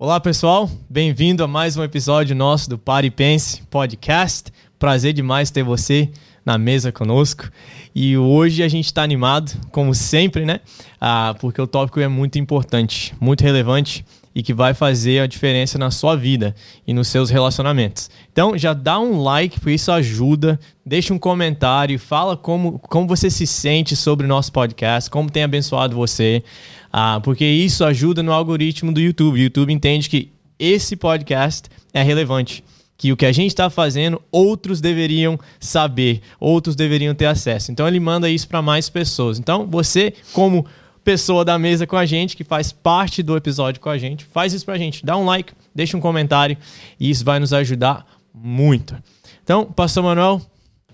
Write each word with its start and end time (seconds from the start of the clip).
Olá, 0.00 0.20
pessoal. 0.20 0.70
Bem-vindo 0.88 1.42
a 1.42 1.48
mais 1.48 1.76
um 1.76 1.82
episódio 1.82 2.36
nosso 2.36 2.70
do 2.70 2.78
Pare 2.78 3.08
e 3.08 3.10
Pense 3.10 3.62
Podcast. 3.62 4.52
Prazer 4.78 5.12
demais 5.12 5.50
ter 5.50 5.64
você 5.64 6.08
na 6.46 6.56
mesa 6.56 6.92
conosco. 6.92 7.50
E 7.92 8.16
hoje 8.16 8.62
a 8.62 8.68
gente 8.68 8.84
está 8.84 9.02
animado, 9.02 9.50
como 9.72 9.92
sempre, 9.96 10.44
né? 10.44 10.60
Ah, 11.00 11.34
porque 11.40 11.60
o 11.60 11.66
tópico 11.66 11.98
é 11.98 12.06
muito 12.06 12.38
importante, 12.38 13.12
muito 13.18 13.42
relevante 13.42 14.04
e 14.38 14.42
que 14.42 14.54
vai 14.54 14.72
fazer 14.72 15.18
a 15.18 15.26
diferença 15.26 15.76
na 15.78 15.90
sua 15.90 16.14
vida 16.14 16.54
e 16.86 16.94
nos 16.94 17.08
seus 17.08 17.28
relacionamentos. 17.28 18.08
Então, 18.32 18.56
já 18.56 18.72
dá 18.72 18.96
um 19.00 19.20
like, 19.20 19.58
porque 19.58 19.72
isso 19.72 19.90
ajuda. 19.90 20.60
Deixa 20.86 21.12
um 21.12 21.18
comentário, 21.18 21.98
fala 21.98 22.36
como, 22.36 22.78
como 22.78 23.08
você 23.08 23.30
se 23.30 23.48
sente 23.48 23.96
sobre 23.96 24.26
o 24.26 24.28
nosso 24.28 24.52
podcast, 24.52 25.10
como 25.10 25.28
tem 25.28 25.42
abençoado 25.42 25.96
você. 25.96 26.44
Ah, 26.92 27.20
porque 27.20 27.44
isso 27.44 27.84
ajuda 27.84 28.22
no 28.22 28.30
algoritmo 28.30 28.92
do 28.92 29.00
YouTube. 29.00 29.34
O 29.34 29.42
YouTube 29.42 29.72
entende 29.72 30.08
que 30.08 30.30
esse 30.56 30.94
podcast 30.94 31.68
é 31.92 32.00
relevante. 32.00 32.62
Que 32.96 33.10
o 33.10 33.16
que 33.16 33.26
a 33.26 33.32
gente 33.32 33.48
está 33.48 33.68
fazendo, 33.68 34.22
outros 34.30 34.80
deveriam 34.80 35.36
saber, 35.58 36.20
outros 36.38 36.76
deveriam 36.76 37.12
ter 37.12 37.26
acesso. 37.26 37.72
Então 37.72 37.88
ele 37.88 37.98
manda 37.98 38.30
isso 38.30 38.46
para 38.46 38.62
mais 38.62 38.88
pessoas. 38.88 39.40
Então 39.40 39.66
você, 39.66 40.14
como 40.32 40.64
pessoa 41.08 41.42
da 41.42 41.58
mesa 41.58 41.86
com 41.86 41.96
a 41.96 42.04
gente, 42.04 42.36
que 42.36 42.44
faz 42.44 42.70
parte 42.70 43.22
do 43.22 43.34
episódio 43.34 43.80
com 43.80 43.88
a 43.88 43.96
gente, 43.96 44.26
faz 44.26 44.52
isso 44.52 44.62
para 44.62 44.74
a 44.74 44.78
gente. 44.78 45.06
Dá 45.06 45.16
um 45.16 45.24
like, 45.24 45.54
deixa 45.74 45.96
um 45.96 46.00
comentário 46.00 46.54
e 47.00 47.08
isso 47.08 47.24
vai 47.24 47.40
nos 47.40 47.50
ajudar 47.54 48.06
muito. 48.34 48.94
Então, 49.42 49.64
Pastor 49.64 50.04
Manuel, 50.04 50.42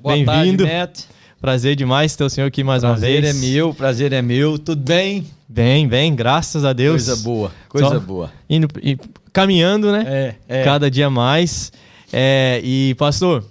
bem-vindo. 0.00 0.62
Prazer 1.40 1.74
demais 1.74 2.14
ter 2.14 2.23
o 2.23 2.30
senhor 2.30 2.46
aqui 2.46 2.62
mais 2.62 2.82
prazer 2.82 2.95
uma 2.95 3.00
vez. 3.00 3.20
Prazer 3.24 3.45
é 3.45 3.54
meu, 3.54 3.74
prazer 3.74 4.12
é 4.12 4.23
meu. 4.23 4.56
Tudo 4.56 4.80
bem? 4.84 5.27
Bem, 5.48 5.88
bem, 5.88 6.15
graças 6.15 6.65
a 6.65 6.73
Deus. 6.73 7.06
Coisa 7.06 7.16
boa, 7.16 7.52
coisa 7.68 7.88
Só 7.88 7.98
boa. 7.98 8.32
Indo, 8.48 8.68
e, 8.80 8.96
caminhando, 9.32 9.90
né? 9.90 10.04
É, 10.06 10.60
é. 10.60 10.62
Cada 10.62 10.88
dia 10.88 11.10
mais. 11.10 11.73
É, 12.12 12.60
e, 12.62 12.95
pastor, 12.95 13.45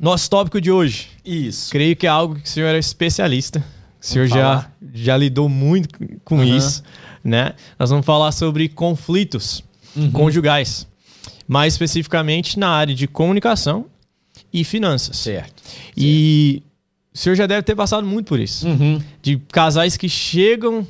nosso 0.00 0.28
tópico 0.28 0.60
de 0.60 0.72
hoje. 0.72 1.06
Isso. 1.24 1.70
Creio 1.70 1.94
que 1.94 2.04
é 2.04 2.10
algo 2.10 2.34
que 2.34 2.48
o 2.48 2.48
senhor 2.48 2.74
é 2.74 2.78
especialista. 2.80 3.64
O 4.04 4.06
senhor 4.06 4.26
já, 4.26 4.70
já 4.92 5.16
lidou 5.16 5.48
muito 5.48 5.98
com 6.26 6.36
uhum. 6.36 6.44
isso, 6.44 6.82
né? 7.24 7.54
Nós 7.78 7.88
vamos 7.88 8.04
falar 8.04 8.32
sobre 8.32 8.68
conflitos 8.68 9.64
uhum. 9.96 10.10
conjugais. 10.10 10.86
Mais 11.48 11.72
especificamente 11.72 12.58
na 12.58 12.68
área 12.68 12.94
de 12.94 13.08
comunicação 13.08 13.86
e 14.52 14.62
finanças. 14.62 15.16
Certo. 15.16 15.62
E 15.96 16.60
certo. 16.60 16.66
o 17.14 17.18
senhor 17.18 17.34
já 17.34 17.46
deve 17.46 17.62
ter 17.62 17.74
passado 17.74 18.06
muito 18.06 18.26
por 18.26 18.38
isso. 18.38 18.68
Uhum. 18.68 19.00
De 19.22 19.38
casais 19.50 19.96
que 19.96 20.06
chegam 20.06 20.86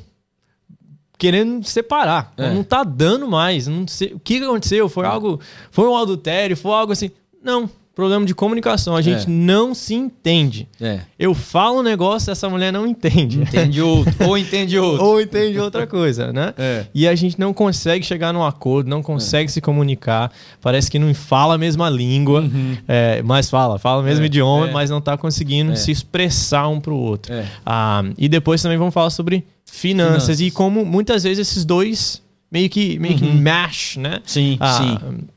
querendo 1.17 1.63
separar. 1.63 2.33
É. 2.35 2.53
Não 2.53 2.65
tá 2.65 2.83
dando 2.83 3.29
mais. 3.29 3.65
Não 3.65 3.87
sei, 3.87 4.11
o 4.11 4.19
que 4.19 4.43
aconteceu? 4.43 4.89
Foi 4.89 5.05
algo. 5.05 5.39
Foi 5.71 5.87
um 5.87 5.95
adultério? 5.95 6.57
Foi 6.57 6.73
algo 6.73 6.91
assim. 6.91 7.09
Não. 7.41 7.69
Problema 7.95 8.25
de 8.25 8.35
comunicação. 8.35 8.93
A 8.93 9.01
gente 9.01 9.23
é. 9.23 9.29
não 9.29 9.73
se 9.73 9.95
entende. 9.95 10.67
É. 10.81 10.99
Eu 11.17 11.33
falo 11.33 11.79
um 11.79 11.81
negócio, 11.81 12.29
essa 12.29 12.49
mulher 12.49 12.73
não 12.73 12.85
entende. 12.85 13.41
Entende 13.41 13.79
outro. 13.81 14.13
ou 14.27 14.37
entende 14.37 14.77
outro. 14.77 15.05
ou 15.05 15.21
entende 15.21 15.57
outra 15.57 15.87
coisa, 15.87 16.33
né? 16.33 16.53
É. 16.57 16.85
E 16.93 17.07
a 17.07 17.15
gente 17.15 17.39
não 17.39 17.53
consegue 17.53 18.05
chegar 18.05 18.33
num 18.33 18.43
acordo, 18.43 18.89
não 18.89 19.01
consegue 19.01 19.49
se 19.49 19.61
comunicar. 19.61 20.29
Parece 20.61 20.91
que 20.91 20.99
não 20.99 21.13
fala 21.13 21.55
a 21.55 21.57
mesma 21.57 21.89
língua, 21.89 22.41
uhum. 22.41 22.75
É, 22.85 23.21
mas 23.23 23.49
fala, 23.49 23.79
fala 23.79 24.01
o 24.01 24.05
mesmo 24.05 24.25
idioma, 24.25 24.67
mas 24.67 24.89
não 24.89 24.99
tá 24.99 25.15
conseguindo 25.15 25.75
se 25.77 25.89
expressar 25.89 26.67
um 26.67 26.81
pro 26.81 26.95
outro. 26.95 27.33
Ah, 27.65 28.03
e 28.17 28.27
depois 28.27 28.61
também 28.61 28.77
vamos 28.77 28.93
falar 28.93 29.09
sobre 29.09 29.45
finanças, 29.65 30.25
finanças, 30.25 30.41
e 30.41 30.51
como 30.51 30.83
muitas 30.83 31.23
vezes 31.23 31.47
esses 31.47 31.63
dois 31.63 32.21
meio 32.51 32.69
que, 32.69 32.99
meio 32.99 33.13
uhum. 33.13 33.19
que 33.19 33.31
mash, 33.31 33.97
né? 33.97 34.19
Sim, 34.25 34.57
ah, 34.59 34.73
sim. 34.73 35.27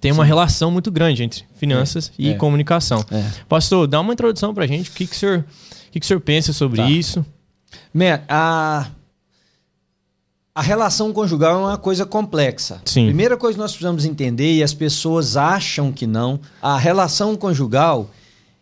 Tem 0.00 0.12
uma 0.12 0.24
sim. 0.24 0.28
relação 0.28 0.70
muito 0.70 0.90
grande 0.90 1.22
entre 1.22 1.44
finanças 1.56 2.12
é, 2.18 2.22
e 2.22 2.28
é. 2.30 2.34
comunicação. 2.34 3.04
É. 3.10 3.24
Pastor, 3.48 3.86
dá 3.86 4.00
uma 4.00 4.12
introdução 4.12 4.54
pra 4.54 4.66
gente. 4.66 4.90
O 4.90 4.92
que, 4.92 5.06
que, 5.06 5.14
o, 5.14 5.18
senhor, 5.18 5.38
o, 5.38 5.90
que, 5.90 6.00
que 6.00 6.04
o 6.04 6.06
senhor 6.06 6.20
pensa 6.20 6.52
sobre 6.52 6.78
tá. 6.78 6.88
isso? 6.88 7.24
Man, 7.92 8.20
a, 8.28 8.88
a 10.54 10.62
relação 10.62 11.12
conjugal 11.12 11.54
é 11.54 11.58
uma 11.58 11.78
coisa 11.78 12.06
complexa. 12.06 12.80
Sim. 12.84 13.06
Primeira 13.06 13.36
coisa 13.36 13.56
que 13.56 13.60
nós 13.60 13.72
precisamos 13.72 14.04
entender, 14.04 14.54
e 14.54 14.62
as 14.62 14.74
pessoas 14.74 15.36
acham 15.36 15.92
que 15.92 16.06
não, 16.06 16.40
a 16.62 16.78
relação 16.78 17.36
conjugal 17.36 18.10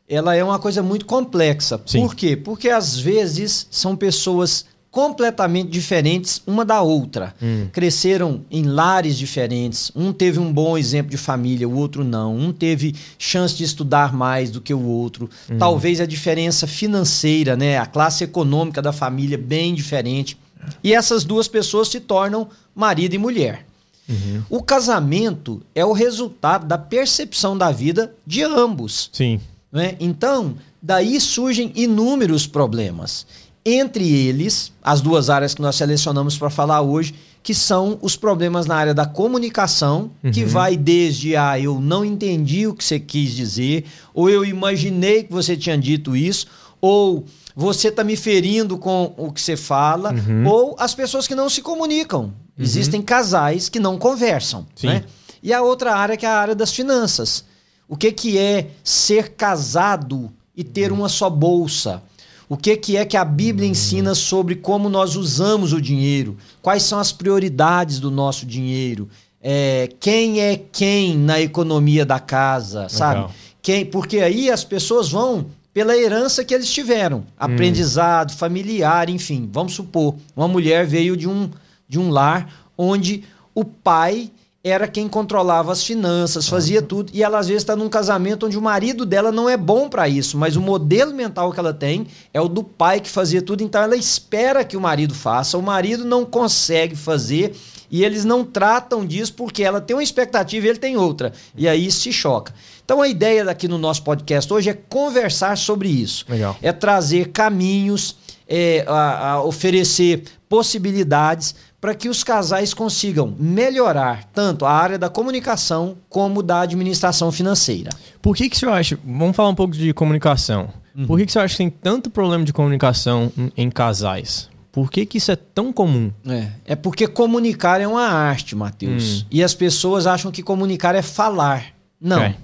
ela 0.08 0.36
é 0.36 0.44
uma 0.44 0.58
coisa 0.58 0.82
muito 0.82 1.04
complexa. 1.04 1.80
Sim. 1.84 2.00
Por 2.00 2.14
quê? 2.14 2.36
Porque 2.36 2.68
às 2.68 2.98
vezes 2.98 3.66
são 3.70 3.96
pessoas 3.96 4.66
completamente 4.96 5.68
diferentes 5.68 6.40
uma 6.46 6.64
da 6.64 6.80
outra. 6.80 7.34
Hum. 7.42 7.68
Cresceram 7.70 8.40
em 8.50 8.62
lares 8.62 9.18
diferentes. 9.18 9.92
Um 9.94 10.10
teve 10.10 10.38
um 10.38 10.50
bom 10.50 10.78
exemplo 10.78 11.10
de 11.10 11.18
família, 11.18 11.68
o 11.68 11.76
outro 11.76 12.02
não. 12.02 12.34
Um 12.34 12.50
teve 12.50 12.94
chance 13.18 13.54
de 13.54 13.62
estudar 13.62 14.14
mais 14.14 14.50
do 14.50 14.58
que 14.58 14.72
o 14.72 14.82
outro. 14.82 15.28
Hum. 15.50 15.58
Talvez 15.58 16.00
a 16.00 16.06
diferença 16.06 16.66
financeira, 16.66 17.58
né, 17.58 17.76
a 17.76 17.84
classe 17.84 18.24
econômica 18.24 18.80
da 18.80 18.90
família 18.90 19.36
bem 19.36 19.74
diferente. 19.74 20.38
E 20.82 20.94
essas 20.94 21.24
duas 21.24 21.46
pessoas 21.46 21.88
se 21.88 22.00
tornam 22.00 22.48
marido 22.74 23.12
e 23.14 23.18
mulher. 23.18 23.66
Uhum. 24.08 24.44
O 24.48 24.62
casamento 24.62 25.60
é 25.74 25.84
o 25.84 25.92
resultado 25.92 26.66
da 26.66 26.78
percepção 26.78 27.58
da 27.58 27.70
vida 27.70 28.14
de 28.26 28.42
ambos. 28.42 29.10
Sim. 29.12 29.42
Né? 29.70 29.94
Então, 30.00 30.54
daí 30.80 31.20
surgem 31.20 31.70
inúmeros 31.74 32.46
problemas. 32.46 33.26
Entre 33.68 34.08
eles, 34.08 34.72
as 34.80 35.00
duas 35.00 35.28
áreas 35.28 35.52
que 35.52 35.60
nós 35.60 35.74
selecionamos 35.74 36.38
para 36.38 36.48
falar 36.48 36.82
hoje, 36.82 37.12
que 37.42 37.52
são 37.52 37.98
os 38.00 38.14
problemas 38.14 38.64
na 38.64 38.76
área 38.76 38.94
da 38.94 39.04
comunicação, 39.04 40.12
uhum. 40.22 40.30
que 40.30 40.44
vai 40.44 40.76
desde 40.76 41.34
a 41.34 41.50
ah, 41.50 41.60
eu 41.60 41.80
não 41.80 42.04
entendi 42.04 42.68
o 42.68 42.74
que 42.74 42.84
você 42.84 43.00
quis 43.00 43.32
dizer, 43.32 43.84
ou 44.14 44.30
eu 44.30 44.44
imaginei 44.44 45.24
que 45.24 45.32
você 45.32 45.56
tinha 45.56 45.76
dito 45.76 46.14
isso, 46.14 46.46
ou 46.80 47.24
você 47.56 47.88
está 47.88 48.04
me 48.04 48.14
ferindo 48.14 48.78
com 48.78 49.12
o 49.16 49.32
que 49.32 49.40
você 49.40 49.56
fala, 49.56 50.12
uhum. 50.12 50.46
ou 50.46 50.76
as 50.78 50.94
pessoas 50.94 51.26
que 51.26 51.34
não 51.34 51.50
se 51.50 51.60
comunicam. 51.60 52.22
Uhum. 52.22 52.32
Existem 52.60 53.02
casais 53.02 53.68
que 53.68 53.80
não 53.80 53.98
conversam. 53.98 54.64
Sim. 54.76 54.86
Né? 54.86 55.04
E 55.42 55.52
a 55.52 55.60
outra 55.60 55.96
área 55.96 56.16
que 56.16 56.24
é 56.24 56.28
a 56.28 56.38
área 56.38 56.54
das 56.54 56.72
finanças. 56.72 57.44
O 57.88 57.96
que, 57.96 58.12
que 58.12 58.38
é 58.38 58.70
ser 58.84 59.30
casado 59.30 60.30
e 60.56 60.62
ter 60.62 60.92
uma 60.92 61.08
só 61.08 61.28
bolsa? 61.28 62.00
O 62.48 62.56
que, 62.56 62.76
que 62.76 62.96
é 62.96 63.04
que 63.04 63.16
a 63.16 63.24
Bíblia 63.24 63.68
ensina 63.68 64.14
sobre 64.14 64.54
como 64.54 64.88
nós 64.88 65.16
usamos 65.16 65.72
o 65.72 65.80
dinheiro? 65.80 66.36
Quais 66.62 66.84
são 66.84 66.98
as 66.98 67.10
prioridades 67.10 67.98
do 67.98 68.10
nosso 68.10 68.46
dinheiro? 68.46 69.08
É, 69.42 69.88
quem 69.98 70.40
é 70.40 70.56
quem 70.56 71.16
na 71.16 71.40
economia 71.40 72.04
da 72.06 72.20
casa, 72.20 72.88
sabe? 72.88 73.32
Quem, 73.60 73.84
porque 73.84 74.20
aí 74.20 74.50
as 74.50 74.62
pessoas 74.62 75.08
vão 75.08 75.46
pela 75.74 75.96
herança 75.96 76.44
que 76.44 76.54
eles 76.54 76.72
tiveram, 76.72 77.24
aprendizado, 77.36 78.30
hum. 78.30 78.36
familiar, 78.36 79.10
enfim. 79.10 79.48
Vamos 79.52 79.74
supor, 79.74 80.14
uma 80.34 80.48
mulher 80.48 80.86
veio 80.86 81.16
de 81.16 81.28
um, 81.28 81.50
de 81.88 81.98
um 81.98 82.10
lar 82.10 82.48
onde 82.78 83.24
o 83.54 83.64
pai 83.64 84.30
era 84.68 84.88
quem 84.88 85.08
controlava 85.08 85.70
as 85.70 85.84
finanças, 85.84 86.48
fazia 86.48 86.82
tudo, 86.82 87.12
e 87.14 87.22
ela 87.22 87.38
às 87.38 87.46
vezes 87.46 87.62
está 87.62 87.76
num 87.76 87.88
casamento 87.88 88.46
onde 88.46 88.58
o 88.58 88.60
marido 88.60 89.06
dela 89.06 89.30
não 89.30 89.48
é 89.48 89.56
bom 89.56 89.88
para 89.88 90.08
isso, 90.08 90.36
mas 90.36 90.56
o 90.56 90.60
modelo 90.60 91.14
mental 91.14 91.52
que 91.52 91.60
ela 91.60 91.72
tem 91.72 92.08
é 92.34 92.40
o 92.40 92.48
do 92.48 92.64
pai 92.64 92.98
que 92.98 93.08
fazia 93.08 93.40
tudo, 93.40 93.62
então 93.62 93.80
ela 93.80 93.94
espera 93.94 94.64
que 94.64 94.76
o 94.76 94.80
marido 94.80 95.14
faça, 95.14 95.56
o 95.56 95.62
marido 95.62 96.04
não 96.04 96.24
consegue 96.24 96.96
fazer 96.96 97.54
e 97.88 98.04
eles 98.04 98.24
não 98.24 98.42
tratam 98.42 99.06
disso 99.06 99.34
porque 99.34 99.62
ela 99.62 99.80
tem 99.80 99.94
uma 99.94 100.02
expectativa 100.02 100.66
e 100.66 100.70
ele 100.70 100.80
tem 100.80 100.96
outra, 100.96 101.32
e 101.56 101.68
aí 101.68 101.88
se 101.92 102.12
choca. 102.12 102.52
Então 102.84 103.00
a 103.00 103.06
ideia 103.06 103.44
daqui 103.44 103.68
no 103.68 103.78
nosso 103.78 104.02
podcast 104.02 104.52
hoje 104.52 104.70
é 104.70 104.74
conversar 104.74 105.56
sobre 105.56 105.88
isso, 105.88 106.24
Legal. 106.28 106.56
é 106.60 106.72
trazer 106.72 107.28
caminhos, 107.28 108.16
é, 108.48 108.84
a, 108.88 109.30
a 109.30 109.42
oferecer 109.44 110.24
possibilidades 110.48 111.54
para 111.86 111.94
que 111.94 112.08
os 112.08 112.24
casais 112.24 112.74
consigam 112.74 113.32
melhorar 113.38 114.24
tanto 114.34 114.66
a 114.66 114.72
área 114.72 114.98
da 114.98 115.08
comunicação 115.08 115.96
como 116.08 116.42
da 116.42 116.62
administração 116.62 117.30
financeira. 117.30 117.90
Por 118.20 118.34
que, 118.34 118.50
que 118.50 118.56
o 118.56 118.58
senhor 118.58 118.72
acha? 118.72 118.98
Vamos 119.04 119.36
falar 119.36 119.50
um 119.50 119.54
pouco 119.54 119.72
de 119.72 119.94
comunicação. 119.94 120.68
Uhum. 120.96 121.06
Por 121.06 121.16
que, 121.16 121.26
que 121.26 121.30
o 121.30 121.32
senhor 121.32 121.44
acha 121.44 121.54
que 121.54 121.58
tem 121.58 121.70
tanto 121.70 122.10
problema 122.10 122.42
de 122.42 122.52
comunicação 122.52 123.30
em, 123.38 123.52
em 123.56 123.70
casais? 123.70 124.50
Por 124.72 124.90
que, 124.90 125.06
que 125.06 125.18
isso 125.18 125.30
é 125.30 125.36
tão 125.36 125.72
comum? 125.72 126.10
É, 126.26 126.48
é 126.64 126.74
porque 126.74 127.06
comunicar 127.06 127.80
é 127.80 127.86
uma 127.86 128.08
arte, 128.08 128.56
Matheus. 128.56 129.22
Hum. 129.22 129.26
E 129.30 129.44
as 129.44 129.54
pessoas 129.54 130.08
acham 130.08 130.32
que 130.32 130.42
comunicar 130.42 130.96
é 130.96 131.02
falar. 131.02 131.66
Não. 132.00 132.20
É. 132.20 132.34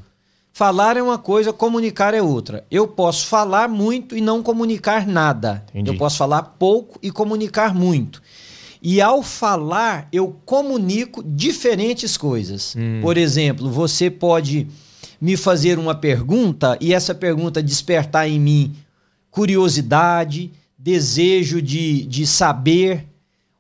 Falar 0.53 0.97
é 0.97 1.03
uma 1.03 1.19
coisa, 1.19 1.53
comunicar 1.53 2.15
é 2.15 2.23
outra. 2.23 2.65
Eu 2.71 2.87
posso 2.87 3.27
falar 3.27 3.69
muito 3.69 4.17
e 4.17 4.21
não 4.21 4.41
comunicar 4.41 5.05
nada. 5.05 5.65
Entendi. 5.71 5.91
Eu 5.91 5.97
posso 5.97 6.19
falar 6.19 6.43
pouco 6.43 6.97
e 7.03 7.11
comunicar 7.11 7.75
muito. 7.75 8.22
E 8.83 9.01
ao 9.01 9.23
falar, 9.23 10.09
eu 10.13 10.37
comunico 10.45 11.23
diferentes 11.23 12.17
coisas. 12.17 12.75
Hum. 12.77 13.01
Por 13.01 13.17
exemplo, 13.17 13.71
você 13.71 14.11
pode 14.11 14.67
me 15.21 15.37
fazer 15.37 15.79
uma 15.79 15.95
pergunta 15.95 16.77
e 16.81 16.93
essa 16.93 17.15
pergunta 17.15 17.63
despertar 17.63 18.29
em 18.29 18.41
mim 18.41 18.75
curiosidade, 19.31 20.51
desejo 20.77 21.63
de, 21.63 22.05
de 22.07 22.27
saber, 22.27 23.07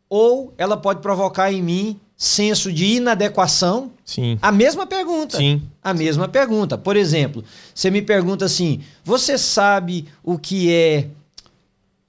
ou 0.08 0.52
ela 0.58 0.76
pode 0.76 1.00
provocar 1.00 1.52
em 1.52 1.62
mim 1.62 2.00
senso 2.16 2.72
de 2.72 2.84
inadequação? 2.96 3.92
Sim. 4.04 4.38
A 4.42 4.50
mesma 4.52 4.86
pergunta. 4.86 5.38
Sim. 5.38 5.62
A 5.82 5.94
mesma 5.94 6.28
pergunta. 6.28 6.76
Por 6.76 6.96
exemplo, 6.96 7.44
você 7.74 7.90
me 7.90 8.02
pergunta 8.02 8.44
assim: 8.44 8.80
você 9.04 9.38
sabe 9.38 10.06
o 10.22 10.38
que 10.38 10.70
é 10.70 11.08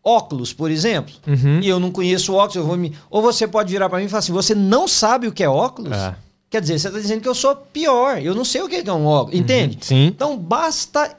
óculos, 0.03 0.51
por 0.53 0.69
exemplo? 0.69 1.13
Uhum. 1.25 1.59
E 1.61 1.67
eu 1.69 1.79
não 1.79 1.91
conheço 1.91 2.33
óculos, 2.33 2.55
eu 2.57 2.65
vou 2.65 2.75
me. 2.77 2.93
Ou 3.09 3.21
você 3.21 3.47
pode 3.47 3.71
virar 3.71 3.89
para 3.89 3.99
mim 3.99 4.05
e 4.05 4.09
falar 4.09 4.19
assim: 4.19 4.33
você 4.33 4.53
não 4.53 4.87
sabe 4.87 5.27
o 5.27 5.31
que 5.31 5.43
é 5.43 5.49
óculos? 5.49 5.93
É. 5.97 6.15
Quer 6.49 6.61
dizer, 6.61 6.77
você 6.79 6.87
está 6.87 6.99
dizendo 6.99 7.21
que 7.21 7.27
eu 7.27 7.33
sou 7.35 7.55
pior, 7.55 8.21
eu 8.21 8.35
não 8.35 8.45
sei 8.45 8.61
o 8.61 8.69
que 8.69 8.75
é 8.87 8.93
um 8.93 9.05
óculos, 9.05 9.39
entende? 9.39 9.77
Sim. 9.81 10.05
Então 10.05 10.37
basta 10.37 11.15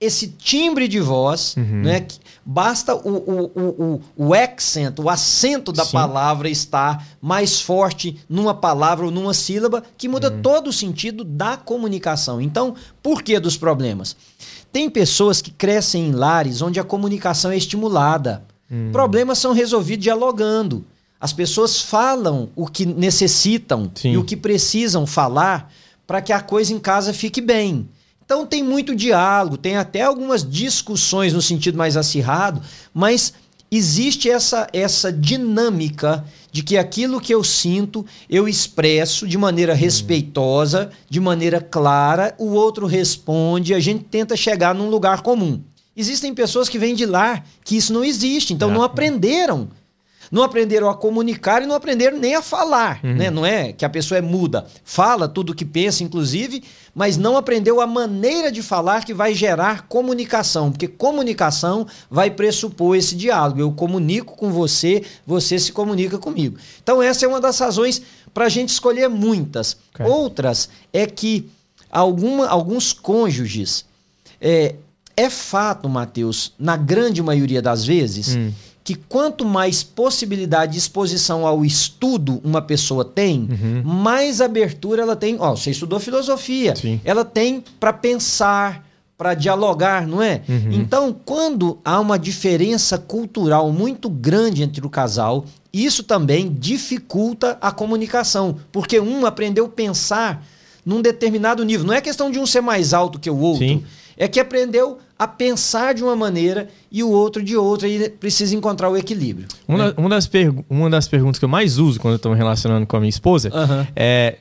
esse 0.00 0.28
timbre 0.28 0.88
de 0.88 1.00
voz, 1.00 1.54
Uhum. 1.56 1.82
né? 1.82 2.00
que- 2.00 2.18
Basta 2.48 2.94
o, 2.94 3.00
o, 3.08 3.50
o, 3.56 3.60
o, 4.16 4.28
o 4.28 4.32
accent, 4.34 4.96
o 5.00 5.10
acento 5.10 5.72
da 5.72 5.84
Sim. 5.84 5.90
palavra 5.94 6.48
estar 6.48 7.04
mais 7.20 7.60
forte 7.60 8.20
numa 8.28 8.54
palavra 8.54 9.04
ou 9.04 9.10
numa 9.10 9.34
sílaba, 9.34 9.82
que 9.98 10.06
muda 10.08 10.30
Uhum. 10.30 10.42
todo 10.42 10.68
o 10.68 10.72
sentido 10.72 11.24
da 11.24 11.56
comunicação. 11.56 12.40
Então, 12.40 12.76
por 13.02 13.22
que 13.22 13.40
dos 13.40 13.56
problemas? 13.56 14.14
Tem 14.76 14.90
pessoas 14.90 15.40
que 15.40 15.50
crescem 15.50 16.08
em 16.08 16.12
lares 16.12 16.60
onde 16.60 16.78
a 16.78 16.84
comunicação 16.84 17.50
é 17.50 17.56
estimulada. 17.56 18.42
Hum. 18.70 18.90
Problemas 18.92 19.38
são 19.38 19.54
resolvidos 19.54 20.02
dialogando. 20.02 20.84
As 21.18 21.32
pessoas 21.32 21.80
falam 21.80 22.50
o 22.54 22.66
que 22.66 22.84
necessitam 22.84 23.90
Sim. 23.94 24.10
e 24.10 24.18
o 24.18 24.22
que 24.22 24.36
precisam 24.36 25.06
falar 25.06 25.72
para 26.06 26.20
que 26.20 26.30
a 26.30 26.42
coisa 26.42 26.74
em 26.74 26.78
casa 26.78 27.14
fique 27.14 27.40
bem. 27.40 27.88
Então 28.22 28.44
tem 28.44 28.62
muito 28.62 28.94
diálogo, 28.94 29.56
tem 29.56 29.78
até 29.78 30.02
algumas 30.02 30.46
discussões 30.46 31.32
no 31.32 31.40
sentido 31.40 31.78
mais 31.78 31.96
acirrado, 31.96 32.60
mas 32.92 33.32
existe 33.70 34.30
essa, 34.30 34.66
essa 34.72 35.12
dinâmica 35.12 36.24
de 36.52 36.62
que 36.62 36.76
aquilo 36.76 37.20
que 37.20 37.34
eu 37.34 37.44
sinto, 37.44 38.04
eu 38.30 38.48
expresso 38.48 39.26
de 39.26 39.36
maneira 39.36 39.74
respeitosa, 39.74 40.90
de 41.08 41.20
maneira 41.20 41.60
clara, 41.60 42.34
o 42.38 42.52
outro 42.52 42.86
responde, 42.86 43.74
a 43.74 43.80
gente 43.80 44.04
tenta 44.04 44.36
chegar 44.36 44.74
num 44.74 44.88
lugar 44.88 45.22
comum. 45.22 45.60
Existem 45.96 46.34
pessoas 46.34 46.68
que 46.68 46.78
vêm 46.78 46.94
de 46.94 47.06
lá 47.06 47.42
que 47.64 47.76
isso 47.76 47.92
não 47.92 48.04
existe, 48.04 48.52
então 48.52 48.70
É. 48.70 48.74
não 48.74 48.82
aprenderam. 48.82 49.68
Não 50.30 50.42
aprenderam 50.42 50.88
a 50.88 50.94
comunicar 50.94 51.62
e 51.62 51.66
não 51.66 51.74
aprenderam 51.74 52.18
nem 52.18 52.34
a 52.34 52.42
falar, 52.42 53.00
né? 53.02 53.30
Não 53.30 53.44
é 53.46 53.72
que 53.72 53.84
a 53.84 53.88
pessoa 53.88 54.18
é 54.18 54.20
muda, 54.20 54.66
fala 54.84 55.28
tudo 55.28 55.50
o 55.50 55.54
que 55.54 55.64
pensa, 55.64 56.02
inclusive, 56.02 56.62
mas 56.94 57.16
não 57.16 57.36
aprendeu 57.36 57.80
a 57.80 57.86
maneira 57.86 58.50
de 58.50 58.62
falar 58.62 59.04
que 59.04 59.14
vai 59.14 59.34
gerar 59.34 59.86
comunicação, 59.88 60.70
porque 60.70 60.88
comunicação 60.88 61.86
vai 62.10 62.30
pressupor 62.30 62.96
esse 62.96 63.14
diálogo. 63.14 63.60
Eu 63.60 63.70
comunico 63.72 64.36
com 64.36 64.50
você, 64.50 65.02
você 65.26 65.58
se 65.58 65.72
comunica 65.72 66.18
comigo. 66.18 66.56
Então 66.82 67.02
essa 67.02 67.24
é 67.24 67.28
uma 67.28 67.40
das 67.40 67.58
razões 67.58 68.02
para 68.32 68.46
a 68.46 68.48
gente 68.48 68.70
escolher 68.70 69.08
muitas. 69.08 69.76
Ok. 69.94 70.06
Outras 70.06 70.68
é 70.92 71.06
que 71.06 71.48
alguma, 71.90 72.46
alguns 72.48 72.92
cônjuges 72.92 73.84
é, 74.40 74.74
é 75.16 75.30
fato, 75.30 75.88
Mateus, 75.88 76.52
na 76.58 76.76
grande 76.76 77.22
maioria 77.22 77.62
das 77.62 77.84
vezes, 77.84 78.36
Hum. 78.36 78.52
Que 78.86 78.94
quanto 78.94 79.44
mais 79.44 79.82
possibilidade 79.82 80.74
de 80.74 80.78
exposição 80.78 81.44
ao 81.44 81.64
estudo 81.64 82.40
uma 82.44 82.62
pessoa 82.62 83.04
tem, 83.04 83.40
Uhum. 83.50 83.82
mais 83.84 84.40
abertura 84.40 85.02
ela 85.02 85.16
tem. 85.16 85.36
Ó, 85.40 85.56
você 85.56 85.72
estudou 85.72 85.98
filosofia. 85.98 86.76
Sim. 86.76 87.00
Ela 87.04 87.24
tem 87.24 87.64
para 87.80 87.92
pensar, 87.92 88.86
para 89.18 89.34
dialogar, 89.34 90.06
não 90.06 90.22
é? 90.22 90.42
Uhum. 90.48 90.70
Então, 90.70 91.12
quando 91.24 91.78
há 91.84 91.98
uma 91.98 92.16
diferença 92.16 92.96
cultural 92.96 93.72
muito 93.72 94.08
grande 94.08 94.62
entre 94.62 94.86
o 94.86 94.88
casal, 94.88 95.44
isso 95.72 96.04
também 96.04 96.48
dificulta 96.56 97.58
a 97.60 97.72
comunicação, 97.72 98.56
porque 98.70 99.00
um 99.00 99.26
aprendeu 99.26 99.66
a 99.66 99.68
pensar 99.68 100.46
num 100.84 101.02
determinado 101.02 101.64
nível. 101.64 101.84
Não 101.84 101.92
é 101.94 102.00
questão 102.00 102.30
de 102.30 102.38
um 102.38 102.46
ser 102.46 102.60
mais 102.60 102.94
alto 102.94 103.18
que 103.18 103.28
o 103.28 103.36
outro. 103.36 103.66
Sim. 103.66 103.82
É 104.16 104.28
que 104.28 104.38
aprendeu 104.38 104.98
a 105.18 105.26
pensar 105.26 105.94
de 105.94 106.02
uma 106.04 106.14
maneira 106.14 106.68
e 106.92 107.02
o 107.02 107.10
outro 107.10 107.42
de 107.42 107.56
outra 107.56 107.88
e 107.88 108.08
precisa 108.10 108.54
encontrar 108.54 108.90
o 108.90 108.96
equilíbrio. 108.96 109.48
Uma, 109.66 109.92
da- 109.92 110.00
uma 110.00 110.08
das 110.10 110.30
uma 110.68 110.90
das 110.90 111.08
perguntas 111.08 111.38
que 111.38 111.44
eu 111.44 111.48
mais 111.48 111.78
uso 111.78 111.98
quando 111.98 112.14
eu 112.14 112.18
tô 112.18 112.30
me 112.30 112.36
relacionando 112.36 112.86
com 112.86 112.96
a 112.96 113.00
minha 113.00 113.10
esposa 113.10 113.50
Aham. 113.52 113.86
é. 113.96 114.38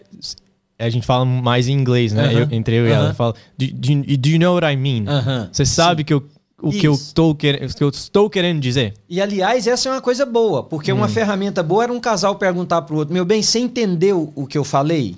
A 0.78 0.90
gente 0.90 1.08
fala 1.08 1.24
mais 1.24 1.70
em 1.70 1.72
inglês, 1.72 2.12
né? 2.12 2.26
Aham. 2.26 2.40
Eu- 2.40 2.48
entre 2.52 2.76
eu 2.76 2.86
e 2.88 2.92
ela. 2.92 3.10
Eu 3.10 3.16
falo, 3.16 3.34
do, 3.58 3.66
do, 3.68 4.18
do 4.18 4.28
you 4.30 4.38
know 4.40 4.56
what 4.56 4.68
I 4.68 4.76
mean? 4.76 5.06
Você 5.50 5.66
sabe 5.66 6.04
que 6.04 6.14
eu, 6.14 6.22
o 6.62 6.70
que 6.70 6.86
eu, 6.86 7.00
tô 7.14 7.34
querendo, 7.34 7.70
o 7.72 7.74
que 7.74 7.82
eu 7.84 7.88
estou 7.90 8.30
querendo 8.30 8.60
dizer? 8.60 8.94
E 9.10 9.22
aliás, 9.22 9.68
essa 9.68 9.88
é 9.88 9.92
uma 9.94 10.02
coisa 10.02 10.26
boa, 10.26 10.64
porque 10.64 10.92
Hum. 10.92 10.98
uma 10.98 11.08
ferramenta 11.08 11.64
boa 11.64 11.84
era 11.84 11.94
um 11.94 12.00
casal 12.02 12.36
perguntar 12.36 12.82
pro 12.82 12.98
outro: 12.98 13.14
Meu 13.14 13.24
bem, 13.24 13.42
você 13.42 13.60
entendeu 13.60 14.34
o 14.36 14.46
que 14.46 14.58
eu 14.58 14.66
falei? 14.66 15.16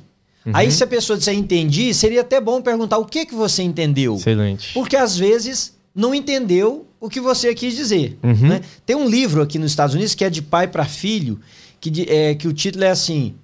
Uhum. 0.47 0.53
Aí, 0.55 0.71
se 0.71 0.81
a 0.83 0.87
pessoa 0.87 1.17
disser 1.17 1.35
entendi, 1.35 1.93
seria 1.93 2.21
até 2.21 2.39
bom 2.39 2.61
perguntar 2.61 2.97
o 2.97 3.05
que, 3.05 3.25
que 3.25 3.35
você 3.35 3.61
entendeu. 3.61 4.15
Excelente. 4.15 4.73
Porque 4.73 4.95
às 4.95 5.17
vezes 5.17 5.75
não 5.93 6.15
entendeu 6.15 6.87
o 6.99 7.09
que 7.09 7.19
você 7.19 7.53
quis 7.53 7.75
dizer. 7.75 8.17
Uhum. 8.23 8.47
né? 8.47 8.61
Tem 8.85 8.95
um 8.95 9.07
livro 9.09 9.41
aqui 9.41 9.59
nos 9.59 9.71
Estados 9.71 9.93
Unidos 9.93 10.15
que 10.15 10.23
é 10.23 10.29
de 10.29 10.41
pai 10.41 10.67
para 10.67 10.85
filho, 10.85 11.39
que, 11.81 11.89
de- 11.89 12.09
é, 12.09 12.33
que 12.33 12.47
o 12.47 12.53
título 12.53 12.85
é 12.85 12.89
assim: 12.91 13.35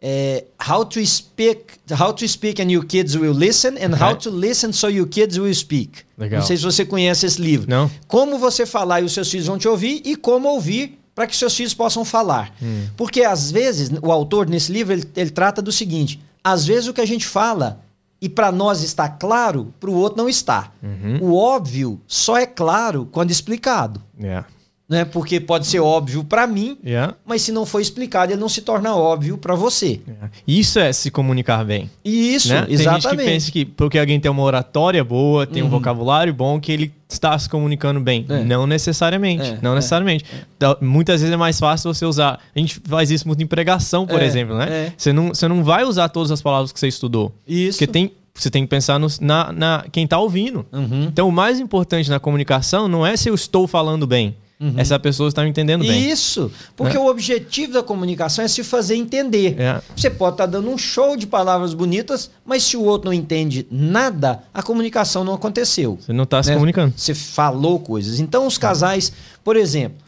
é, 0.00 0.44
How 0.68 0.84
to 0.84 1.04
speak, 1.04 1.64
How 1.90 2.12
to 2.12 2.28
speak 2.28 2.60
and 2.60 2.70
your 2.70 2.84
kids 2.84 3.14
will 3.16 3.32
listen, 3.32 3.74
and 3.82 3.94
how 3.98 4.14
to 4.16 4.30
listen 4.30 4.72
so 4.72 4.88
your 4.90 5.06
kids 5.08 5.38
will 5.38 5.54
speak. 5.54 6.00
Legal. 6.18 6.40
Não 6.40 6.46
sei 6.46 6.56
se 6.56 6.62
você 6.62 6.84
conhece 6.84 7.24
esse 7.26 7.40
livro. 7.40 7.68
Não? 7.68 7.90
Como 8.06 8.38
você 8.38 8.66
falar 8.66 9.00
e 9.00 9.04
os 9.04 9.12
seus 9.12 9.30
filhos 9.30 9.46
vão 9.46 9.58
te 9.58 9.66
ouvir 9.66 10.02
e 10.04 10.14
como 10.14 10.48
ouvir 10.48 10.98
para 11.16 11.26
que 11.26 11.34
seus 11.34 11.56
filhos 11.56 11.72
possam 11.72 12.04
falar. 12.04 12.52
Hum. 12.62 12.86
Porque 12.94 13.22
às 13.22 13.50
vezes, 13.50 13.90
o 14.02 14.12
autor 14.12 14.46
nesse 14.46 14.70
livro, 14.70 14.92
ele, 14.92 15.04
ele 15.16 15.30
trata 15.30 15.62
do 15.62 15.72
seguinte: 15.72 16.22
às 16.44 16.66
vezes 16.66 16.88
o 16.88 16.92
que 16.92 17.00
a 17.00 17.06
gente 17.06 17.26
fala 17.26 17.80
e 18.20 18.28
para 18.28 18.52
nós 18.52 18.82
está 18.82 19.08
claro, 19.08 19.72
para 19.80 19.90
o 19.90 19.94
outro 19.94 20.18
não 20.18 20.28
está. 20.28 20.70
Uhum. 20.82 21.18
O 21.22 21.34
óbvio 21.34 22.00
só 22.06 22.36
é 22.36 22.46
claro 22.46 23.08
quando 23.10 23.30
explicado. 23.30 24.02
Yeah. 24.20 24.46
Né? 24.88 25.04
Porque 25.04 25.40
pode 25.40 25.66
ser 25.66 25.80
óbvio 25.80 26.22
para 26.22 26.46
mim, 26.46 26.78
Yeah. 26.84 27.14
mas 27.26 27.42
se 27.42 27.50
não 27.50 27.66
for 27.66 27.80
explicado, 27.80 28.30
ele 28.32 28.40
não 28.40 28.48
se 28.48 28.62
torna 28.62 28.94
óbvio 28.94 29.36
para 29.36 29.56
você. 29.56 30.00
yeah. 30.06 30.30
Isso 30.46 30.78
é 30.78 30.92
se 30.92 31.10
comunicar 31.10 31.64
bem. 31.64 31.90
E 32.04 32.34
isso, 32.36 32.50
né? 32.50 32.62
Tem 32.62 32.68
gente 32.68 32.76
que 32.76 32.82
exatamente. 32.82 33.20
Uhum. 33.26 33.32
pensa 33.32 33.50
que 33.50 33.64
porque 33.64 33.98
alguém 33.98 34.20
tem 34.20 34.30
uma 34.30 34.44
oratória 34.44 35.02
boa, 35.02 35.44
tem 35.44 35.60
um 35.60 35.68
vocabulário 35.68 36.32
bom, 36.32 36.60
que 36.60 36.70
ele 36.70 36.92
está 37.08 37.36
se 37.36 37.48
comunicando 37.48 37.98
bem. 37.98 38.24
É. 38.28 38.44
Não 38.44 38.64
necessariamente. 38.64 39.42
É, 39.44 39.58
não 39.60 39.72
é, 39.72 39.74
necessariamente. 39.74 40.24
Então, 40.56 40.76
muitas 40.80 41.20
vezes 41.20 41.34
é 41.34 41.36
mais 41.36 41.58
fácil 41.58 41.92
você 41.92 42.06
usar. 42.06 42.38
A 42.54 42.58
gente 42.58 42.80
faz 42.84 43.10
isso 43.10 43.26
muito 43.26 43.42
em 43.42 43.46
pregação, 43.46 44.06
por 44.06 44.22
É, 44.22 44.24
exemplo, 44.24 44.56
né? 44.56 44.66
é. 44.70 44.92
Você, 44.96 45.12
não, 45.12 45.28
você 45.28 45.48
não 45.48 45.64
vai 45.64 45.82
usar 45.82 46.08
todas 46.10 46.30
as 46.30 46.40
palavras 46.40 46.70
que 46.70 46.78
você 46.78 46.86
estudou. 46.86 47.32
Isso. 47.44 47.78
Porque 47.78 47.88
tem, 47.92 48.12
você 48.32 48.50
tem 48.50 48.62
que 48.62 48.68
pensar 48.68 49.00
no, 49.00 49.08
na, 49.20 49.50
na 49.50 49.84
quem 49.90 50.04
está 50.04 50.16
ouvindo. 50.18 50.64
Uhum. 50.72 51.06
Então, 51.08 51.28
o 51.28 51.32
mais 51.32 51.58
importante 51.58 52.08
na 52.08 52.20
comunicação 52.20 52.86
não 52.86 53.04
é 53.04 53.16
se 53.16 53.28
eu 53.28 53.34
estou 53.34 53.66
falando 53.66 54.06
bem. 54.06 54.36
É 54.76 54.82
se 54.84 54.94
a 54.94 54.98
pessoa 54.98 55.28
está 55.28 55.42
me 55.42 55.50
entendendo 55.50 55.82
bem. 55.84 56.08
Isso, 56.10 56.50
porque 56.74 56.94
Né? 56.94 57.00
o 57.00 57.06
objetivo 57.08 57.74
da 57.74 57.82
comunicação 57.82 58.42
é 58.42 58.48
se 58.48 58.64
fazer 58.64 58.96
entender. 58.96 59.54
É. 59.60 59.82
Você 59.94 60.08
pode 60.08 60.34
estar 60.34 60.46
dando 60.46 60.70
um 60.70 60.78
show 60.78 61.14
de 61.14 61.26
palavras 61.26 61.74
bonitas, 61.74 62.30
mas 62.44 62.62
se 62.62 62.74
o 62.76 62.82
outro 62.82 63.10
não 63.10 63.12
entende 63.12 63.66
nada, 63.70 64.42
a 64.54 64.62
comunicação 64.62 65.24
não 65.24 65.34
aconteceu. 65.34 65.98
Você 66.00 66.12
não 66.12 66.24
está 66.24 66.42
se 66.42 66.48
né? 66.48 66.54
comunicando. 66.54 66.94
Você 66.96 67.14
falou 67.14 67.78
coisas. 67.80 68.18
Então, 68.18 68.46
os 68.46 68.56
casais, 68.56 69.12
por 69.44 69.56
exemplo, 69.56 69.98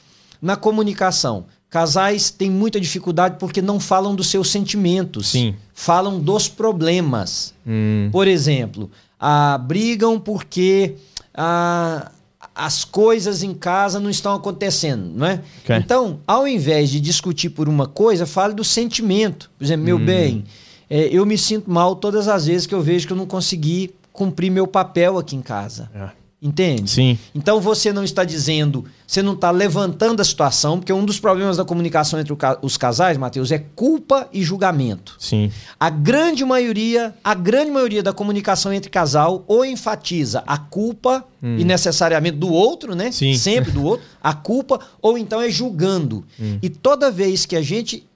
na 0.40 0.56
comunicação, 0.56 1.44
casais 1.68 2.30
têm 2.30 2.50
muita 2.50 2.80
dificuldade 2.80 3.36
porque 3.38 3.60
não 3.60 3.78
falam 3.78 4.14
dos 4.14 4.28
seus 4.28 4.48
sentimentos. 4.50 5.28
Sim. 5.28 5.54
Falam 5.74 6.18
dos 6.18 6.48
problemas. 6.48 7.52
Hum, 7.66 8.08
Por 8.10 8.26
exemplo, 8.26 8.90
ah, 9.20 9.58
brigam 9.58 10.18
porque 10.18 10.94
ah, 11.34 12.10
as 12.58 12.84
coisas 12.84 13.42
em 13.42 13.54
casa 13.54 14.00
não 14.00 14.10
estão 14.10 14.34
acontecendo, 14.34 15.12
não 15.14 15.26
é? 15.26 15.40
Ok. 15.62 15.76
Então, 15.76 16.18
ao 16.26 16.46
invés 16.46 16.90
de 16.90 17.00
discutir 17.00 17.50
por 17.50 17.68
uma 17.68 17.86
coisa, 17.86 18.26
fale 18.26 18.52
do 18.52 18.64
sentimento. 18.64 19.50
Por 19.56 19.64
exemplo, 19.64 19.82
Hum. 19.82 19.86
meu 19.86 19.98
bem, 19.98 20.44
é, 20.90 21.08
eu 21.12 21.24
me 21.24 21.38
sinto 21.38 21.70
mal 21.70 21.94
todas 21.94 22.26
as 22.28 22.46
vezes 22.46 22.66
que 22.66 22.74
eu 22.74 22.82
vejo 22.82 23.06
que 23.06 23.12
eu 23.12 23.16
não 23.16 23.26
consegui 23.26 23.94
cumprir 24.12 24.50
meu 24.50 24.66
papel 24.66 25.16
aqui 25.18 25.36
em 25.36 25.40
casa. 25.42 25.88
é. 25.94 26.08
Entende? 26.40 26.88
Sim. 26.88 27.18
Então 27.34 27.60
você 27.60 27.92
não 27.92 28.04
está 28.04 28.22
dizendo, 28.22 28.84
você 29.04 29.20
não 29.20 29.32
está 29.32 29.50
levantando 29.50 30.22
a 30.22 30.24
situação, 30.24 30.78
porque 30.78 30.92
um 30.92 31.04
dos 31.04 31.18
problemas 31.18 31.56
da 31.56 31.64
comunicação 31.64 32.20
entre 32.20 32.32
os 32.62 32.76
casais, 32.76 33.18
Matheus, 33.18 33.50
é 33.50 33.58
culpa 33.58 34.28
e 34.32 34.40
julgamento. 34.44 35.16
Sim. 35.18 35.50
A 35.80 35.90
grande 35.90 36.44
maioria, 36.44 37.12
a 37.24 37.34
grande 37.34 37.72
maioria 37.72 38.04
da 38.04 38.12
comunicação 38.12 38.72
entre 38.72 38.88
casal 38.88 39.42
ou 39.48 39.64
enfatiza 39.64 40.44
a 40.46 40.56
culpa 40.56 41.24
e 41.42 41.64
necessariamente 41.64 42.36
do 42.36 42.52
outro, 42.52 42.94
né? 42.94 43.10
Sim. 43.10 43.34
Sempre 43.34 43.72
do 43.72 43.84
outro, 43.84 44.06
a 44.22 44.32
culpa, 44.32 44.78
ou 45.02 45.18
então 45.18 45.40
é 45.40 45.50
julgando. 45.50 46.24
E 46.62 46.68
toda 46.68 47.10
vez 47.10 47.46
que 47.46 47.56
a 47.56 47.62
gente 47.62 48.06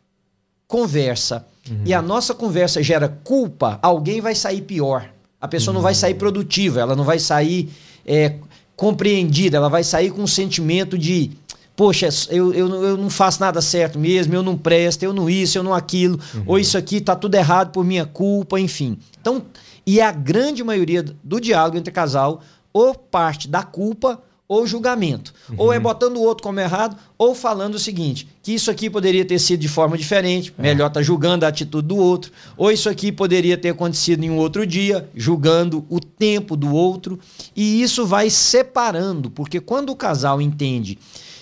conversa 0.68 1.44
e 1.84 1.92
a 1.92 2.00
nossa 2.00 2.34
conversa 2.34 2.80
gera 2.84 3.08
culpa, 3.08 3.80
alguém 3.82 4.20
vai 4.20 4.36
sair 4.36 4.62
pior. 4.62 5.08
A 5.40 5.48
pessoa 5.48 5.74
não 5.74 5.82
vai 5.82 5.92
sair 5.92 6.14
produtiva, 6.14 6.78
ela 6.80 6.94
não 6.94 7.02
vai 7.02 7.18
sair 7.18 7.68
é, 8.06 8.34
compreendida, 8.76 9.56
ela 9.56 9.68
vai 9.68 9.84
sair 9.84 10.10
com 10.10 10.22
um 10.22 10.26
sentimento 10.26 10.98
de 10.98 11.30
poxa, 11.74 12.08
eu, 12.28 12.52
eu, 12.52 12.68
eu 12.84 12.96
não 12.96 13.08
faço 13.08 13.40
nada 13.40 13.60
certo 13.60 13.98
mesmo, 13.98 14.34
eu 14.34 14.42
não 14.42 14.56
presto, 14.56 15.02
eu 15.02 15.12
não 15.12 15.28
isso, 15.28 15.56
eu 15.56 15.62
não 15.62 15.72
aquilo, 15.72 16.20
uhum. 16.34 16.42
ou 16.46 16.58
isso 16.58 16.76
aqui 16.76 17.00
tá 17.00 17.16
tudo 17.16 17.34
errado 17.34 17.72
por 17.72 17.84
minha 17.84 18.04
culpa, 18.04 18.60
enfim. 18.60 18.98
Então, 19.20 19.42
e 19.86 20.00
a 20.00 20.12
grande 20.12 20.62
maioria 20.62 21.02
do 21.02 21.40
diálogo 21.40 21.76
entre 21.76 21.92
casal 21.92 22.42
ou 22.72 22.94
parte 22.94 23.48
da 23.48 23.62
culpa 23.62 24.20
ou 24.52 24.66
julgamento. 24.66 25.32
Uhum. 25.48 25.56
Ou 25.58 25.72
é 25.72 25.78
botando 25.78 26.16
o 26.16 26.22
outro 26.22 26.42
como 26.42 26.60
errado, 26.60 26.96
ou 27.16 27.34
falando 27.34 27.76
o 27.76 27.78
seguinte: 27.78 28.28
que 28.42 28.52
isso 28.52 28.70
aqui 28.70 28.90
poderia 28.90 29.24
ter 29.24 29.38
sido 29.38 29.60
de 29.60 29.68
forma 29.68 29.96
diferente, 29.96 30.52
é. 30.58 30.62
melhor 30.62 30.90
tá 30.90 31.02
julgando 31.02 31.44
a 31.44 31.48
atitude 31.48 31.88
do 31.88 31.96
outro. 31.96 32.32
Ou 32.56 32.70
isso 32.70 32.88
aqui 32.88 33.10
poderia 33.10 33.56
ter 33.56 33.70
acontecido 33.70 34.22
em 34.24 34.30
um 34.30 34.36
outro 34.36 34.66
dia, 34.66 35.08
julgando 35.14 35.84
o 35.88 35.98
tempo 35.98 36.56
do 36.56 36.74
outro. 36.74 37.18
E 37.56 37.82
isso 37.82 38.06
vai 38.06 38.28
separando, 38.28 39.30
porque 39.30 39.60
quando 39.60 39.90
o 39.90 39.96
casal 39.96 40.40
entende 40.40 40.98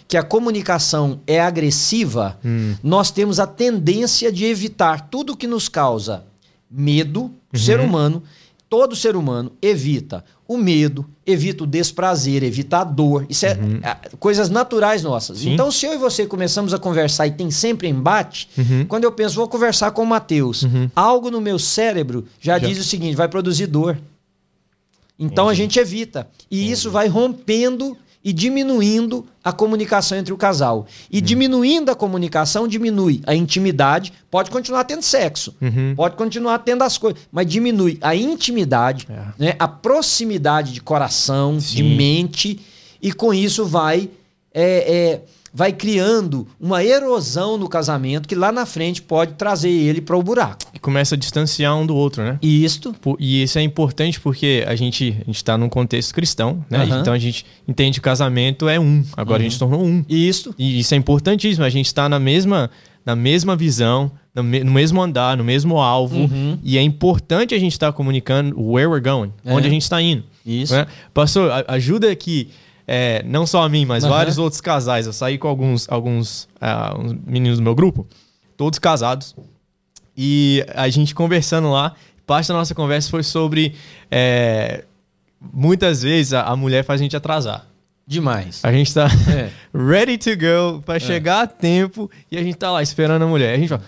que 0.07 0.17
a 0.17 0.23
comunicação 0.23 1.21
é 1.26 1.40
agressiva, 1.40 2.38
hum. 2.45 2.75
nós 2.83 3.11
temos 3.11 3.38
a 3.38 3.47
tendência 3.47 4.33
de 4.33 4.45
evitar 4.45 5.09
tudo 5.09 5.37
que 5.37 5.47
nos 5.47 5.69
causa 5.69 6.25
medo, 6.71 7.23
uhum. 7.23 7.59
ser 7.59 7.81
humano, 7.81 8.23
todo 8.71 8.95
ser 8.95 9.17
humano 9.17 9.50
evita 9.61 10.25
o 10.47 10.57
medo, 10.57 11.05
evita 11.27 11.65
o 11.65 11.67
desprazer, 11.67 12.45
evita 12.45 12.79
a 12.79 12.85
dor. 12.85 13.27
Isso 13.29 13.45
é, 13.45 13.55
uhum. 13.55 13.81
é 13.83 13.97
coisas 14.19 14.49
naturais 14.49 15.03
nossas. 15.03 15.41
Sim. 15.41 15.53
Então, 15.53 15.71
se 15.73 15.87
eu 15.87 15.95
e 15.95 15.99
você 15.99 16.25
começamos 16.25 16.73
a 16.73 16.79
conversar 16.79 17.27
e 17.27 17.33
tem 17.33 17.50
sempre 17.50 17.89
embate, 17.89 18.49
uhum. 18.57 18.87
quando 18.87 19.05
eu 19.05 19.12
penso, 19.12 19.35
vou 19.35 19.49
conversar 19.49 19.91
com 19.91 20.03
o 20.03 20.07
Matheus, 20.07 20.62
uhum. 20.62 20.89
algo 20.95 21.31
no 21.31 21.41
meu 21.41 21.59
cérebro 21.59 22.27
já, 22.41 22.59
já, 22.59 22.67
diz 22.69 22.79
o 22.79 22.85
seguinte: 22.85 23.17
vai 23.17 23.29
produzir 23.29 23.67
dor. 23.67 23.99
Então 25.19 25.49
a 25.49 25.55
gente 25.55 25.79
evita. 25.79 26.29
E 26.50 26.71
isso 26.71 26.91
vai 26.91 27.09
rompendo 27.09 27.97
e 28.23 28.33
diminuindo 28.33 29.27
a 29.43 29.53
comunicação 29.53 30.19
entre 30.19 30.33
o 30.33 30.37
casal. 30.37 30.87
E 31.11 31.19
uhum. 31.19 31.25
diminuindo 31.25 31.91
a 31.91 31.95
comunicação, 31.95 32.69
diminui 32.69 33.23
a 33.27 33.35
intimidade. 33.35 34.12
Pode 34.31 34.50
continuar 34.50 34.85
tendo 34.85 35.03
sexo, 35.03 35.55
uhum. 35.61 35.95
pode 35.97 36.17
continuar 36.17 36.59
tendo 36.59 36.83
as 36.83 36.99
coisas, 36.99 37.23
mas 37.33 37.47
diminui 37.47 37.99
a 38.00 38.15
intimidade, 38.15 39.09
é. 39.11 39.45
né, 39.45 39.57
a 39.59 39.67
proximidade 39.67 40.73
de 40.73 40.81
coração, 40.81 41.59
Sim. 41.59 41.77
de 41.77 41.83
mente, 41.83 42.61
e 43.03 43.12
com 43.12 43.33
isso 43.33 43.65
vai. 43.65 44.11
É, 44.53 44.62
é, 44.62 45.23
vai 45.52 45.73
criando 45.73 46.47
uma 46.61 46.85
erosão 46.85 47.59
no 47.59 47.69
casamento 47.69 48.28
que 48.28 48.35
lá 48.35 48.52
na 48.52 48.64
frente 48.64 49.02
pode 49.02 49.35
trazer 49.35 49.71
ele 49.71 50.00
para 50.00 50.16
o 50.16 50.23
buraco. 50.23 50.59
E 50.73 50.78
começa 50.78 51.14
a 51.14 51.19
distanciar 51.19 51.76
um 51.76 51.85
do 51.85 51.97
outro, 51.97 52.23
né? 52.23 52.38
Isto. 52.40 52.95
E 53.19 53.42
isso 53.42 53.59
é 53.59 53.62
importante 53.62 54.21
porque 54.21 54.64
a 54.66 54.76
gente 54.76 55.16
a 55.26 55.30
está 55.30 55.59
num 55.59 55.69
contexto 55.69 56.14
cristão, 56.14 56.64
né? 56.71 56.85
Uhum. 56.85 57.00
Então 57.00 57.12
a 57.12 57.19
gente 57.19 57.45
entende 57.66 57.95
que 57.95 58.00
o 58.00 58.02
casamento 58.02 58.69
é 58.69 58.78
um. 58.78 59.04
Agora 59.16 59.40
uhum. 59.40 59.47
a 59.47 59.50
gente 59.50 59.62
uhum. 59.62 59.71
tornou 59.71 59.87
um. 59.87 60.04
Isso. 60.09 60.54
E 60.59 60.80
isso 60.80 60.95
é 60.95 60.97
importantíssimo. 60.97 61.64
A 61.64 61.71
gente 61.71 61.87
está 61.87 62.09
na 62.09 62.21
mesma, 62.21 62.71
na 63.04 63.16
mesma 63.16 63.57
visão, 63.57 64.11
no, 64.35 64.45
mesmo 64.45 65.02
andar, 65.02 65.37
no 65.37 65.45
mesmo 65.45 65.78
alvo. 65.78 66.16
Uhum. 66.16 66.59
E 66.62 66.78
é 66.78 66.83
importante 66.83 67.54
a 67.54 67.59
gente 67.59 67.73
estar 67.73 67.88
tá 67.88 67.92
comunicando 67.92 68.54
where 68.61 68.87
we're 68.87 69.02
going, 69.02 69.33
é. 69.45 69.52
onde 69.52 69.66
a 69.66 69.71
gente 69.71 69.83
está 69.83 70.00
indo. 70.00 70.23
Isso. 70.47 70.73
Né? 70.73 70.87
Pastor, 71.12 71.50
ajuda 71.69 72.11
aqui 72.11 72.49
é, 72.92 73.23
não 73.23 73.47
só 73.47 73.62
a 73.62 73.68
mim, 73.68 73.85
mas 73.85 74.02
uhum. 74.02 74.11
vários 74.11 74.37
outros 74.37 74.61
casais. 74.61 75.06
Eu 75.06 75.12
saí 75.12 75.38
com 75.38 75.47
alguns, 75.47 75.88
alguns 75.88 76.49
uh, 76.56 77.16
meninos 77.25 77.59
do 77.59 77.62
meu 77.62 77.73
grupo, 77.73 78.04
todos 78.56 78.80
casados. 78.80 79.37
E 80.16 80.66
a 80.75 80.88
gente 80.88 81.14
conversando 81.14 81.70
lá, 81.70 81.94
parte 82.26 82.49
da 82.49 82.54
nossa 82.54 82.75
conversa 82.75 83.09
foi 83.09 83.23
sobre. 83.23 83.76
É, 84.11 84.82
muitas 85.40 86.02
vezes 86.02 86.32
a, 86.32 86.42
a, 86.42 86.56
mulher 86.56 86.82
faz 86.82 87.00
a 87.00 87.04
gente 87.04 87.16
atrasar. 87.16 87.64
Demais. 88.04 88.61
A 88.64 88.73
gente 88.73 88.92
tá 88.92 89.06
é. 89.06 89.50
ready 89.73 90.18
to 90.18 90.30
go 90.30 90.82
para 90.82 90.97
é. 90.97 91.00
chegar 91.00 91.42
a 91.42 91.47
tempo 91.47 92.11
e 92.28 92.37
a 92.37 92.42
gente 92.42 92.56
tá 92.56 92.73
lá 92.73 92.82
esperando 92.82 93.23
a 93.23 93.26
mulher. 93.28 93.54
A 93.54 93.56
gente 93.56 93.68
fala: 93.68 93.82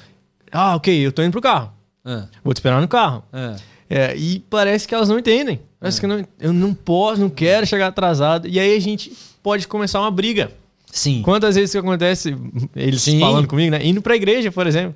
Ah, 0.52 0.76
ok, 0.76 0.94
eu 1.04 1.10
tô 1.10 1.24
indo 1.24 1.32
pro 1.32 1.40
carro. 1.40 1.72
É. 2.04 2.22
Vou 2.44 2.54
te 2.54 2.58
esperar 2.58 2.80
no 2.80 2.86
carro. 2.86 3.24
É. 3.32 3.56
É, 3.92 4.16
e 4.16 4.40
parece 4.48 4.88
que 4.88 4.94
elas 4.94 5.08
não 5.08 5.18
entendem. 5.18 5.60
Parece 5.78 5.98
é. 5.98 6.00
que 6.00 6.06
não, 6.06 6.24
eu 6.40 6.52
não 6.52 6.72
posso, 6.72 7.20
não 7.20 7.28
quero 7.28 7.66
chegar 7.66 7.88
atrasado. 7.88 8.48
E 8.48 8.58
aí 8.58 8.74
a 8.74 8.80
gente 8.80 9.12
pode 9.42 9.68
começar 9.68 10.00
uma 10.00 10.10
briga. 10.10 10.50
Sim. 10.90 11.22
Quantas 11.22 11.56
vezes 11.56 11.72
que 11.72 11.78
acontece, 11.78 12.36
eles 12.74 13.02
Sim. 13.02 13.20
falando 13.20 13.46
comigo, 13.46 13.70
né? 13.70 13.84
Indo 13.84 14.00
pra 14.00 14.16
igreja, 14.16 14.50
por 14.50 14.66
exemplo. 14.66 14.94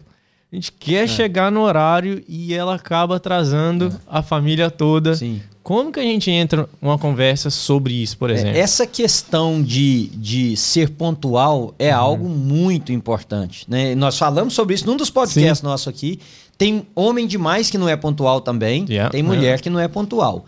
A 0.52 0.54
gente 0.54 0.72
quer 0.72 1.04
é. 1.04 1.06
chegar 1.06 1.50
no 1.50 1.60
horário 1.60 2.22
e 2.28 2.54
ela 2.54 2.74
acaba 2.74 3.16
atrasando 3.16 3.88
é. 3.88 3.98
a 4.06 4.22
família 4.22 4.70
toda. 4.70 5.14
Sim. 5.14 5.42
Como 5.66 5.90
que 5.90 5.98
a 5.98 6.02
gente 6.04 6.30
entra 6.30 6.68
numa 6.80 6.96
conversa 6.96 7.50
sobre 7.50 7.92
isso, 7.92 8.16
por 8.16 8.30
é, 8.30 8.34
exemplo? 8.34 8.56
Essa 8.56 8.86
questão 8.86 9.60
de, 9.60 10.06
de 10.14 10.56
ser 10.56 10.90
pontual 10.90 11.74
é 11.76 11.92
uhum. 11.92 12.00
algo 12.00 12.28
muito 12.28 12.92
importante. 12.92 13.66
Né? 13.68 13.92
Nós 13.96 14.16
falamos 14.16 14.54
sobre 14.54 14.76
isso 14.76 14.86
num 14.86 14.96
dos 14.96 15.10
podcasts 15.10 15.62
nossos 15.62 15.88
aqui. 15.88 16.20
Tem 16.56 16.86
homem 16.94 17.26
demais 17.26 17.68
que 17.68 17.76
não 17.76 17.88
é 17.88 17.96
pontual 17.96 18.40
também. 18.40 18.86
Yeah, 18.88 19.10
tem 19.10 19.24
mulher 19.24 19.42
yeah. 19.42 19.62
que 19.64 19.68
não 19.68 19.80
é 19.80 19.88
pontual. 19.88 20.46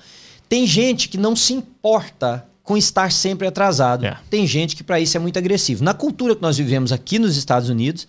Tem 0.49 0.65
gente 0.65 1.09
que 1.09 1.19
não 1.19 1.35
se 1.35 1.53
importa 1.53 2.47
com 2.63 2.77
estar 2.77 3.11
sempre 3.11 3.49
atrasado. 3.49 4.03
Yeah. 4.03 4.21
Tem 4.31 4.47
gente 4.47 4.77
que 4.77 4.85
para 4.85 5.01
isso 5.01 5.17
é 5.17 5.21
muito 5.21 5.37
agressivo. 5.37 5.83
Na 5.83 5.95
cultura 5.95 6.37
que 6.37 6.43
nós 6.43 6.57
vivemos 6.57 6.93
aqui 6.93 7.19
nos 7.19 7.37
Estados 7.37 7.69
Unidos, 7.69 8.07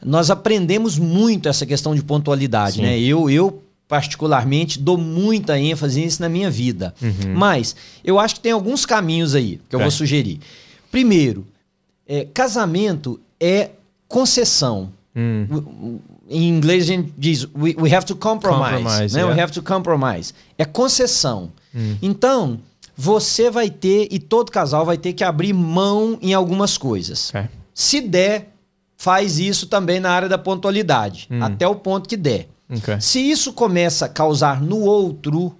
nós 0.00 0.30
aprendemos 0.30 1.00
muito 1.00 1.48
essa 1.48 1.66
questão 1.66 1.96
de 1.96 2.02
pontualidade. 2.04 2.80
Né? 2.80 2.96
Eu, 3.00 3.28
eu, 3.28 3.60
particularmente, 3.94 4.76
dou 4.76 4.98
muita 4.98 5.56
ênfase 5.56 6.00
nisso 6.00 6.20
na 6.20 6.28
minha 6.28 6.50
vida. 6.50 6.92
Uhum. 7.00 7.32
Mas 7.36 7.76
eu 8.02 8.18
acho 8.18 8.34
que 8.34 8.40
tem 8.40 8.50
alguns 8.50 8.84
caminhos 8.84 9.36
aí 9.36 9.60
que 9.70 9.76
eu 9.76 9.78
é. 9.78 9.82
vou 9.84 9.90
sugerir. 9.92 10.40
Primeiro, 10.90 11.46
é, 12.04 12.26
casamento 12.34 13.20
é 13.38 13.70
concessão. 14.08 14.90
Hum. 15.14 16.00
Em 16.28 16.48
inglês 16.48 16.82
a 16.82 16.86
gente 16.86 17.14
diz 17.16 17.44
we, 17.56 17.76
we 17.78 17.94
have 17.94 18.04
to 18.04 18.16
compromise. 18.16 18.82
compromise 18.82 19.14
né? 19.14 19.20
yeah. 19.20 19.32
We 19.32 19.40
have 19.40 19.52
to 19.52 19.62
compromise. 19.62 20.34
É 20.58 20.64
concessão. 20.64 21.52
Hum. 21.72 21.96
Então, 22.02 22.58
você 22.96 23.48
vai 23.48 23.70
ter, 23.70 24.08
e 24.10 24.18
todo 24.18 24.50
casal 24.50 24.84
vai 24.84 24.98
ter 24.98 25.12
que 25.12 25.22
abrir 25.22 25.52
mão 25.52 26.18
em 26.20 26.34
algumas 26.34 26.76
coisas. 26.76 27.28
Okay. 27.28 27.44
Se 27.72 28.00
der, 28.00 28.48
faz 28.96 29.38
isso 29.38 29.68
também 29.68 30.00
na 30.00 30.10
área 30.10 30.28
da 30.28 30.36
pontualidade, 30.36 31.28
hum. 31.30 31.44
até 31.44 31.68
o 31.68 31.76
ponto 31.76 32.08
que 32.08 32.16
der. 32.16 32.48
Okay. 32.70 33.00
Se 33.00 33.18
isso 33.18 33.52
começa 33.52 34.06
a 34.06 34.08
causar 34.08 34.60
no 34.60 34.80
outro 34.80 35.54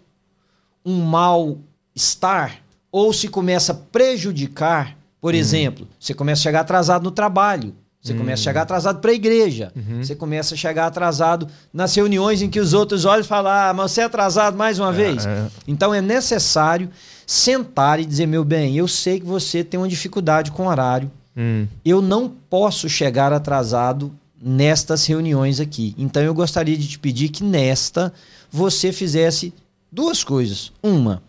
um 0.84 1.00
mal-estar, 1.02 2.58
ou 2.90 3.12
se 3.12 3.28
começa 3.28 3.72
a 3.72 3.74
prejudicar, 3.74 4.96
por 5.20 5.34
hum. 5.34 5.36
exemplo, 5.36 5.88
você 5.98 6.14
começa 6.14 6.40
a 6.40 6.42
chegar 6.42 6.60
atrasado 6.60 7.02
no 7.02 7.10
trabalho, 7.10 7.74
você 8.00 8.12
hum. 8.12 8.18
começa 8.18 8.42
a 8.42 8.44
chegar 8.44 8.62
atrasado 8.62 9.00
para 9.00 9.10
a 9.10 9.14
igreja. 9.14 9.72
Uhum. 9.74 10.04
Você 10.04 10.14
começa 10.14 10.54
a 10.54 10.58
chegar 10.58 10.86
atrasado 10.86 11.48
nas 11.72 11.94
reuniões 11.94 12.42
em 12.42 12.50
que 12.50 12.60
os 12.60 12.74
outros 12.74 13.06
olham 13.06 13.22
e 13.22 13.26
falam: 13.26 13.50
Ah, 13.50 13.72
mas 13.74 13.92
você 13.92 14.02
é 14.02 14.04
atrasado 14.04 14.58
mais 14.58 14.78
uma 14.78 14.90
é, 14.90 14.92
vez. 14.92 15.24
É. 15.24 15.46
Então 15.66 15.94
é 15.94 16.02
necessário 16.02 16.90
sentar 17.26 17.98
e 17.98 18.04
dizer: 18.04 18.26
Meu 18.26 18.44
bem, 18.44 18.76
eu 18.76 18.86
sei 18.86 19.18
que 19.18 19.24
você 19.24 19.64
tem 19.64 19.80
uma 19.80 19.88
dificuldade 19.88 20.50
com 20.50 20.66
horário. 20.66 21.10
Hum. 21.34 21.66
Eu 21.82 22.02
não 22.02 22.28
posso 22.28 22.90
chegar 22.90 23.32
atrasado 23.32 24.12
nestas 24.44 25.06
reuniões 25.06 25.58
aqui. 25.58 25.94
Então 25.96 26.22
eu 26.22 26.34
gostaria 26.34 26.76
de 26.76 26.86
te 26.86 26.98
pedir 26.98 27.30
que 27.30 27.42
nesta 27.42 28.12
você 28.50 28.92
fizesse 28.92 29.54
duas 29.90 30.22
coisas. 30.22 30.70
Uma, 30.82 31.22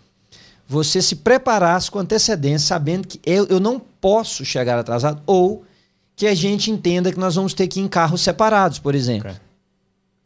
você 0.67 1.01
se 1.01 1.15
preparasse 1.15 1.89
com 1.89 1.99
antecedência, 1.99 2.67
sabendo 2.67 3.07
que 3.07 3.19
eu, 3.25 3.45
eu 3.45 3.59
não 3.59 3.79
posso 3.79 4.43
chegar 4.43 4.77
atrasado, 4.77 5.21
ou 5.25 5.63
que 6.15 6.27
a 6.27 6.35
gente 6.35 6.69
entenda 6.69 7.11
que 7.11 7.19
nós 7.19 7.35
vamos 7.35 7.53
ter 7.53 7.67
que 7.67 7.79
ir 7.79 7.83
em 7.83 7.87
carros 7.87 8.21
separados, 8.21 8.79
por 8.79 8.93
exemplo. 8.93 9.29
Okay. 9.29 9.41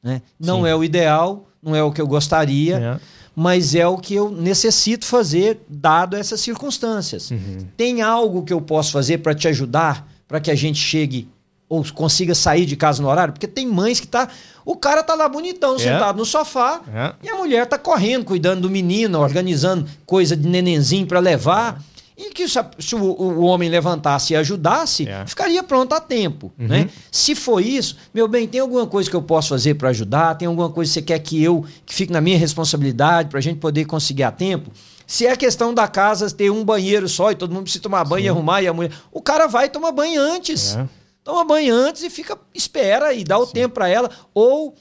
Né? 0.01 0.21
Não 0.39 0.65
é 0.65 0.75
o 0.75 0.83
ideal, 0.83 1.47
não 1.61 1.75
é 1.75 1.83
o 1.83 1.91
que 1.91 2.01
eu 2.01 2.07
gostaria, 2.07 2.77
é. 2.77 2.99
mas 3.35 3.75
é 3.75 3.85
o 3.85 3.97
que 3.97 4.15
eu 4.15 4.31
necessito 4.31 5.05
fazer, 5.05 5.59
dado 5.67 6.15
essas 6.15 6.39
circunstâncias. 6.39 7.29
Uhum. 7.31 7.67
Tem 7.75 8.01
algo 8.01 8.43
que 8.43 8.53
eu 8.53 8.61
posso 8.61 8.91
fazer 8.91 9.19
para 9.19 9.35
te 9.35 9.47
ajudar, 9.47 10.07
para 10.27 10.39
que 10.39 10.49
a 10.49 10.55
gente 10.55 10.79
chegue 10.79 11.27
ou 11.69 11.85
consiga 11.93 12.33
sair 12.33 12.65
de 12.65 12.75
casa 12.75 13.01
no 13.01 13.07
horário? 13.07 13.31
Porque 13.31 13.47
tem 13.47 13.67
mães 13.67 13.99
que 13.99 14.07
tá. 14.07 14.27
O 14.65 14.75
cara 14.75 15.03
tá 15.03 15.13
lá 15.13 15.29
bonitão, 15.29 15.75
é. 15.75 15.79
sentado 15.79 16.17
no 16.17 16.25
sofá, 16.25 16.81
é. 16.93 17.13
e 17.23 17.29
a 17.29 17.35
mulher 17.35 17.65
tá 17.67 17.77
correndo, 17.77 18.25
cuidando 18.25 18.61
do 18.61 18.69
menino, 18.69 19.19
organizando 19.19 19.87
coisa 20.05 20.35
de 20.35 20.47
nenenzinho 20.47 21.05
para 21.05 21.19
levar. 21.19 21.81
E 22.17 22.31
que 22.31 22.49
se, 22.49 22.59
se 22.79 22.95
o, 22.95 22.99
o, 22.99 23.45
homem 23.45 23.69
levantasse 23.69 24.33
e 24.33 24.35
ajudasse, 24.35 25.07
é. 25.07 25.25
ficaria 25.25 25.63
pronto 25.63 25.95
a 25.95 26.01
tempo. 26.01 26.51
Uhum. 26.59 26.67
Né? 26.67 26.89
Se 27.09 27.33
for 27.33 27.63
isso, 27.63 27.95
meu 28.13 28.27
bem, 28.27 28.45
tem 28.45 28.59
alguma 28.59 28.85
coisa 28.85 29.09
que 29.09 29.15
eu 29.15 29.21
posso 29.21 29.49
fazer 29.49 29.75
para 29.75 29.87
ajudar? 29.87 30.35
Tem 30.35 30.45
alguma 30.45 30.69
coisa 30.69 30.89
que 30.89 30.93
você 30.95 31.01
quer 31.01 31.19
que 31.19 31.41
eu 31.41 31.63
que 31.85 31.95
fique 31.95 32.11
na 32.11 32.19
minha 32.19 32.37
responsabilidade 32.37 33.29
para 33.29 33.39
a 33.39 33.41
gente 33.41 33.59
poder 33.59 33.85
conseguir 33.85 34.23
a 34.23 34.31
tempo? 34.31 34.69
Se 35.07 35.25
é 35.25 35.35
questão 35.37 35.73
da 35.73 35.87
casa 35.87 36.29
ter 36.29 36.51
um 36.51 36.63
banheiro 36.63 37.07
só 37.07 37.31
e 37.31 37.35
todo 37.35 37.53
mundo 37.53 37.63
precisa 37.63 37.81
tomar 37.81 38.03
banho 38.03 38.23
Sim. 38.23 38.27
e 38.27 38.29
arrumar 38.29 38.61
e 38.61 38.67
a 38.67 38.73
mulher. 38.73 38.91
O 39.13 39.21
cara 39.21 39.47
vai 39.47 39.69
tomar 39.69 39.93
banho 39.93 40.21
antes. 40.21 40.75
É. 40.75 40.85
Toma 41.23 41.43
banho 41.45 41.73
antes 41.73 42.03
e 42.03 42.09
fica, 42.09 42.37
espera 42.53 43.13
e 43.13 43.23
dá 43.23 43.37
o 43.37 43.45
Sim. 43.45 43.53
tempo 43.53 43.75
para 43.75 43.87
ela. 43.89 44.09
Ou 44.33 44.75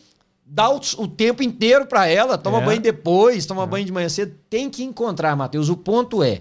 dá 0.44 0.70
o, 0.70 0.80
o 0.98 1.08
tempo 1.08 1.42
inteiro 1.42 1.86
para 1.86 2.06
ela, 2.06 2.38
toma 2.38 2.58
é. 2.62 2.64
banho 2.64 2.80
depois, 2.80 3.44
toma 3.44 3.64
é. 3.64 3.66
banho 3.66 3.84
de 3.84 3.92
manhã 3.92 4.08
cedo. 4.08 4.34
Tem 4.48 4.70
que 4.70 4.82
encontrar, 4.82 5.36
Matheus. 5.36 5.68
O 5.68 5.76
ponto 5.76 6.22
é 6.22 6.40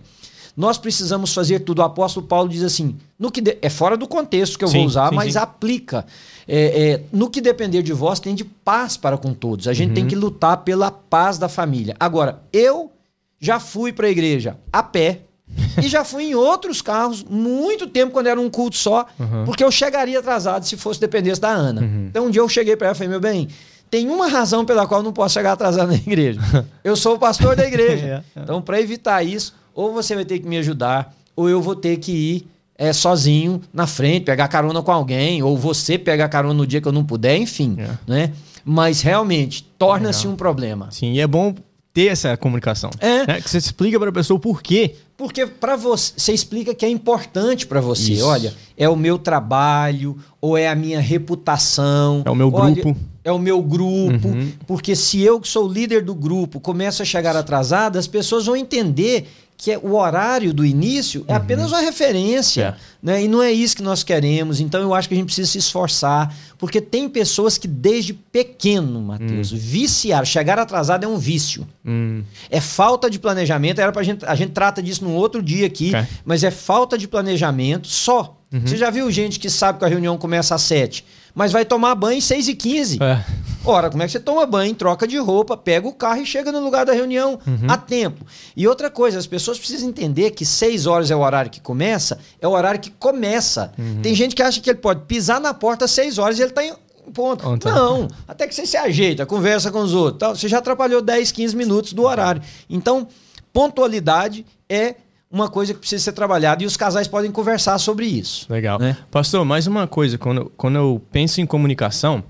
nós 0.58 0.80
precisamos 0.80 1.32
fazer 1.36 1.60
tudo. 1.60 1.80
O 1.80 1.84
apóstolo 1.84 2.26
Paulo 2.26 2.50
diz 2.50 2.64
assim: 2.64 2.98
no 3.20 3.32
que 3.32 3.40
de... 3.40 3.60
é 3.62 3.70
fora 3.70 3.96
do 3.96 4.08
contexto 4.08 4.58
que 4.58 4.64
eu 4.64 4.68
Sim, 4.68 4.80
vou 4.80 4.88
usar, 4.88 5.10
sim, 5.10 5.16
mas 5.16 5.34
sim. 5.34 5.40
aplica. 5.40 6.04
É, 6.48 6.90
é, 6.90 7.04
no 7.12 7.30
que 7.30 7.40
depender 7.40 7.84
de 7.84 7.94
vós, 7.94 8.20
tem 8.20 8.34
de 8.34 8.44
paz 8.44 8.98
para 8.98 9.18
com 9.18 9.34
todos. 9.34 9.68
A 9.68 9.74
gente 9.74 9.90
Uhum. 9.90 9.96
tem 9.96 10.08
que 10.08 10.16
lutar 10.16 10.58
pela 10.64 10.90
paz 10.90 11.38
da 11.38 11.48
família. 11.48 11.96
Agora, 12.00 12.42
eu 12.52 12.92
já 13.40 13.60
fui 13.60 13.94
para 13.94 14.08
a 14.08 14.10
igreja 14.10 14.58
a 14.74 14.82
pé. 14.82 15.22
e 15.84 15.88
já 15.88 16.04
fui 16.04 16.26
em 16.32 16.36
outros 16.36 16.82
carros 16.82 17.24
muito 17.30 17.88
tempo 17.88 18.12
quando 18.14 18.28
era 18.28 18.40
um 18.40 18.50
culto 18.50 18.76
só, 18.78 19.06
Uhum. 19.20 19.46
porque 19.46 19.64
eu 19.64 19.72
chegaria 19.72 20.20
atrasado 20.20 20.66
se 20.66 20.78
fosse 20.78 21.00
dependesse 21.00 21.42
da 21.42 21.50
Ana. 21.50 21.82
Então 22.10 22.26
um 22.28 22.30
dia 22.30 22.42
eu 22.42 22.50
cheguei 22.50 22.76
para 22.76 22.88
ela 22.88 22.96
e 22.96 22.98
falei: 22.98 23.10
"Meu 23.10 23.20
bem, 23.20 23.48
tem 23.90 24.10
uma 24.10 24.28
razão 24.28 24.66
pela 24.66 24.86
qual 24.88 25.00
eu 25.00 25.04
não 25.04 25.14
posso 25.14 25.34
chegar 25.34 25.54
atrasado 25.54 25.88
na 25.88 25.96
igreja. 25.96 26.40
Eu 26.84 26.96
sou 26.96 27.16
o 27.16 27.20
pastor 27.20 27.56
da 27.56 27.66
igreja. 27.66 28.24
É, 28.36 28.40
é. 28.40 28.44
Então, 28.44 28.62
para 28.62 28.80
evitar 28.82 29.24
isso, 29.24 29.54
ou 29.74 29.94
você 29.94 30.14
vai 30.16 30.26
ter 30.26 30.40
que 30.40 30.48
me 30.48 30.58
ajudar, 30.58 31.14
ou 31.36 31.50
eu 31.50 31.62
vou 31.62 31.76
ter 31.76 31.98
que 31.98 32.12
ir 32.12 32.48
é, 32.78 32.92
sozinho 32.94 33.62
na 33.74 33.88
frente, 33.88 34.24
pegar 34.26 34.48
carona 34.50 34.82
com 34.84 34.92
alguém, 34.92 35.42
ou 35.42 35.58
você 35.58 35.98
pegar 35.98 36.28
carona 36.30 36.54
no 36.54 36.68
dia 36.68 36.80
que 36.82 36.88
eu 36.88 36.92
não 36.92 37.04
puder, 37.04 37.38
enfim. 37.38 37.76
É. 37.80 37.90
Né? 38.06 38.34
Mas 38.66 39.02
realmente 39.02 39.64
torna-se 39.80 40.28
um 40.28 40.36
problema. 40.36 40.90
Sim, 40.92 41.14
e 41.14 41.20
é 41.22 41.26
bom 41.28 41.56
ter 41.94 42.08
essa 42.08 42.36
comunicação. 42.38 42.90
É. 43.00 43.26
né? 43.26 43.42
Que 43.42 43.50
você 43.50 43.58
explica 43.58 43.98
para 44.00 44.10
a 44.10 44.14
pessoa 44.14 44.36
o 44.38 44.40
porquê. 44.40 44.96
Porque 45.18 45.48
para 45.48 45.76
você, 45.76 46.14
você 46.16 46.32
explica 46.32 46.76
que 46.76 46.86
é 46.86 46.90
importante 46.90 47.66
para 47.66 47.82
você. 47.82 48.14
Isso. 48.14 48.26
Olha, 48.26 48.54
é 48.78 48.88
o 48.88 48.96
meu 48.96 49.18
trabalho, 49.18 50.16
ou 50.40 50.56
é 50.56 50.70
a 50.70 50.76
minha 50.76 51.00
reputação. 51.00 52.22
É 52.24 52.30
o 52.30 52.36
meu 52.36 52.54
olha, 52.54 52.76
grupo. 52.76 52.96
É 53.24 53.32
o 53.32 53.40
meu 53.40 53.62
grupo. 53.64 54.28
Uhum. 54.28 54.52
Porque 54.68 54.96
se 54.96 55.20
eu, 55.22 55.42
que 55.42 55.48
sou 55.48 55.68
o 55.68 55.74
líder 55.74 56.04
do 56.04 56.14
grupo, 56.14 56.60
começo 56.60 57.02
a 57.02 57.06
chegar 57.06 57.36
atrasado, 57.36 57.98
as 57.98 58.06
pessoas 58.06 58.46
vão 58.46 58.56
entender 58.56 59.28
que 59.60 59.72
é- 59.72 59.78
o 59.78 59.96
horário 59.96 60.54
do 60.54 60.64
início 60.64 61.26
é 61.28 61.34
apenas 61.34 61.72
uma 61.72 61.82
referência. 61.82 62.70
Uhum. 62.70 62.70
É. 62.70 62.98
Né? 63.02 63.24
E 63.24 63.28
não 63.28 63.42
é 63.42 63.52
isso 63.52 63.76
que 63.76 63.82
nós 63.82 64.04
queremos. 64.04 64.60
Então 64.60 64.82
eu 64.82 64.94
acho 64.94 65.08
que 65.08 65.16
a 65.16 65.18
gente 65.18 65.26
precisa 65.26 65.50
se 65.52 65.58
esforçar. 65.58 66.32
Porque 66.60 66.80
tem 66.80 67.10
pessoas 67.10 67.58
que 67.58 67.68
desde 67.68 68.14
pequeno, 68.14 69.02
Matheus, 69.02 69.52
viciaram. 69.52 70.26
Chegar 70.26 70.60
atrasado 70.60 71.04
é 71.04 71.08
um 71.08 71.18
vício. 71.18 71.68
Hum, 71.86 72.24
É 72.50 72.62
falta 72.62 73.10
de 73.10 73.18
planejamento. 73.20 73.80
Era 73.82 73.92
pra 73.92 74.04
gente, 74.04 74.24
a 74.26 74.36
gente 74.36 74.52
trata 74.52 74.82
disso 74.82 75.04
num 75.04 75.16
outro 75.16 75.42
dia 75.42 75.66
aqui, 75.66 75.92
mas 76.24 76.44
é 76.44 76.52
falta 76.52 76.98
de 76.98 77.08
planejamento 77.08 77.88
só. 77.88 78.37
Uhum. 78.52 78.62
Você 78.66 78.78
já 78.78 78.90
viu 78.90 79.10
gente 79.12 79.40
que 79.40 79.50
sabe 79.50 79.80
que 79.80 79.86
a 79.86 79.88
reunião 79.88 80.18
começa 80.18 80.56
às 80.56 80.62
7, 80.62 81.04
mas 81.36 81.52
vai 81.52 81.66
tomar 81.66 81.94
banho 81.96 82.18
às 82.18 82.24
6 82.24 82.48
e 82.48 82.56
15 82.56 83.00
é. 83.04 83.24
Ora, 83.66 83.90
como 83.90 84.02
é 84.02 84.06
que 84.06 84.14
você 84.14 84.20
toma 84.22 84.46
banho, 84.46 84.74
troca 84.74 85.06
de 85.06 85.18
roupa, 85.18 85.58
pega 85.58 85.86
o 85.86 85.92
carro 85.92 86.22
e 86.22 86.26
chega 86.26 86.54
no 86.54 86.62
lugar 86.64 86.86
da 86.86 86.94
reunião 86.94 87.38
Uhum. 87.46 87.68
a 87.70 87.76
tempo? 87.76 88.26
E 88.56 88.66
outra 88.66 88.90
coisa, 88.90 89.20
as 89.20 89.28
pessoas 89.28 89.60
precisam 89.60 89.90
entender 89.90 90.32
que 90.32 90.46
6 90.46 90.86
horas 90.88 91.12
é 91.12 91.16
o 91.16 91.20
horário 91.20 91.52
que 91.52 91.60
começa, 91.60 92.18
é 92.42 92.48
o 92.48 92.52
horário 92.52 92.80
que 92.80 92.90
começa. 92.92 93.74
Uhum. 93.78 94.00
Tem 94.02 94.16
gente 94.16 94.34
que 94.34 94.42
acha 94.42 94.62
que 94.62 94.70
ele 94.70 94.80
pode 94.80 95.02
pisar 95.02 95.42
na 95.42 95.54
porta 95.54 95.84
às 95.84 95.92
6 95.92 96.18
horas 96.18 96.40
e 96.40 96.44
ele 96.44 96.52
está 96.52 96.64
em 96.64 96.74
ponto. 97.14 97.46
Ah, 97.46 97.58
tá. 97.58 97.72
Não, 97.76 98.08
até 98.26 98.48
que 98.48 98.56
você 98.56 98.66
se 98.66 98.78
ajeita, 98.78 99.26
conversa 99.26 99.70
com 99.70 99.80
os 99.80 99.94
outros, 99.94 100.20
tal, 100.20 100.36
você 100.36 100.48
já 100.48 100.60
atrapalhou 100.60 101.02
10, 101.02 101.34
15 101.34 101.54
minutos 101.56 101.92
do 101.92 102.04
horário. 102.04 102.42
Então, 102.70 103.06
pontualidade 103.52 104.46
é 104.70 104.96
uma 105.32 105.50
coisa 105.50 105.74
que 105.74 105.80
precisa 105.80 106.04
ser 106.04 106.12
trabalhada 106.14 106.64
e 106.64 106.66
os 106.66 106.78
casais 106.78 107.08
podem 107.08 107.32
conversar 107.32 107.78
sobre 107.80 108.06
isso. 108.06 108.46
Legal. 108.52 108.80
Né? 108.80 108.96
Pastor, 109.12 109.44
mais 109.44 109.68
uma 109.68 109.86
coisa. 109.88 110.18
Quando, 110.18 110.52
quando 110.56 110.76
eu 110.78 111.02
penso 111.12 111.42
em 111.42 111.46
comunicação, 111.46 112.24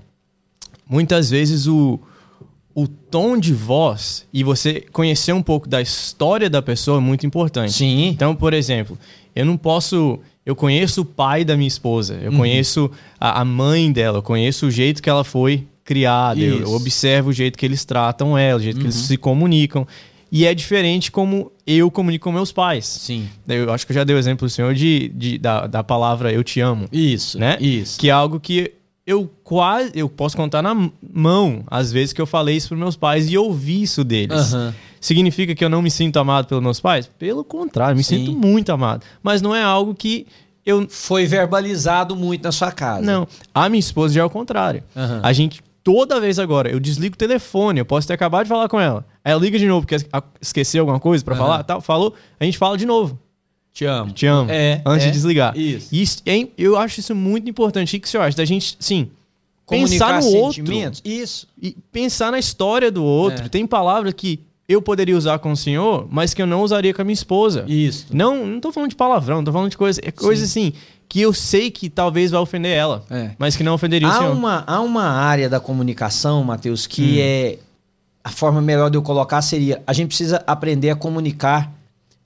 muitas 0.88 1.30
vezes 1.30 1.66
o, 1.66 1.98
o 2.74 2.86
tom 2.88 3.36
de 3.38 3.52
voz 3.54 4.26
e 4.32 4.42
você 4.42 4.80
conhecer 4.92 5.32
um 5.32 5.42
pouco 5.42 5.68
da 5.68 5.80
história 5.80 6.48
da 6.50 6.60
pessoa 6.62 6.98
é 6.98 7.00
muito 7.00 7.26
importante. 7.26 7.72
Sim. 7.72 8.08
Então, 8.08 8.34
por 8.34 8.52
exemplo, 8.52 8.98
eu 9.34 9.44
não 9.44 9.56
posso. 9.56 10.18
Eu 10.44 10.56
conheço 10.56 11.02
o 11.02 11.04
pai 11.04 11.44
da 11.44 11.54
minha 11.58 11.68
esposa, 11.68 12.14
Uhum. 12.14 12.20
eu 12.22 12.32
conheço 12.32 12.90
a, 13.20 13.42
a 13.42 13.44
mãe 13.44 13.92
dela, 13.92 14.18
eu 14.18 14.22
conheço 14.22 14.66
o 14.66 14.70
jeito 14.70 15.02
que 15.02 15.10
ela 15.10 15.22
foi 15.22 15.66
criada, 15.84 16.40
eu, 16.40 16.54
Isso. 16.54 16.62
eu 16.62 16.72
observo 16.72 17.28
o 17.28 17.32
jeito 17.34 17.58
que 17.58 17.66
eles 17.66 17.84
tratam 17.84 18.36
ela, 18.36 18.58
o 18.58 18.62
jeito 18.62 18.78
que 18.78 18.86
eles 18.86 18.96
Uhum. 18.96 19.02
se 19.08 19.16
comunicam. 19.18 19.86
E 20.30 20.44
é 20.46 20.54
diferente 20.54 21.10
como 21.10 21.50
eu 21.66 21.90
comunico 21.90 22.24
com 22.24 22.32
meus 22.32 22.52
pais. 22.52 22.86
Sim. 22.86 23.28
Eu 23.48 23.72
acho 23.72 23.86
que 23.86 23.92
eu 23.92 23.94
já 23.94 24.04
dei 24.04 24.14
o 24.14 24.18
exemplo 24.18 24.46
do 24.46 24.50
senhor 24.50 24.74
de, 24.74 25.08
de- 25.14 25.38
da, 25.38 25.66
da 25.66 25.82
palavra 25.84 26.32
eu 26.32 26.44
te 26.44 26.60
amo, 26.60 26.86
Isso, 26.92 27.38
né? 27.38 27.56
Isso. 27.60 27.98
Que 27.98 28.08
é 28.08 28.12
algo 28.12 28.38
que 28.38 28.72
eu 29.06 29.30
quase 29.42 29.90
eu 29.94 30.06
posso 30.08 30.36
contar 30.36 30.60
na 30.60 30.74
mão 31.14 31.62
às 31.68 31.90
vezes 31.90 32.12
que 32.12 32.20
eu 32.20 32.26
falei 32.26 32.56
isso 32.56 32.68
para 32.68 32.76
meus 32.76 32.94
pais 32.96 33.30
e 33.30 33.38
ouvi 33.38 33.82
isso 33.82 34.04
deles. 34.04 34.52
Aham. 34.52 34.74
Significa 35.00 35.54
que 35.54 35.64
eu 35.64 35.68
não 35.70 35.80
me 35.80 35.90
sinto 35.90 36.18
amado 36.18 36.46
pelos 36.46 36.62
meus 36.62 36.80
pais? 36.80 37.08
Pelo 37.18 37.42
contrário, 37.44 37.96
me 37.96 38.02
Sim. 38.04 38.18
sinto 38.26 38.32
muito 38.36 38.70
amado. 38.72 39.04
Mas 39.22 39.40
não 39.40 39.54
é 39.54 39.62
algo 39.62 39.94
que 39.94 40.26
eu 40.66 40.86
Foi 40.90 41.24
verbalizado 41.24 42.14
muito 42.14 42.42
na 42.42 42.52
sua 42.52 42.70
casa. 42.72 43.00
não. 43.00 43.26
A 43.54 43.68
minha 43.70 43.80
esposa 43.80 44.12
já 44.14 44.20
é 44.20 44.24
o 44.24 44.28
contrário. 44.30 44.82
Aham. 44.94 45.20
A 45.22 45.32
gente 45.32 45.62
toda 45.84 46.20
vez 46.20 46.38
agora 46.38 46.68
eu 46.70 46.78
desligo 46.78 47.14
o 47.14 47.18
telefone, 47.18 47.78
eu 47.80 47.84
posso 47.86 48.06
ter 48.06 48.12
acabado 48.12 48.42
de 48.44 48.48
falar 48.50 48.68
com 48.68 48.78
ela. 48.78 49.06
Aí 49.28 49.32
ela 49.32 49.40
liga 49.42 49.58
de 49.58 49.66
novo 49.66 49.86
porque 49.86 50.04
esqueceu 50.40 50.82
alguma 50.82 50.98
coisa 50.98 51.22
para 51.22 51.34
Aham. 51.34 51.42
falar, 51.44 51.62
tal, 51.64 51.80
falou, 51.82 52.14
a 52.40 52.44
gente 52.44 52.56
fala 52.56 52.78
de 52.78 52.86
novo. 52.86 53.18
Te 53.72 53.84
amo. 53.84 54.10
Te 54.12 54.26
amo. 54.26 54.50
É, 54.50 54.80
Antes 54.86 55.04
é. 55.04 55.08
de 55.08 55.12
desligar. 55.12 55.56
Isso. 55.56 55.94
Isso 55.94 56.22
é- 56.26 56.48
eu 56.56 56.76
acho 56.76 56.98
isso 57.00 57.14
muito 57.14 57.48
importante. 57.48 57.96
O 57.96 58.00
que 58.00 58.08
você 58.08 58.16
acha? 58.18 58.36
Da 58.36 58.44
gente, 58.44 58.76
sim, 58.80 59.10
Comunicar 59.66 60.14
pensar 60.14 60.22
no 60.30 60.36
outro. 60.38 60.64
Isso. 61.04 61.46
e 61.60 61.76
pensar 61.92 62.32
na 62.32 62.38
história 62.38 62.90
do 62.90 63.04
outro. 63.04 63.44
É. 63.44 63.48
Tem 63.50 63.66
palavras 63.66 64.14
que 64.14 64.40
eu 64.66 64.80
poderia 64.80 65.16
usar 65.16 65.38
com 65.38 65.52
o 65.52 65.56
senhor, 65.56 66.08
mas 66.10 66.32
que 66.34 66.40
eu 66.42 66.46
não 66.46 66.62
usaria 66.62 66.92
com 66.94 67.02
a 67.02 67.04
minha 67.04 67.12
esposa. 67.14 67.64
Isso. 67.68 68.06
Não, 68.10 68.46
não 68.46 68.60
tô 68.60 68.72
falando 68.72 68.90
de 68.90 68.96
palavrão, 68.96 69.44
tô 69.44 69.52
falando 69.52 69.70
de 69.70 69.76
coisa, 69.76 70.00
é 70.02 70.10
coisa 70.10 70.44
assim 70.44 70.72
que 71.08 71.20
eu 71.20 71.32
sei 71.32 71.70
que 71.70 71.88
talvez 71.88 72.30
vai 72.32 72.40
ofender 72.40 72.76
ela, 72.76 73.02
É. 73.10 73.30
mas 73.38 73.56
que 73.56 73.62
não 73.62 73.74
ofenderia 73.74 74.08
o 74.08 74.10
Há 74.10 74.18
senhor. 74.18 74.32
uma, 74.36 74.64
há 74.66 74.80
uma 74.80 75.04
área 75.04 75.48
da 75.48 75.58
comunicação, 75.60 76.42
Matheus, 76.44 76.84
Hum. 76.84 76.88
que 76.90 77.20
é. 77.20 77.58
A 78.28 78.30
forma 78.30 78.60
melhor 78.60 78.90
de 78.90 78.98
eu 78.98 79.02
colocar 79.02 79.40
seria: 79.40 79.82
a 79.86 79.92
gente 79.94 80.08
precisa 80.08 80.44
aprender 80.46 80.90
a 80.90 80.94
comunicar 80.96 81.72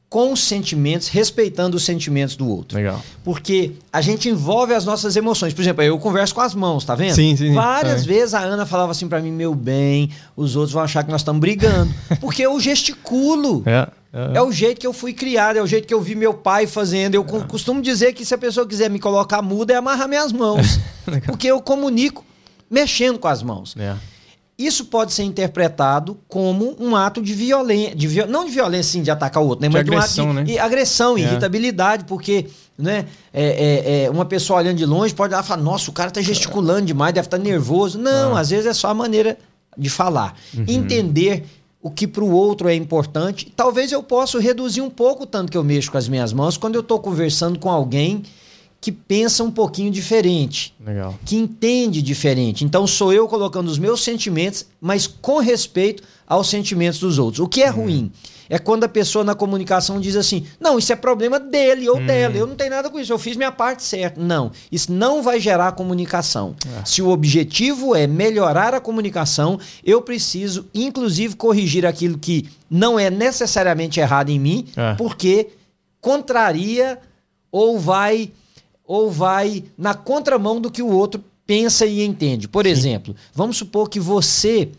com 0.09 0.33
os 0.33 0.41
sentimentos, 0.41 1.07
respeitando 1.09 1.77
os 1.77 1.85
sentimentos 1.85 2.35
do 2.37 2.47
outro. 2.47 2.77
Legal. 2.77 3.01
Porque 3.25 3.73
a 3.93 4.01
gente 4.03 4.29
envolve 4.29 4.75
as 4.75 4.85
nossas 4.85 5.15
emoções. 5.17 5.55
Por 5.55 5.63
exemplo, 5.63 5.83
eu 5.85 5.97
converso 5.99 6.35
com 6.35 6.41
as 6.41 6.55
mãos, 6.57 6.85
tá 6.85 6.95
vendo? 6.97 7.15
Sim, 7.15 7.35
sim. 7.37 7.55
Várias 7.55 8.03
É. 8.03 8.05
vezes 8.05 8.35
a 8.35 8.41
Ana 8.41 8.67
falava 8.67 8.91
assim 8.91 9.07
pra 9.09 9.21
mim, 9.21 9.31
meu 9.31 9.55
bem, 9.55 10.11
os 10.37 10.57
outros 10.57 10.73
vão 10.73 10.83
achar 10.83 11.05
que 11.05 11.11
nós 11.11 11.21
estamos 11.21 11.41
brigando. 11.41 11.95
Porque 12.21 12.43
eu 12.43 12.59
gesticulo. 12.61 13.63
É. 13.65 13.89
É 14.35 14.43
o 14.43 14.53
jeito 14.53 14.79
que 14.79 14.87
eu 14.87 14.93
fui 14.93 15.15
criado, 15.15 15.57
é 15.57 15.63
o 15.63 15.67
jeito 15.67 15.87
que 15.89 15.95
eu 15.95 16.01
vi 16.03 16.15
meu 16.15 16.35
pai 16.35 16.67
fazendo. 16.67 17.15
Eu 17.15 17.25
co- 17.25 17.45
costumo 17.45 17.81
dizer 17.81 18.13
que 18.13 18.27
se 18.27 18.35
a 18.35 18.39
pessoa 18.39 18.67
quiser 18.67 18.91
me 18.91 18.99
colocar 18.99 19.41
muda, 19.41 19.73
é 19.73 19.77
amarrar 19.77 20.07
minhas 20.09 20.33
mãos. 20.33 20.79
porque 21.25 21.47
eu 21.47 21.63
comunico 21.63 22.23
mexendo 22.69 23.19
com 23.19 23.29
as 23.29 23.43
mãos. 23.43 23.75
É. 23.79 23.95
Isso 24.67 24.85
pode 24.87 25.13
ser 25.13 25.23
interpretado 25.25 26.17
como 26.29 26.77
um 26.79 26.95
ato 26.97 27.21
de 27.23 27.33
violência, 27.35 27.95
viol- 27.97 28.27
não 28.29 28.45
de 28.45 28.51
violência 28.53 28.91
assim, 28.91 29.03
de 29.03 29.11
atacar 29.11 29.43
o 29.43 29.47
outro, 29.47 29.63
né? 29.63 29.69
De 29.69 29.75
mas 29.75 29.85
de 29.85 29.91
um 29.91 29.95
agressão, 29.95 30.25
ato 30.31 30.45
de 30.45 30.53
né? 30.53 30.53
e- 30.53 30.59
agressão, 30.59 31.17
É. 31.17 31.21
irritabilidade, 31.21 32.05
porque 32.05 32.47
né, 32.79 33.07
é, 33.33 33.45
é- 33.45 34.05
é, 34.05 34.11
uma 34.11 34.25
pessoa 34.25 34.59
olhando 34.61 34.77
de 34.79 34.87
longe 34.87 35.15
pode 35.15 35.35
e 35.35 35.43
falar, 35.43 35.63
nossa, 35.63 35.91
o 35.91 35.93
cara 35.93 36.11
tá 36.11 36.21
gesticulando 36.21 36.87
demais, 36.87 37.13
deve 37.15 37.27
estar 37.27 37.39
nervoso. 37.39 37.99
Não, 37.99 38.37
Ah. 38.37 38.41
às 38.41 38.51
vezes 38.51 38.67
é 38.67 38.73
só 38.73 38.89
a 38.89 38.95
maneira 38.95 39.39
de 39.77 39.89
falar. 39.91 40.35
Uhum. 40.57 40.65
Entender 40.67 41.45
o 41.83 41.91
que 41.91 42.07
para 42.07 42.23
o 42.25 42.31
outro 42.31 42.69
é 42.69 42.75
importante. 42.75 43.53
Talvez 43.57 43.93
eu 43.93 44.03
possa 44.03 44.41
reduzir 44.41 44.81
um 44.81 44.91
pouco 44.91 45.25
o 45.25 45.27
tanto 45.27 45.51
que 45.51 45.57
eu 45.59 45.65
mexo 45.65 45.91
com 45.91 45.99
as 45.99 46.09
minhas 46.09 46.33
mãos 46.33 46.57
quando 46.57 46.75
eu 46.77 46.81
estou 46.81 46.99
conversando 47.01 47.59
com 47.59 47.71
alguém 47.71 48.23
que 48.83 48.91
pensa 48.91 49.45
um 49.45 49.51
pouquinho 49.51 49.93
diferente 49.93 50.75
Legal. 50.85 51.15
que 51.25 51.37
entende 51.37 52.03
diferente. 52.03 52.65
Então 52.65 52.85
sou 52.85 53.13
eu 53.13 53.29
colocando 53.29 53.69
os 53.69 53.79
meus 53.79 54.03
sentimentos, 54.03 54.67
mas 54.81 55.07
com 55.07 55.39
respeito 55.39 56.03
aos 56.27 56.49
sentimentos 56.49 56.99
dos 56.99 57.17
outros. 57.17 57.39
O 57.39 57.47
que 57.49 57.63
é 57.63 57.69
ruim 57.69 58.11
é 58.51 58.59
quando 58.59 58.83
a 58.83 58.89
pessoa 58.89 59.25
na 59.25 59.37
comunicação 59.37 60.01
diz 60.01 60.17
assim: 60.17 60.45
"Não, 60.61 60.81
isso 60.81 60.93
é 60.93 60.97
problema 60.97 61.39
dele 61.39 61.89
ou 61.89 62.05
dela. 62.05 62.37
Eu 62.37 62.45
não 62.47 62.57
tenho 62.57 62.71
nada 62.71 62.91
com 62.91 62.99
isso. 62.99 63.13
Eu 63.13 63.21
fiz 63.21 63.37
minha 63.37 63.53
parte 63.53 63.85
certa". 63.85 64.21
Não, 64.21 64.51
isso 64.71 64.91
não 64.93 65.23
vai 65.23 65.39
gerar 65.39 65.71
comunicação. 65.73 66.57
Se 66.85 67.01
o 67.01 67.09
objetivo 67.09 67.95
é 67.95 68.09
melhorar 68.09 68.75
a 68.75 68.81
comunicação, 68.81 69.61
eu 69.85 70.03
preciso 70.03 70.67
inclusive 70.75 71.37
corrigir 71.37 71.87
aquilo 71.87 72.19
que 72.19 72.49
não 72.69 72.99
é 72.99 73.09
necessariamente 73.11 74.01
errado 74.01 74.31
em 74.31 74.41
mim, 74.41 74.67
É. 74.77 74.95
porque 74.95 75.51
contraria 76.01 76.99
ou 77.53 77.79
vai 77.79 78.33
ou 78.87 79.11
vai 79.11 79.65
na 79.77 79.95
contramão 79.95 80.61
do 80.61 80.71
que 80.71 80.83
o 80.83 80.89
outro 80.89 81.23
pensa 81.47 81.85
e 81.87 82.03
entende. 82.05 82.49
Por 82.49 82.67
exemplo, 82.67 83.15
vamos 83.35 83.57
supor 83.57 83.89
que 83.89 83.99
você, 84.01 84.71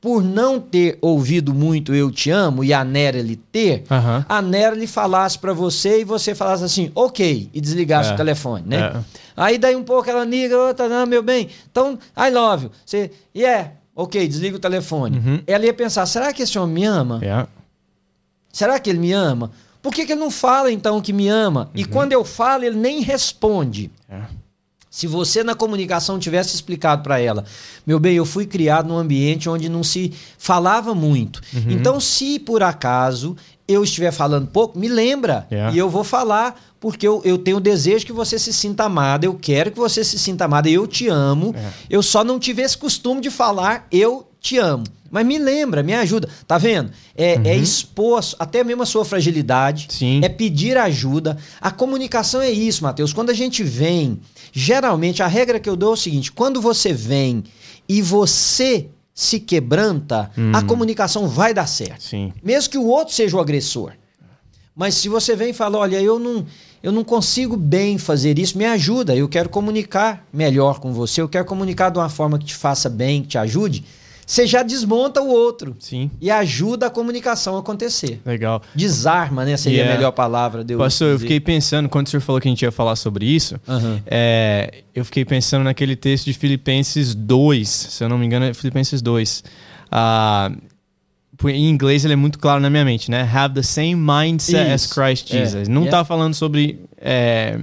por 0.00 0.22
não 0.22 0.60
ter 0.60 0.98
ouvido 1.00 1.52
muito 1.54 1.94
Eu 1.94 2.10
Te 2.10 2.30
Amo 2.30 2.62
e 2.64 2.72
a 2.72 2.84
Nerely 2.84 3.36
ter, 3.36 3.84
Aham. 3.90 4.24
a 4.28 4.40
Nerely 4.42 4.86
falasse 4.86 5.38
pra 5.38 5.52
você 5.52 6.00
e 6.00 6.04
você 6.04 6.34
falasse 6.34 6.64
assim, 6.64 6.90
ok, 6.94 7.48
e 7.52 7.60
desligasse 7.60 8.10
É. 8.10 8.14
o 8.14 8.16
telefone, 8.16 8.64
né? 8.66 8.78
É. 8.96 9.20
Aí 9.36 9.58
daí 9.58 9.74
um 9.76 9.82
pouco 9.84 10.08
ela 10.10 10.24
liga, 10.24 10.56
outra, 10.58 10.88
não, 10.88 11.06
meu 11.06 11.22
bem, 11.22 11.48
então, 11.70 11.98
I 12.16 12.30
love 12.30 12.64
you. 12.66 12.70
Você, 12.84 13.10
yeah, 13.34 13.72
ok, 13.96 14.26
desliga 14.28 14.56
o 14.56 14.60
telefone. 14.60 15.18
Uhum. 15.18 15.42
Ela 15.46 15.64
ia 15.66 15.74
pensar, 15.74 16.04
será 16.06 16.32
que 16.32 16.42
esse 16.42 16.58
homem 16.58 16.74
me 16.74 16.84
ama? 16.84 17.18
É. 17.22 17.46
Será 18.52 18.78
que 18.78 18.90
ele 18.90 18.98
me 18.98 19.12
ama? 19.12 19.50
Por 19.82 19.92
que, 19.92 20.04
que 20.04 20.12
ele 20.12 20.20
não 20.20 20.30
fala 20.30 20.70
então 20.70 21.00
que 21.00 21.12
me 21.12 21.28
ama? 21.28 21.70
E 21.74 21.84
quando 21.84 22.12
eu 22.12 22.24
falo, 22.24 22.64
ele 22.64 22.76
nem 22.76 23.00
responde. 23.00 23.90
É. 24.08 24.20
Se 24.90 25.06
você 25.06 25.44
na 25.44 25.54
comunicação 25.54 26.18
tivesse 26.18 26.54
explicado 26.54 27.02
para 27.04 27.20
ela, 27.20 27.44
meu 27.86 28.00
bem, 28.00 28.16
eu 28.16 28.26
fui 28.26 28.44
criado 28.44 28.88
num 28.88 28.98
ambiente 28.98 29.48
onde 29.48 29.68
não 29.68 29.84
se 29.84 30.12
falava 30.36 30.94
muito. 30.94 31.40
Então, 31.68 32.00
se 32.00 32.40
por 32.40 32.60
acaso 32.62 33.36
eu 33.68 33.84
estiver 33.84 34.10
falando 34.10 34.48
pouco, 34.48 34.76
me 34.76 34.88
lembra 34.88 35.46
Yeah. 35.50 35.72
e 35.74 35.78
eu 35.78 35.88
vou 35.88 36.02
falar 36.02 36.60
porque 36.80 37.06
eu, 37.06 37.20
eu 37.24 37.38
tenho 37.38 37.58
o 37.58 37.60
desejo 37.60 38.04
que 38.04 38.12
você 38.12 38.38
se 38.38 38.52
sinta 38.52 38.84
amada, 38.84 39.26
eu 39.26 39.34
quero 39.34 39.70
que 39.70 39.78
você 39.78 40.02
se 40.02 40.18
sinta 40.18 40.46
amada, 40.46 40.68
eu 40.68 40.86
te 40.88 41.08
amo. 41.08 41.54
É. 41.56 41.70
Eu 41.88 42.02
só 42.02 42.24
não 42.24 42.38
tive 42.38 42.62
esse 42.62 42.76
costume 42.76 43.20
de 43.20 43.30
falar 43.30 43.86
eu 43.92 44.26
te 44.40 44.58
amo. 44.58 44.84
Mas 45.10 45.26
me 45.26 45.38
lembra, 45.38 45.82
me 45.82 45.92
ajuda. 45.92 46.28
Tá 46.46 46.56
vendo? 46.56 46.92
É, 47.16 47.34
é 47.44 47.56
expor 47.56 48.24
até 48.38 48.62
mesmo 48.62 48.82
a 48.82 48.86
sua 48.86 49.04
fragilidade. 49.04 49.88
Sim. 49.90 50.20
É 50.22 50.28
pedir 50.28 50.76
ajuda. 50.76 51.36
A 51.60 51.70
comunicação 51.70 52.40
é 52.40 52.50
isso, 52.50 52.84
Matheus. 52.84 53.12
Quando 53.12 53.30
a 53.30 53.34
gente 53.34 53.64
vem, 53.64 54.20
geralmente 54.52 55.22
a 55.22 55.26
regra 55.26 55.58
que 55.58 55.68
eu 55.68 55.76
dou 55.76 55.90
é 55.90 55.94
o 55.94 55.96
seguinte: 55.96 56.30
quando 56.30 56.60
você 56.60 56.92
vem 56.92 57.42
e 57.88 58.00
você 58.00 58.88
se 59.12 59.40
quebranta, 59.40 60.30
a 60.54 60.62
comunicação 60.62 61.28
vai 61.28 61.52
dar 61.52 61.66
certo. 61.66 62.02
Sim. 62.04 62.32
Mesmo 62.42 62.70
que 62.70 62.78
o 62.78 62.86
outro 62.86 63.12
seja 63.12 63.36
o 63.36 63.40
agressor. 63.40 63.92
Mas 64.74 64.94
se 64.94 65.08
você 65.10 65.36
vem 65.36 65.50
e 65.50 65.52
fala, 65.52 65.76
olha, 65.76 66.00
eu 66.00 66.18
não, 66.18 66.46
eu 66.82 66.90
não 66.90 67.04
consigo 67.04 67.56
bem 67.56 67.98
fazer 67.98 68.38
isso, 68.38 68.56
me 68.56 68.64
ajuda, 68.64 69.14
eu 69.14 69.28
quero 69.28 69.50
comunicar 69.50 70.26
melhor 70.32 70.78
com 70.78 70.92
você, 70.92 71.20
eu 71.20 71.28
quero 71.28 71.44
comunicar 71.44 71.90
de 71.90 71.98
uma 71.98 72.08
forma 72.08 72.38
que 72.38 72.46
te 72.46 72.54
faça 72.54 72.88
bem, 72.88 73.20
que 73.20 73.28
te 73.28 73.38
ajude, 73.38 73.84
você 74.30 74.46
já 74.46 74.62
desmonta 74.62 75.20
o 75.20 75.26
outro 75.28 75.74
Sim. 75.80 76.08
e 76.20 76.30
ajuda 76.30 76.86
a 76.86 76.90
comunicação 76.90 77.56
a 77.56 77.58
acontecer. 77.58 78.20
Legal. 78.24 78.62
Desarma, 78.74 79.44
né? 79.44 79.56
Seria 79.56 79.78
Yeah. 79.78 79.92
a 79.92 79.96
melhor 79.96 80.12
palavra. 80.12 80.62
De 80.62 80.72
eu 80.74 80.78
Pastor, 80.78 81.08
eu 81.08 81.14
dizer. 81.14 81.24
fiquei 81.26 81.40
pensando, 81.40 81.88
quando 81.88 82.06
o 82.06 82.10
senhor 82.10 82.20
falou 82.20 82.40
que 82.40 82.46
a 82.46 82.50
gente 82.50 82.62
ia 82.62 82.70
falar 82.70 82.94
sobre 82.94 83.26
isso, 83.26 83.56
Aham. 83.66 84.00
é, 84.06 84.84
eu 84.94 85.04
fiquei 85.04 85.24
pensando 85.24 85.64
naquele 85.64 85.96
texto 85.96 86.26
de 86.26 86.32
Filipenses 86.32 87.12
2, 87.12 87.68
se 87.68 88.04
eu 88.04 88.08
não 88.08 88.16
me 88.16 88.24
engano, 88.24 88.44
é 88.46 88.54
Filipenses 88.54 89.02
2. 89.02 89.42
Ah, 89.90 90.52
em 91.46 91.68
inglês 91.68 92.04
ele 92.04 92.12
é 92.12 92.16
muito 92.16 92.38
claro 92.38 92.60
na 92.60 92.70
minha 92.70 92.84
mente, 92.84 93.10
né? 93.10 93.28
Have 93.34 93.54
the 93.54 93.62
same 93.62 93.96
mindset 93.96 94.70
as 94.70 94.84
Isso. 94.84 94.94
Christ 94.94 95.34
É. 95.34 95.38
Jesus. 95.38 95.66
Não 95.68 95.82
Yeah. 95.82 95.98
tá 95.98 96.04
falando 96.04 96.34
sobre 96.34 96.78
é, 96.98 97.58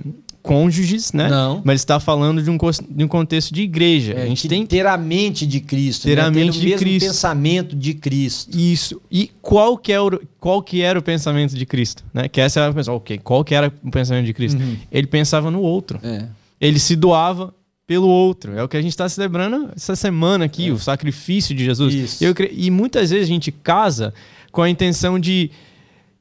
cônjuges, 0.48 1.12
né? 1.12 1.30
Não. 1.30 1.62
Mas 1.64 1.82
está 1.82 2.00
falando 2.00 2.42
de 2.42 2.50
um, 2.50 2.58
de 2.90 3.04
um 3.04 3.08
contexto 3.08 3.54
de 3.54 3.62
igreja. 3.62 4.14
É, 4.14 4.24
a 4.24 4.26
gente 4.26 4.48
tem 4.48 4.66
ter 4.66 4.86
a 4.86 4.98
mente 4.98 5.46
de 5.46 5.60
Cristo. 5.60 6.04
Ter 6.04 6.18
né? 6.18 6.24
a 6.24 6.32
mente 6.32 6.58
o 6.58 6.62
de 6.62 6.68
mesmo 6.68 6.80
Cristo. 6.80 7.08
pensamento 7.08 7.76
de 7.76 7.94
Cristo. 7.94 8.58
Isso. 8.58 9.02
E 9.12 9.30
qual 9.42 9.78
que, 9.78 9.92
é 9.92 10.00
o, 10.00 10.20
qual 10.40 10.62
que 10.62 10.82
era 10.82 10.98
o 10.98 11.02
pensamento 11.02 11.56
de 11.56 11.66
Cristo? 11.66 12.04
Né? 12.14 12.28
Que 12.28 12.40
essa 12.40 12.62
era 12.62 12.72
a 12.72 12.74
pessoa, 12.74 12.98
ok, 12.98 13.18
qual 13.20 13.44
que 13.44 13.54
era 13.54 13.72
o 13.84 13.92
pensamento 13.92 14.26
de 14.26 14.34
Cristo? 14.34 14.62
Uhum. 14.62 14.78
Ele 14.92 15.08
pensava 15.08 15.52
no 15.52 15.62
outro. 15.62 16.00
É. 16.02 16.26
Ele 16.60 16.80
se 16.80 16.96
doava 16.96 17.54
pelo 17.86 18.08
outro. 18.08 18.58
É 18.58 18.64
o 18.64 18.68
que 18.68 18.78
a 18.78 18.82
gente 18.82 18.92
está 18.92 19.08
celebrando 19.08 19.70
essa 19.76 19.96
semana 19.96 20.46
aqui, 20.46 20.72
o 20.72 20.78
sacrifício 20.78 21.56
de 21.56 21.64
Jesus. 21.64 21.94
É. 21.94 21.98
Isso. 21.98 22.24
Eu 22.24 22.34
e 22.52 22.70
muitas 22.72 23.10
vezes 23.10 23.26
a 23.26 23.32
gente 23.32 23.52
casa 23.52 24.14
com 24.52 24.62
a 24.62 24.70
intenção 24.70 25.20
de, 25.20 25.52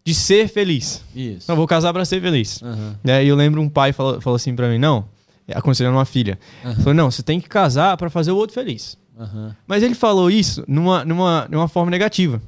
de 0.06 0.14
ser 0.14 0.48
feliz. 0.48 1.02
Isso. 1.12 1.46
Não, 1.48 1.56
vou 1.56 1.66
casar 1.66 1.92
para 1.92 2.04
ser 2.04 2.22
feliz. 2.22 2.62
Aham. 2.62 2.94
Né? 3.02 3.24
E 3.24 3.28
eu 3.28 3.34
lembro 3.34 3.60
um 3.60 3.68
pai 3.68 3.92
falou, 3.92 4.20
falou 4.20 4.36
assim 4.36 4.54
para 4.54 4.68
mim, 4.68 4.78
não, 4.78 5.04
aconselhando 5.52 5.96
uma 5.96 6.04
filha. 6.04 6.38
Falou, 6.76 6.94
não, 6.94 7.10
você 7.10 7.24
tem 7.24 7.40
que 7.40 7.48
casar 7.48 7.96
para 7.96 8.08
fazer 8.08 8.30
o 8.30 8.36
outro 8.36 8.54
feliz. 8.54 8.96
Aham. 9.18 9.56
Mas 9.66 9.82
ele 9.82 9.96
falou 9.96 10.30
isso 10.30 10.62
numa, 10.68 11.04
numa, 11.04 11.48
numa 11.50 11.66
forma 11.66 11.90
negativa. 11.90 12.40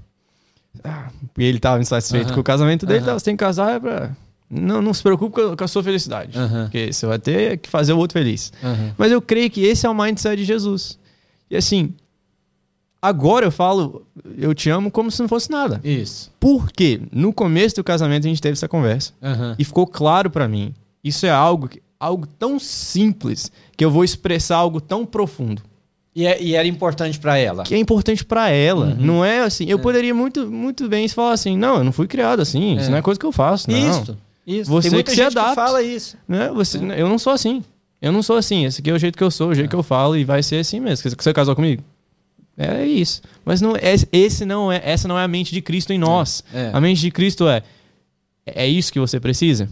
Ah, 0.85 1.09
e 1.37 1.45
ele 1.45 1.57
estava 1.57 1.83
insatisfeito 1.83 2.33
com 2.33 2.39
o 2.39 2.45
casamento 2.45 2.87
dele, 2.87 3.05
tá, 3.05 3.13
você 3.13 3.25
tem 3.25 3.37
que 3.37 3.43
casar 3.43 3.75
é 3.75 3.81
pra... 3.81 4.17
Não, 4.49 4.81
não 4.81 4.95
se 4.95 5.03
preocupe 5.03 5.57
com 5.57 5.65
a, 5.65 5.69
sua 5.69 5.83
felicidade. 5.83 6.39
Porque 6.63 6.93
você 6.93 7.07
vai 7.07 7.19
ter 7.19 7.59
que 7.59 7.69
fazer 7.69 7.93
o 7.93 7.99
outro 7.99 8.17
feliz. 8.17 8.53
Mas 8.97 9.11
eu 9.11 9.21
creio 9.21 9.51
que 9.51 9.63
esse 9.65 9.85
é 9.85 9.91
o 9.91 9.95
mindset 9.95 10.37
de 10.37 10.45
Jesus. 10.45 10.97
E 11.51 11.57
assim, 11.57 11.93
agora 13.01 13.47
eu 13.47 13.51
falo, 13.53 14.07
eu 14.37 14.55
te 14.55 14.69
amo 14.71 14.91
como 14.91 15.11
se 15.11 15.21
não 15.21 15.29
fosse 15.29 15.51
nada. 15.51 15.81
Isso. 15.85 16.31
Porque 16.41 17.01
no 17.13 17.33
começo 17.33 17.77
do 17.77 17.85
casamento 17.85 18.27
a 18.27 18.29
gente 18.29 18.41
teve 18.43 18.53
essa 18.55 18.69
conversa. 18.69 19.13
Aham. 19.23 19.55
E 19.59 19.65
ficou 19.65 19.87
claro 19.87 20.31
pra 20.31 20.49
mim. 20.49 20.75
Isso 21.03 21.25
é 21.27 21.31
algo, 21.31 21.69
algo 21.99 22.27
tão 22.27 22.59
simples 22.59 23.51
que 23.77 23.85
eu 23.85 23.91
vou 23.91 24.05
expressar 24.05 24.57
algo 24.57 24.81
tão 24.81 25.07
profundo. 25.07 25.63
E, 26.15 26.27
é- 26.27 26.43
e 26.43 26.55
era 26.57 26.67
importante 26.67 27.19
para 27.21 27.39
ela. 27.39 27.63
que 27.63 27.75
é 27.75 27.79
importante 27.79 28.25
pra 28.25 28.49
ela. 28.51 28.87
Uhum. 28.87 28.97
Não 28.99 29.25
é 29.25 29.41
assim. 29.41 29.65
Eu 29.69 29.79
poderia 29.79 30.13
muito, 30.13 30.51
muito 30.51 30.89
bem 30.89 31.07
falar 31.07 31.33
assim: 31.33 31.57
não, 31.57 31.77
eu 31.77 31.85
não 31.85 31.93
fui 31.93 32.09
criado 32.09 32.41
assim. 32.41 32.77
Isso 32.77 32.87
É. 32.87 32.91
não 32.91 32.99
é 32.99 33.03
coisa 33.03 33.21
que 33.21 33.27
eu 33.27 33.31
faço. 33.31 33.71
Não. 33.71 33.79
Isso. 33.79 34.19
Isso. 34.45 34.71
Você 34.71 34.89
Tem 34.89 34.97
muita 34.97 35.11
que 35.13 35.15
se 35.17 35.23
adapta. 35.23 35.51
que 35.51 35.55
fala 35.55 35.83
isso. 35.83 36.17
Né? 36.27 36.51
Você, 36.55 36.79
Eu 36.97 37.09
não 37.09 37.19
sou 37.19 37.33
assim. 37.33 37.63
Eu 38.03 38.11
não 38.11 38.23
sou 38.23 38.37
assim. 38.37 38.65
Esse 38.65 38.81
aqui 38.81 38.91
é 38.91 38.95
o 38.95 38.99
jeito 38.99 39.17
que 39.17 39.23
eu 39.23 39.31
sou, 39.31 39.51
o 39.51 39.55
jeito 39.55 39.69
que 39.71 39.77
eu 39.77 39.83
falo 39.83 40.17
e 40.17 40.25
vai 40.25 40.43
ser 40.43 40.57
assim 40.57 40.81
mesmo. 40.81 41.09
Você 41.11 41.33
casou 41.33 41.55
comigo? 41.55 41.83
É 42.59 42.85
isso. 42.85 43.23
Mas 43.45 43.61
não, 43.61 43.77
é- 43.77 43.95
esse 44.11 44.45
não 44.45 44.71
é, 44.73 44.83
essa 44.85 45.07
não 45.07 45.17
é 45.17 45.23
a 45.23 45.29
mente 45.29 45.55
de 45.55 45.63
Cristo 45.63 45.93
em 45.93 45.99
nós. 45.99 46.43
É. 46.53 46.71
A 46.73 46.81
mente 46.81 47.01
de 47.01 47.11
Cristo 47.13 47.49
é: 47.49 47.63
é 48.45 48.67
isso 48.67 48.93
que 48.93 48.99
você 48.99 49.21
precisa? 49.21 49.71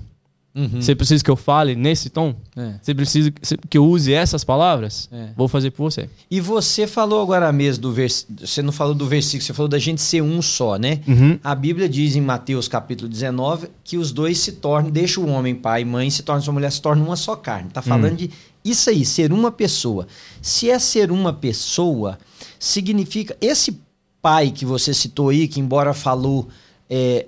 Uhum. 0.55 0.81
Você 0.81 0.95
precisa 0.95 1.23
que 1.23 1.31
eu 1.31 1.37
fale 1.37 1.75
nesse 1.77 2.09
tom? 2.09 2.35
É. 2.57 2.77
Você 2.81 2.95
precisa 2.95 3.31
que 3.69 3.77
eu 3.77 3.85
use 3.85 4.11
essas 4.15 4.43
palavras? 4.43 5.07
É. 5.13 5.29
Vou 5.37 5.49
fazer 5.49 5.71
por 5.71 5.91
você. 5.91 6.09
E 6.31 6.41
você 6.41 6.87
falou 6.87 7.21
agora 7.21 7.53
mesmo 7.53 7.83
do 7.83 7.93
versículo. 7.93 8.39
Você 8.47 8.63
não 8.63 8.73
falou 8.73 8.95
do 8.95 9.07
versículo, 9.07 9.43
você 9.43 9.53
falou 9.53 9.69
da 9.69 9.79
gente 9.79 10.01
ser 10.01 10.23
um 10.23 10.41
só, 10.41 10.79
né? 10.79 11.01
Uhum. 11.07 11.39
A 11.45 11.55
Bíblia 11.55 11.87
diz 11.87 12.17
em 12.17 12.23
Mateus 12.23 12.69
capítulo 12.69 13.07
19 13.07 13.69
que 13.85 13.99
os 13.99 14.11
dois 14.13 14.39
se 14.39 14.53
tornam, 14.53 14.91
deixa 14.91 15.21
o 15.21 15.29
homem, 15.29 15.55
pai 15.55 15.83
e 15.83 15.85
mãe, 15.85 16.09
se 16.09 16.23
torna 16.23 16.41
sua 16.41 16.55
mulher, 16.55 16.73
se 16.73 16.81
torna 16.81 17.05
uma 17.05 17.17
só 17.17 17.37
carne. 17.37 17.69
Tá 17.71 17.83
falando 17.83 18.17
de 18.17 18.31
isso 18.71 18.91
aí, 18.91 19.05
ser 19.05 19.33
uma 19.33 19.51
pessoa. 19.51 20.07
Se 20.43 20.71
é 20.71 20.79
ser 20.79 21.11
uma 21.11 21.33
pessoa, 21.33 22.19
significa. 22.59 23.37
Esse 23.41 23.81
pai 24.21 24.51
que 24.51 24.65
você 24.65 24.93
citou 24.93 25.29
aí, 25.29 25.47
que 25.47 25.61
embora 25.61 25.95
falou 25.95 26.49
é, 26.91 27.27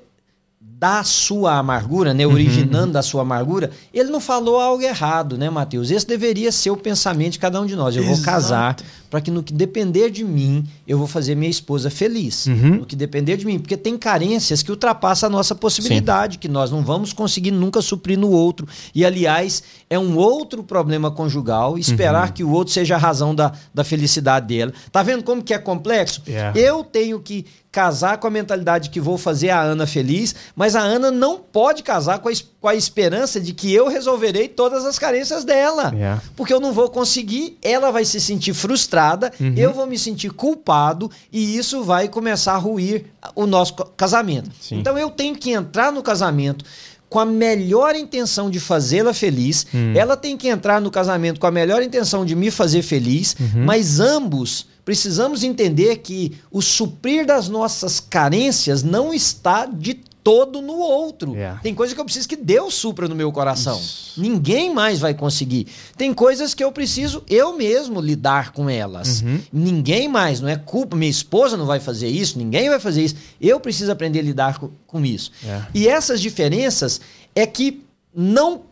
da 0.79 1.03
sua 1.03 1.59
amargura, 1.59 2.15
né, 2.15 2.25
originando 2.25 2.93
da 2.93 3.03
sua 3.03 3.23
amargura, 3.23 3.71
ele 3.93 4.11
não 4.11 4.21
falou 4.21 4.61
algo 4.61 4.81
errado, 4.81 5.37
né, 5.37 5.51
Mateus? 5.51 5.91
Esse 5.91 6.07
deveria 6.07 6.53
ser 6.53 6.71
o 6.71 6.77
pensamento 6.77 7.33
de 7.33 7.39
cada 7.41 7.61
um 7.61 7.67
de 7.67 7.75
nós. 7.75 7.97
Eu 7.97 8.05
vou 8.05 8.13
Exato. 8.13 8.25
casar 8.25 8.77
para 9.11 9.21
que 9.21 9.29
no 9.29 9.43
que 9.43 9.53
depender 9.53 10.09
de 10.09 10.23
mim, 10.23 10.65
eu 10.87 10.97
vou 10.97 11.09
fazer 11.09 11.35
minha 11.35 11.51
esposa 11.51 11.91
feliz. 11.91 12.47
Uhum. 12.47 12.77
No 12.77 12.87
que 12.87 12.95
depender 12.95 13.37
de 13.37 13.45
mim, 13.45 13.59
porque 13.59 13.77
tem 13.77 13.99
carências 13.99 14.63
que 14.63 14.71
ultrapassam 14.71 15.29
a 15.29 15.31
nossa 15.31 15.55
possibilidade, 15.55 16.39
que 16.39 16.49
nós 16.49 16.71
não 16.71 16.83
vamos 16.83 17.13
conseguir 17.13 17.51
nunca 17.51 17.83
suprir 17.83 18.17
no 18.17 18.31
outro. 18.31 18.69
E 18.95 19.05
aliás, 19.05 19.63
é 19.91 19.99
um 19.99 20.17
outro 20.17 20.63
problema 20.63 21.11
conjugal 21.11 21.77
esperar 21.77 22.33
que 22.33 22.45
o 22.45 22.51
outro 22.51 22.73
seja 22.73 22.95
a 22.95 22.99
razão 22.99 23.35
da, 23.35 23.53
da 23.75 23.83
felicidade 23.83 24.47
dela. 24.47 24.73
Tá 24.93 25.03
vendo 25.03 25.25
como 25.25 25.43
que 25.43 25.53
é 25.53 25.59
complexo? 25.59 26.23
Yeah. 26.29 26.59
Eu 26.59 26.85
tenho 26.85 27.19
que 27.19 27.47
casar 27.79 28.19
com 28.19 28.27
a 28.27 28.31
mentalidade 28.31 28.91
que 28.91 29.01
vou 29.01 29.17
fazer 29.17 29.51
a 29.51 29.61
Ana 29.63 29.87
feliz, 29.87 30.35
mas 30.57 30.75
a 30.75 30.81
Ana 30.81 31.13
não 31.13 31.39
pode 31.39 31.85
casar 31.85 32.19
com 32.19 32.29
a, 32.29 32.33
com 32.61 32.67
a 32.67 32.75
esperança 32.75 33.41
de 33.41 33.53
que 33.53 33.73
eu 33.73 33.87
resolverei 33.87 34.49
todas 34.49 34.85
as 34.85 34.99
carências 34.99 35.45
dela. 35.45 35.93
Yeah. 35.95 36.21
Porque 36.35 36.53
eu 36.53 36.59
não 36.59 36.73
vou 36.73 36.89
conseguir, 36.91 37.57
ela 37.63 37.93
vai 37.93 38.05
se 38.05 38.21
sentir 38.21 38.53
frustrada, 38.53 39.33
Uhum. 39.41 39.55
eu 39.57 39.73
vou 39.73 39.87
me 39.87 39.97
sentir 39.97 40.31
culpado 40.33 41.09
e 41.33 41.57
isso 41.57 41.85
vai 41.85 42.09
começar 42.09 42.55
a 42.55 42.59
ruir 42.59 43.05
o 43.37 43.47
nosso 43.47 43.75
ca- 43.75 43.87
casamento. 43.97 44.51
Sim. 44.61 44.81
Então 44.81 44.99
eu 44.99 45.09
tenho 45.11 45.37
que 45.37 45.53
entrar 45.53 45.93
no 45.93 46.03
casamento 46.03 46.65
com 47.09 47.19
a 47.19 47.25
melhor 47.27 47.95
intenção 47.97 48.51
de 48.51 48.61
fazê-la 48.61 49.15
feliz, 49.15 49.67
Hum. 49.75 49.95
ela 49.97 50.17
tem 50.17 50.37
que 50.37 50.49
entrar 50.49 50.81
no 50.81 50.91
casamento 50.91 51.41
com 51.41 51.47
a 51.47 51.51
melhor 51.51 51.83
intenção 51.83 52.25
de 52.25 52.35
me 52.37 52.51
fazer 52.51 52.83
feliz, 52.83 53.35
Uhum. 53.41 53.65
mas 53.65 53.99
ambos 54.01 54.67
precisamos 54.85 55.43
entender 55.43 55.97
que 55.99 56.33
o 56.51 56.61
suprir 56.63 57.27
das 57.27 57.49
nossas 57.49 58.01
carências 58.01 58.83
não 58.83 59.13
está 59.13 59.67
de 59.67 60.01
todo 60.29 60.61
no 60.61 60.75
outro. 60.75 61.33
Yeah. 61.33 61.59
Tem 61.63 61.75
coisa 61.75 61.95
que 61.95 62.01
eu 62.03 62.05
preciso 62.05 62.29
que 62.29 62.37
Deus 62.37 62.75
supra 62.75 63.09
no 63.09 63.15
meu 63.15 63.33
coração. 63.33 63.79
Isso. 63.79 64.21
Ninguém 64.21 64.75
mais 64.75 64.99
vai 64.99 65.15
conseguir. 65.15 65.67
Tem 65.97 66.13
coisas 66.13 66.53
que 66.53 66.63
eu 66.63 66.71
preciso 66.71 67.25
eu 67.31 67.57
mesmo 67.57 67.99
lidar 67.99 68.53
com 68.53 68.69
elas. 68.69 69.23
Uhum. 69.23 69.41
Ninguém 69.51 70.07
mais, 70.07 70.43
não 70.43 70.49
é 70.51 70.57
culpa. 70.57 70.95
Minha 70.95 71.11
esposa 71.11 71.57
não 71.57 71.65
vai 71.65 71.81
fazer 71.81 72.09
isso, 72.09 72.37
ninguém 72.37 72.69
vai 72.69 72.79
fazer 72.79 73.05
isso. 73.05 73.15
Eu 73.41 73.59
preciso 73.59 73.91
aprender 73.91 74.19
a 74.19 74.23
lidar 74.23 74.59
com, 74.59 74.69
com 74.87 75.03
isso. 75.03 75.33
É. 75.43 75.63
E 75.73 75.89
essas 75.89 76.21
diferenças 76.21 77.01
é 77.35 77.47
que 77.47 77.83
não 78.15 78.68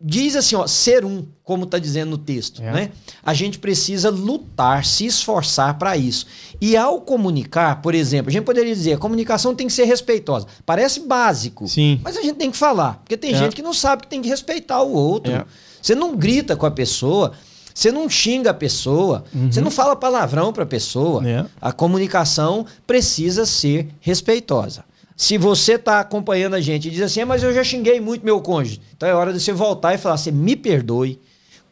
diz 0.00 0.36
assim, 0.36 0.54
ó, 0.56 0.66
ser 0.66 1.04
um, 1.04 1.24
como 1.42 1.64
está 1.64 1.78
dizendo 1.78 2.10
no 2.10 2.18
texto, 2.18 2.60
É. 2.62 2.72
né? 2.72 2.90
A 3.22 3.32
gente 3.32 3.58
precisa 3.58 4.10
lutar, 4.10 4.84
se 4.84 5.06
esforçar 5.06 5.78
para 5.78 5.96
isso. 5.96 6.26
E 6.60 6.76
ao 6.76 7.00
comunicar, 7.00 7.80
por 7.80 7.94
exemplo, 7.94 8.28
a 8.28 8.32
gente 8.32 8.44
poderia 8.44 8.74
dizer, 8.74 8.94
a 8.94 8.98
comunicação 8.98 9.54
tem 9.54 9.66
que 9.66 9.72
ser 9.72 9.84
respeitosa. 9.84 10.46
Parece 10.66 11.00
básico, 11.00 11.66
Sim. 11.68 12.00
mas 12.02 12.16
a 12.16 12.22
gente 12.22 12.36
tem 12.36 12.50
que 12.50 12.56
falar, 12.56 12.98
porque 12.98 13.16
tem 13.16 13.34
É. 13.34 13.38
gente 13.38 13.56
que 13.56 13.62
não 13.62 13.72
sabe 13.72 14.02
que 14.02 14.08
tem 14.08 14.20
que 14.20 14.28
respeitar 14.28 14.82
o 14.82 14.92
outro. 14.92 15.32
É. 15.32 15.44
Você 15.80 15.94
não 15.94 16.16
grita 16.16 16.54
com 16.56 16.66
a 16.66 16.70
pessoa, 16.70 17.32
você 17.74 17.90
não 17.90 18.08
xinga 18.08 18.50
a 18.50 18.54
pessoa, 18.54 19.24
você 19.50 19.60
não 19.60 19.70
fala 19.70 19.96
palavrão 19.96 20.52
para 20.52 20.62
a 20.64 20.66
pessoa. 20.66 21.26
É. 21.28 21.44
A 21.60 21.72
comunicação 21.72 22.66
precisa 22.86 23.44
ser 23.46 23.88
respeitosa. 24.00 24.84
Se 25.16 25.38
você 25.38 25.78
tá 25.78 26.00
acompanhando 26.00 26.54
a 26.54 26.60
gente 26.60 26.88
e 26.88 26.90
diz 26.90 27.02
assim, 27.02 27.20
"Ah, 27.20 27.26
mas 27.26 27.42
eu 27.42 27.54
já 27.54 27.62
xinguei 27.62 28.00
muito 28.00 28.24
meu 28.24 28.40
cônjuge. 28.40 28.80
Então 28.96 29.08
é 29.08 29.14
hora 29.14 29.32
de 29.32 29.40
você 29.40 29.52
voltar 29.52 29.94
e 29.94 29.98
falar, 29.98 30.16
você 30.16 30.32
me 30.32 30.56
perdoe. 30.56 31.20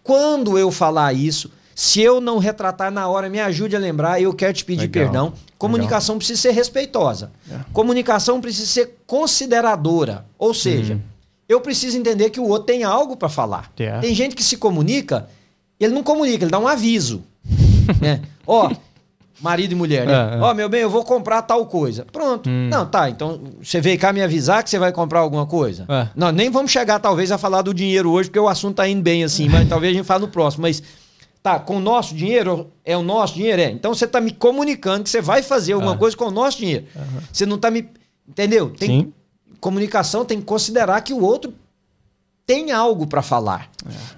Quando 0.02 0.58
eu 0.58 0.70
falar 0.70 1.12
isso, 1.12 1.50
se 1.74 2.00
eu 2.00 2.20
não 2.20 2.38
retratar 2.38 2.90
na 2.90 3.08
hora, 3.08 3.28
me 3.28 3.40
ajude 3.40 3.74
a 3.74 3.78
lembrar, 3.78 4.20
eu 4.20 4.32
quero 4.34 4.52
te 4.52 4.64
pedir 4.64 4.82
Legal. 4.82 5.04
perdão. 5.04 5.32
Comunicação 5.56 6.18
precisa 6.18 6.40
ser 6.40 6.50
respeitosa. 6.50 7.32
É. 7.50 7.58
Comunicação 7.72 8.40
precisa 8.40 8.66
ser 8.66 8.98
consideradora. 9.06 10.24
Ou 10.38 10.52
seja, 10.52 11.00
eu 11.48 11.60
preciso 11.60 11.96
entender 11.96 12.30
que 12.30 12.40
o 12.40 12.48
outro 12.48 12.66
tem 12.66 12.82
algo 12.82 13.16
para 13.16 13.28
falar. 13.28 13.72
É. 13.78 14.00
Tem 14.00 14.14
gente 14.14 14.34
que 14.34 14.42
se 14.42 14.56
comunica, 14.56 15.28
ele 15.78 15.94
não 15.94 16.02
comunica, 16.02 16.44
ele 16.44 16.50
dá 16.50 16.58
um 16.58 16.68
aviso. 16.68 17.22
né? 18.00 18.22
Ó, 18.46 18.70
marido 19.42 19.72
e 19.72 19.74
mulher, 19.74 20.06
né? 20.06 20.12
É, 20.12 20.36
é. 20.36 20.40
Ó, 20.40 20.54
meu 20.54 20.68
bem, 20.68 20.80
eu 20.82 20.88
vou 20.90 21.04
comprar 21.04 21.42
tal 21.42 21.66
coisa. 21.66 22.06
Pronto. 22.10 22.48
Hum. 22.48 22.68
Não, 22.70 22.86
tá. 22.86 23.10
Então 23.10 23.40
você 23.62 23.80
veio 23.80 23.98
cá 23.98 24.12
me 24.12 24.22
avisar 24.22 24.62
que 24.62 24.70
você 24.70 24.78
vai 24.78 24.92
comprar 24.92 25.20
alguma 25.20 25.44
coisa? 25.46 25.84
É. 25.88 26.08
Não, 26.14 26.30
nem 26.30 26.48
vamos 26.50 26.70
chegar, 26.70 26.98
talvez, 27.00 27.30
a 27.32 27.38
falar 27.38 27.62
do 27.62 27.74
dinheiro 27.74 28.10
hoje, 28.10 28.28
porque 28.28 28.38
o 28.38 28.48
assunto 28.48 28.76
tá 28.76 28.88
indo 28.88 29.02
bem 29.02 29.24
assim, 29.24 29.48
mas 29.48 29.68
talvez 29.68 29.92
a 29.92 29.96
gente 29.96 30.06
fale 30.06 30.22
no 30.22 30.28
próximo. 30.28 30.62
Mas 30.62 30.82
tá, 31.42 31.58
com 31.58 31.76
o 31.76 31.80
nosso 31.80 32.14
dinheiro, 32.14 32.70
é 32.84 32.96
o 32.96 33.02
nosso 33.02 33.34
dinheiro? 33.34 33.60
É. 33.60 33.70
Então 33.70 33.92
você 33.94 34.06
tá 34.06 34.20
me 34.20 34.30
comunicando 34.30 35.02
que 35.04 35.10
você 35.10 35.20
vai 35.20 35.42
fazer 35.42 35.72
alguma 35.72 35.94
Ah. 35.94 35.98
coisa 35.98 36.16
com 36.16 36.26
o 36.26 36.30
nosso 36.30 36.58
dinheiro. 36.58 36.86
Você 37.32 37.44
não 37.44 37.58
tá 37.58 37.70
me. 37.70 37.88
Entendeu? 38.28 38.70
Tem, 38.70 38.88
Sim. 38.88 39.12
comunicação 39.60 40.24
tem 40.24 40.38
que 40.38 40.44
considerar 40.46 41.00
que 41.00 41.12
o 41.12 41.20
outro 41.22 41.52
tem 42.46 42.70
algo 42.72 43.06
para 43.06 43.22
falar. 43.22 43.68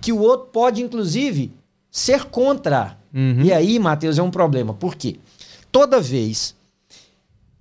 Que 0.01 0.13
o 0.13 0.19
outro 0.21 0.49
pode, 0.53 0.83
inclusive, 0.83 1.53
ser 1.91 2.25
contra. 2.25 2.99
Uhum. 3.15 3.43
E 3.43 3.53
aí, 3.53 3.79
Matheus, 3.79 4.19
é 4.19 4.23
um 4.23 4.31
problema. 4.31 4.75
Por 4.75 4.97
quê? 4.97 5.17
Toda 5.71 6.01
vez. 6.01 6.55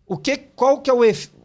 O 0.07 0.17
que, 0.17 0.35
qual, 0.35 0.79
que 0.79 0.89
é 0.89 0.93
o, 0.93 1.01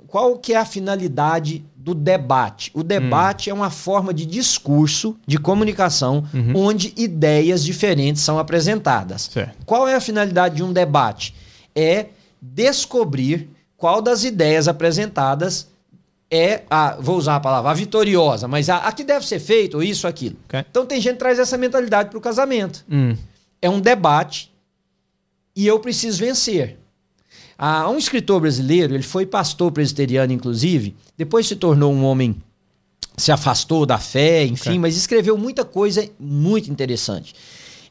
qual 0.06 0.38
que 0.38 0.54
é 0.54 0.56
a 0.56 0.64
finalidade 0.64 1.64
do 1.76 1.94
debate? 1.94 2.70
O 2.74 2.82
debate 2.82 3.50
é 3.50 3.54
uma 3.54 3.70
forma 3.70 4.12
de 4.12 4.26
discurso, 4.26 5.16
de 5.26 5.38
comunicação, 5.38 6.24
onde 6.54 6.92
ideias 6.96 7.62
diferentes 7.64 8.22
são 8.22 8.38
apresentadas. 8.38 9.30
Certo. 9.32 9.64
Qual 9.64 9.86
é 9.86 9.94
a 9.94 10.00
finalidade 10.00 10.56
de 10.56 10.62
um 10.62 10.72
debate? 10.72 11.34
É 11.74 12.06
descobrir 12.40 13.48
qual 13.76 14.02
das 14.02 14.24
ideias 14.24 14.66
apresentadas 14.66 15.68
é 16.30 16.62
a, 16.68 16.96
vou 17.00 17.16
usar 17.16 17.36
a 17.36 17.40
palavra, 17.40 17.70
a 17.70 17.74
vitoriosa, 17.74 18.46
mas 18.46 18.68
a, 18.68 18.78
a 18.78 18.92
que 18.92 19.02
deve 19.02 19.26
ser 19.26 19.38
feito, 19.38 19.78
ou 19.78 19.82
isso, 19.82 20.06
aquilo. 20.06 20.36
Ok. 20.46 20.64
Então 20.70 20.84
tem 20.84 21.00
gente 21.00 21.14
que 21.14 21.20
traz 21.20 21.38
essa 21.38 21.56
mentalidade 21.56 22.10
para 22.10 22.18
o 22.18 22.20
casamento. 22.20 22.84
Hum. 22.90 23.16
É 23.60 23.68
um 23.68 23.80
debate 23.80 24.52
e 25.54 25.66
eu 25.66 25.80
preciso 25.80 26.18
vencer. 26.18 26.78
Há 27.58 27.90
um 27.90 27.98
escritor 27.98 28.40
brasileiro, 28.40 28.94
ele 28.94 29.02
foi 29.02 29.26
pastor 29.26 29.72
presbiteriano, 29.72 30.32
inclusive, 30.32 30.94
depois 31.16 31.48
se 31.48 31.56
tornou 31.56 31.92
um 31.92 32.04
homem, 32.04 32.36
se 33.16 33.32
afastou 33.32 33.84
da 33.84 33.98
fé, 33.98 34.44
enfim, 34.44 34.70
Ok. 34.70 34.78
mas 34.78 34.96
escreveu 34.96 35.36
muita 35.36 35.64
coisa 35.64 36.08
muito 36.20 36.70
interessante. 36.70 37.34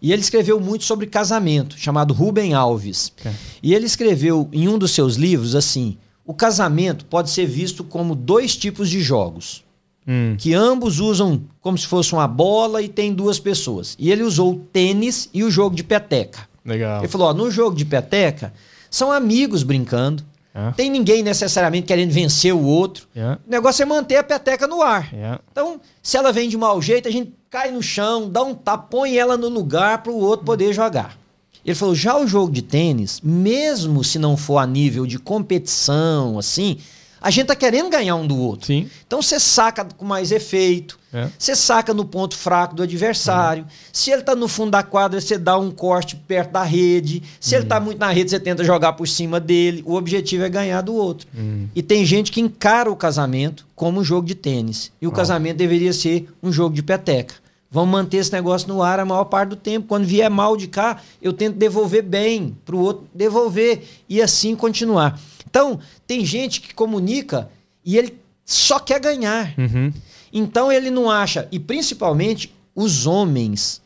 E 0.01 0.13
ele 0.13 0.21
escreveu 0.21 0.59
muito 0.59 0.85
sobre 0.85 1.07
casamento, 1.07 1.77
chamado 1.77 2.13
Rubem 2.13 2.53
Alves. 2.53 3.11
Ok. 3.19 3.31
E 3.61 3.73
ele 3.73 3.85
escreveu 3.85 4.47
em 4.53 4.69
um 4.69 4.77
dos 4.77 4.91
seus 4.91 5.15
livros 5.15 5.53
assim: 5.53 5.97
o 6.25 6.33
casamento 6.33 7.03
pode 7.03 7.29
ser 7.29 7.45
visto 7.45 7.83
como 7.83 8.15
dois 8.15 8.55
tipos 8.55 8.89
de 8.89 9.01
jogos 9.01 9.65
Hum. 10.07 10.35
que 10.37 10.53
ambos 10.53 11.01
usam 11.01 11.41
como 11.59 11.77
se 11.77 11.85
fosse 11.85 12.13
uma 12.13 12.27
bola 12.27 12.81
e 12.81 12.87
tem 12.87 13.13
duas 13.13 13.39
pessoas. 13.39 13.93
E 13.99 14.09
ele 14.09 14.23
usou 14.23 14.53
o 14.53 14.55
tênis 14.55 15.29
e 15.33 15.43
o 15.43 15.51
jogo 15.51 15.75
de 15.75 15.83
peteca. 15.83 16.47
Legal. 16.63 16.99
Ele 17.01 17.07
falou: 17.09 17.27
ó, 17.27 17.33
no 17.33 17.51
jogo 17.51 17.75
de 17.75 17.83
peteca, 17.83 18.53
são 18.89 19.11
amigos 19.11 19.63
brincando. 19.63 20.23
É. 20.53 20.71
Tem 20.71 20.89
ninguém 20.89 21.21
necessariamente 21.21 21.85
querendo 21.85 22.11
vencer 22.11 22.53
o 22.53 22.63
outro. 22.63 23.07
Yeah. 23.15 23.39
O 23.45 23.51
negócio 23.51 23.83
é 23.83 23.85
manter 23.85 24.15
a 24.15 24.23
peteca 24.23 24.65
no 24.65 24.81
ar. 24.81 25.13
Yeah. 25.13 25.39
Então, 25.51 25.79
se 26.01 26.17
ela 26.17 26.31
vem 26.31 26.49
de 26.49 26.57
mau 26.57 26.81
jeito, 26.81 27.07
a 27.07 27.11
gente 27.11 27.33
cai 27.49 27.69
no 27.69 27.83
chão, 27.83 28.27
dá 28.29 28.41
um 28.41 28.55
tapa, 28.55 28.87
põe 28.89 29.15
ela 29.15 29.37
no 29.37 29.49
lugar 29.49 30.01
para 30.01 30.11
o 30.11 30.19
outro 30.19 30.45
poder 30.45 30.73
jogar. 30.73 31.17
Ele 31.63 31.75
falou: 31.75 31.93
já 31.93 32.17
o 32.17 32.25
jogo 32.25 32.51
de 32.51 32.61
tênis, 32.61 33.21
mesmo 33.21 34.03
se 34.03 34.17
não 34.17 34.35
for 34.35 34.57
a 34.57 34.65
nível 34.65 35.05
de 35.05 35.19
competição, 35.19 36.39
assim, 36.39 36.77
a 37.21 37.29
gente 37.29 37.47
tá 37.47 37.55
querendo 37.55 37.89
ganhar 37.89 38.15
um 38.15 38.25
do 38.27 38.37
outro. 38.37 38.67
Sim. 38.67 38.89
Então 39.05 39.21
você 39.21 39.39
saca 39.39 39.85
com 39.85 40.05
mais 40.05 40.31
efeito. 40.31 40.99
É. 41.13 41.29
Você 41.37 41.55
saca 41.55 41.93
no 41.93 42.05
ponto 42.05 42.35
fraco 42.35 42.75
do 42.75 42.83
adversário. 42.83 43.65
Se 43.93 44.11
ele 44.11 44.21
tá 44.21 44.35
no 44.35 44.47
fundo 44.47 44.71
da 44.71 44.83
quadra, 44.83 45.19
você 45.19 45.37
dá 45.37 45.57
um 45.57 45.71
corte 45.71 46.15
perto 46.15 46.51
da 46.51 46.63
rede. 46.63 47.23
Se 47.39 47.55
ele 47.55 47.65
tá 47.65 47.79
muito 47.79 47.97
na 47.97 48.11
rede, 48.11 48.29
você 48.29 48.39
tenta 48.39 48.63
jogar 48.63 48.93
por 48.93 49.07
cima 49.07 49.39
dele. 49.39 49.81
O 49.85 49.95
objetivo 49.95 50.43
é 50.43 50.49
ganhar 50.49 50.81
do 50.81 50.93
outro. 50.93 51.27
E 51.73 51.81
tem 51.81 52.05
gente 52.05 52.31
que 52.31 52.41
encara 52.41 52.91
o 52.91 52.95
casamento 52.95 53.65
como 53.75 53.99
um 53.99 54.03
jogo 54.03 54.27
de 54.27 54.35
tênis. 54.35 54.91
E 55.01 55.07
o 55.07 55.11
casamento 55.11 55.57
deveria 55.57 55.93
ser 55.93 56.29
um 56.43 56.51
jogo 56.51 56.75
de 56.75 56.83
peteca. 56.83 57.35
Vamos 57.77 57.91
manter 57.91 58.17
esse 58.17 58.33
negócio 58.33 58.67
no 58.67 58.81
ar 58.81 58.99
a 58.99 59.05
maior 59.05 59.25
parte 59.25 59.49
do 59.49 59.55
tempo. 59.55 59.85
Quando 59.87 60.03
vier 60.03 60.31
mal 60.31 60.57
de 60.57 60.67
cá, 60.67 60.99
eu 61.21 61.31
tento 61.31 61.57
devolver 61.57 62.01
bem 62.01 62.57
para 62.65 62.75
o 62.75 62.79
outro 62.79 63.05
devolver 63.13 63.83
e 64.09 64.19
assim 64.19 64.55
continuar. 64.55 65.19
Então, 65.47 65.79
tem 66.07 66.25
gente 66.25 66.59
que 66.59 66.73
comunica 66.73 67.47
e 67.85 67.95
ele 67.95 68.17
só 68.43 68.79
quer 68.79 68.99
ganhar. 68.99 69.53
Uhum. 69.59 69.93
Então 70.33 70.71
ele 70.71 70.89
não 70.89 71.07
acha, 71.11 71.47
e 71.51 71.59
principalmente 71.59 72.51
os 72.75 73.05
homens 73.05 73.79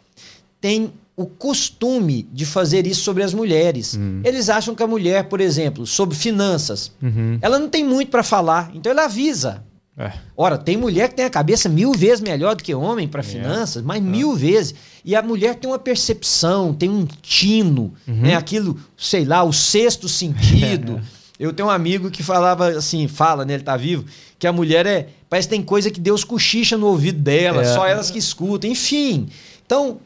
têm 0.62 0.94
o 1.18 1.26
costume 1.26 2.24
de 2.32 2.46
fazer 2.46 2.88
isso 2.88 3.02
sobre 3.02 3.24
as 3.24 3.34
mulheres. 3.34 4.00
Eles 4.24 4.50
acham 4.50 4.74
que 4.74 4.82
a 4.82 4.88
mulher, 4.88 5.26
por 5.26 5.42
exemplo, 5.42 5.86
sobre 5.86 6.16
finanças, 6.16 6.94
Uhum. 7.02 7.38
ela 7.42 7.60
não 7.60 7.68
tem 7.68 7.84
muito 7.84 8.10
para 8.10 8.24
falar, 8.24 8.72
então 8.74 8.90
ela 8.90 9.04
avisa. 9.04 9.64
É. 9.98 10.12
Ora, 10.38 10.58
tem 10.58 10.78
mulher 10.78 11.10
que 11.10 11.16
tem 11.16 11.26
a 11.26 11.30
cabeça 11.30 11.68
mil 11.68 11.92
vezes 11.92 12.22
melhor 12.22 12.56
do 12.56 12.64
que 12.64 12.74
homem 12.74 13.08
para 13.08 13.22
finanças, 13.22 13.84
mas 13.84 14.02
mil 14.02 14.36
vezes. 14.36 14.74
E 15.04 15.16
a 15.16 15.22
mulher 15.22 15.56
tem 15.56 15.70
uma 15.70 15.78
percepção, 15.78 16.74
tem 16.74 16.90
um 16.90 17.06
tino, 17.22 17.94
né? 18.08 18.36
Aquilo, 18.36 18.80
sei 18.98 19.26
lá, 19.26 19.44
o 19.44 19.52
sexto 19.52 20.08
sentido. 20.08 21.02
Eu 21.40 21.52
tenho 21.52 21.68
um 21.70 21.72
amigo 21.72 22.12
que 22.12 22.22
falava 22.22 22.68
assim, 22.70 23.08
fala, 23.08 23.44
né? 23.44 23.56
Ele 23.56 23.64
tá 23.64 23.76
vivo, 23.76 24.06
que 24.38 24.46
a 24.46 24.54
mulher 24.54 24.86
é. 24.86 25.10
Parece 25.28 25.48
que 25.48 25.56
tem 25.56 25.64
coisa 25.64 25.90
que 25.90 26.00
Deus 26.00 26.24
cochicha 26.24 26.78
no 26.78 26.86
ouvido 26.88 27.20
dela, 27.20 27.62
É. 27.64 27.66
só 27.66 27.86
elas 27.88 28.12
que 28.12 28.20
escutam, 28.20 28.70
enfim. 28.70 29.28
Então, 29.66 30.00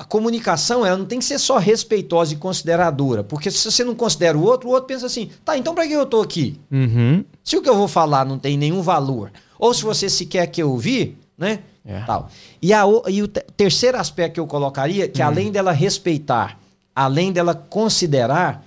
a 0.00 0.04
comunicação 0.04 0.84
ela 0.86 0.96
não 0.96 1.04
tem 1.04 1.18
que 1.18 1.24
ser 1.26 1.38
só 1.38 1.58
respeitosa 1.58 2.32
e 2.32 2.36
consideradora, 2.38 3.22
porque 3.22 3.50
se 3.50 3.70
você 3.70 3.84
não 3.84 3.94
considera 3.94 4.38
o 4.38 4.42
outro, 4.42 4.66
o 4.66 4.72
outro 4.72 4.86
pensa 4.86 5.04
assim: 5.04 5.28
tá, 5.44 5.58
então 5.58 5.74
para 5.74 5.86
que 5.86 5.92
eu 5.92 6.06
tô 6.06 6.22
aqui? 6.22 6.58
Uhum. 6.72 7.22
Se 7.44 7.54
o 7.58 7.60
que 7.62 7.68
eu 7.68 7.76
vou 7.76 7.86
falar 7.86 8.24
não 8.24 8.38
tem 8.38 8.56
nenhum 8.56 8.80
valor, 8.80 9.30
ou 9.58 9.74
se 9.74 9.82
você 9.82 10.08
sequer 10.08 10.46
quer 10.46 10.64
ouvir, 10.64 11.18
né? 11.36 11.58
É. 11.84 12.00
Tal. 12.00 12.30
E, 12.62 12.72
a, 12.72 12.86
o- 12.86 13.02
e 13.08 13.22
o 13.22 13.28
te- 13.28 13.44
terceiro 13.54 13.98
aspecto 13.98 14.34
que 14.34 14.40
eu 14.40 14.46
colocaria, 14.46 15.06
que 15.06 15.20
além 15.20 15.52
dela 15.52 15.70
respeitar, 15.72 16.58
além 16.96 17.30
dela 17.30 17.54
considerar, 17.54 18.64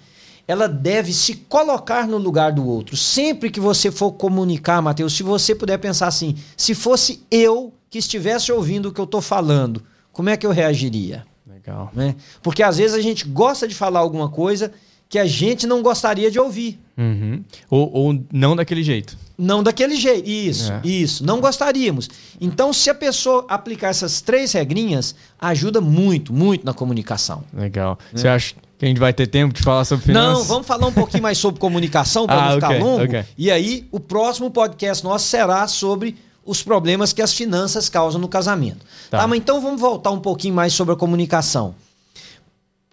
ela 0.47 0.67
deve 0.67 1.13
se 1.13 1.33
colocar 1.35 2.07
no 2.07 2.17
lugar 2.19 2.51
do 2.51 2.67
outro. 2.67 2.95
Sempre 2.95 3.49
que 3.49 3.59
você 3.59 3.89
for 3.89 4.11
comunicar, 4.11 4.81
Mateus, 4.83 5.13
se 5.13 5.23
você 5.23 5.55
puder 5.55 5.77
pensar 5.79 6.07
assim, 6.07 6.35
se 6.55 6.75
fosse 6.75 7.23
eu 7.31 7.73
que 7.89 7.97
estivesse 7.97 8.51
ouvindo 8.51 8.89
o 8.89 8.91
que 8.91 8.99
eu 9.01 9.05
estou 9.05 9.21
falando, 9.21 9.81
como 10.13 10.29
é 10.29 10.37
que 10.37 10.45
eu 10.47 10.51
reagiria? 10.51 11.25
Legal. 11.45 11.91
Né? 11.93 12.15
Porque 12.41 12.63
às 12.63 12.77
vezes 12.77 12.95
a 12.95 13.01
gente 13.01 13.25
gosta 13.27 13.67
de 13.67 13.75
falar 13.75 13.99
alguma 13.99 14.29
coisa 14.29 14.71
que 15.09 15.19
a 15.19 15.25
gente 15.25 15.67
não 15.67 15.81
gostaria 15.83 16.31
de 16.31 16.39
ouvir. 16.39 16.79
Uhum. 16.97 17.43
Ou, 17.69 17.91
ou 17.93 18.23
não 18.31 18.55
daquele 18.55 18.81
jeito. 18.83 19.17
Não 19.37 19.61
daquele 19.61 19.95
jeito. 19.95 20.27
Isso, 20.29 20.71
É. 20.71 20.81
isso. 20.87 21.25
Não 21.25 21.39
gostaríamos. 21.41 22.09
Então, 22.39 22.71
se 22.71 22.89
a 22.89 22.95
pessoa 22.95 23.45
aplicar 23.49 23.89
essas 23.89 24.21
três 24.21 24.51
regrinhas, 24.53 25.13
ajuda 25.39 25.81
muito, 25.81 26.31
muito 26.33 26.65
na 26.65 26.73
comunicação. 26.73 27.43
Legal. 27.53 27.97
Você 28.13 28.27
acha 28.27 28.55
que 28.77 28.85
a 28.85 28.87
gente 28.87 28.99
vai 28.99 29.11
ter 29.13 29.27
tempo 29.27 29.53
de 29.53 29.61
falar 29.61 29.85
sobre 29.85 30.05
finanças? 30.05 30.39
Não, 30.39 30.43
vamos 30.45 30.67
falar 30.67 30.87
um 30.87 30.93
pouquinho 30.93 31.23
mais 31.23 31.37
sobre 31.37 31.59
comunicação 31.59 32.25
para 32.25 32.35
Ah, 32.41 32.49
não 32.49 32.55
ficar 32.55 32.67
ok, 32.69 32.79
longo. 32.79 33.03
ok. 33.03 33.23
E 33.37 33.51
aí, 33.51 33.87
o 33.91 33.99
próximo 33.99 34.49
podcast 34.51 35.03
nosso 35.03 35.27
será 35.27 35.67
sobre 35.67 36.15
os 36.45 36.61
problemas 36.61 37.13
que 37.13 37.21
as 37.21 37.33
finanças 37.33 37.87
causam 37.89 38.19
no 38.19 38.27
casamento. 38.27 38.85
Tá. 39.09 39.19
Tá, 39.19 39.27
mas 39.27 39.39
então 39.39 39.61
vamos 39.61 39.79
voltar 39.79 40.11
um 40.11 40.19
pouquinho 40.19 40.53
mais 40.53 40.73
sobre 40.73 40.93
a 40.93 40.97
comunicação. 40.97 41.75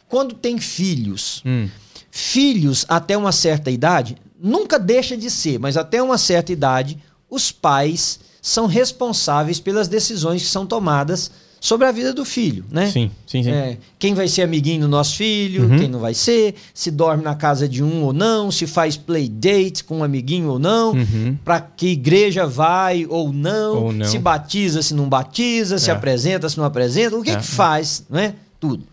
Quando 0.09 0.35
tem 0.35 0.59
filhos, 0.59 1.43
Hum. 1.45 1.69
filhos 2.11 2.85
até 2.89 3.17
uma 3.17 3.33
certa 3.33 3.71
idade, 3.71 4.17
nunca 4.41 4.79
deixa 4.79 5.17
de 5.17 5.31
ser, 5.31 5.59
mas 5.59 5.77
até 5.77 6.03
uma 6.03 6.19
certa 6.19 6.53
idade, 6.53 6.99
os 7.29 7.53
pais 7.53 8.21
são 8.43 8.67
responsáveis 8.67 9.61
pelas 9.61 9.87
decisões 9.87 10.43
que 10.43 10.49
são 10.49 10.67
tomadas 10.67 11.31
sobre 11.61 11.87
a 11.87 11.93
vida 11.93 12.15
do 12.15 12.25
filho, 12.25 12.65
né? 12.71 12.91
Sim, 12.91 13.11
sim, 13.27 13.43
sim. 13.45 13.51
É, 13.51 13.77
quem 13.99 14.15
vai 14.15 14.27
ser 14.27 14.41
amiguinho 14.43 14.81
do 14.81 14.89
nosso 14.89 15.17
filho, 15.17 15.65
Uhum. 15.69 15.79
quem 15.79 15.89
não 15.89 16.01
vai 16.01 16.15
ser, 16.15 16.55
se 16.73 16.91
dorme 16.91 17.23
na 17.23 17.35
casa 17.35 17.69
de 17.69 17.83
um 17.85 18.03
ou 18.03 18.13
não, 18.15 18.51
se 18.51 18.67
faz 18.67 18.97
play 18.97 19.29
date 19.29 19.85
com 19.85 19.99
um 19.99 20.03
amiguinho 20.05 20.49
ou 20.49 20.59
não, 20.59 20.93
Uhum. 20.93 21.37
para 21.45 21.61
que 21.61 21.89
igreja 21.89 22.47
vai 22.47 23.05
ou 23.07 23.31
não, 23.33 23.77
Ou 23.85 23.93
não. 23.93 24.07
se 24.07 24.19
batiza, 24.19 24.81
se 24.83 24.95
não 24.95 25.07
batiza, 25.07 25.79
se 25.79 25.91
É. 25.91 25.93
apresenta, 25.93 26.49
se 26.49 26.57
não 26.57 26.65
apresenta, 26.65 27.17
o 27.17 27.23
que 27.23 27.31
É. 27.31 27.37
que 27.37 27.45
faz, 27.47 28.05
né? 28.09 28.35
Tudo. 28.59 28.85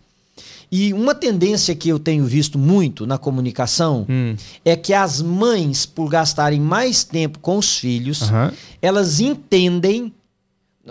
E 0.70 0.92
uma 0.92 1.14
tendência 1.14 1.74
que 1.74 1.88
eu 1.88 1.98
tenho 1.98 2.26
visto 2.26 2.58
muito 2.58 3.06
na 3.06 3.16
comunicação 3.16 4.04
Hum. 4.06 4.36
é 4.62 4.76
que 4.76 4.92
as 4.92 5.22
mães, 5.22 5.86
por 5.86 6.10
gastarem 6.10 6.60
mais 6.60 7.02
tempo 7.04 7.38
com 7.38 7.56
os 7.56 7.78
filhos, 7.78 8.20
Aham. 8.24 8.52
elas 8.82 9.18
entendem, 9.18 10.12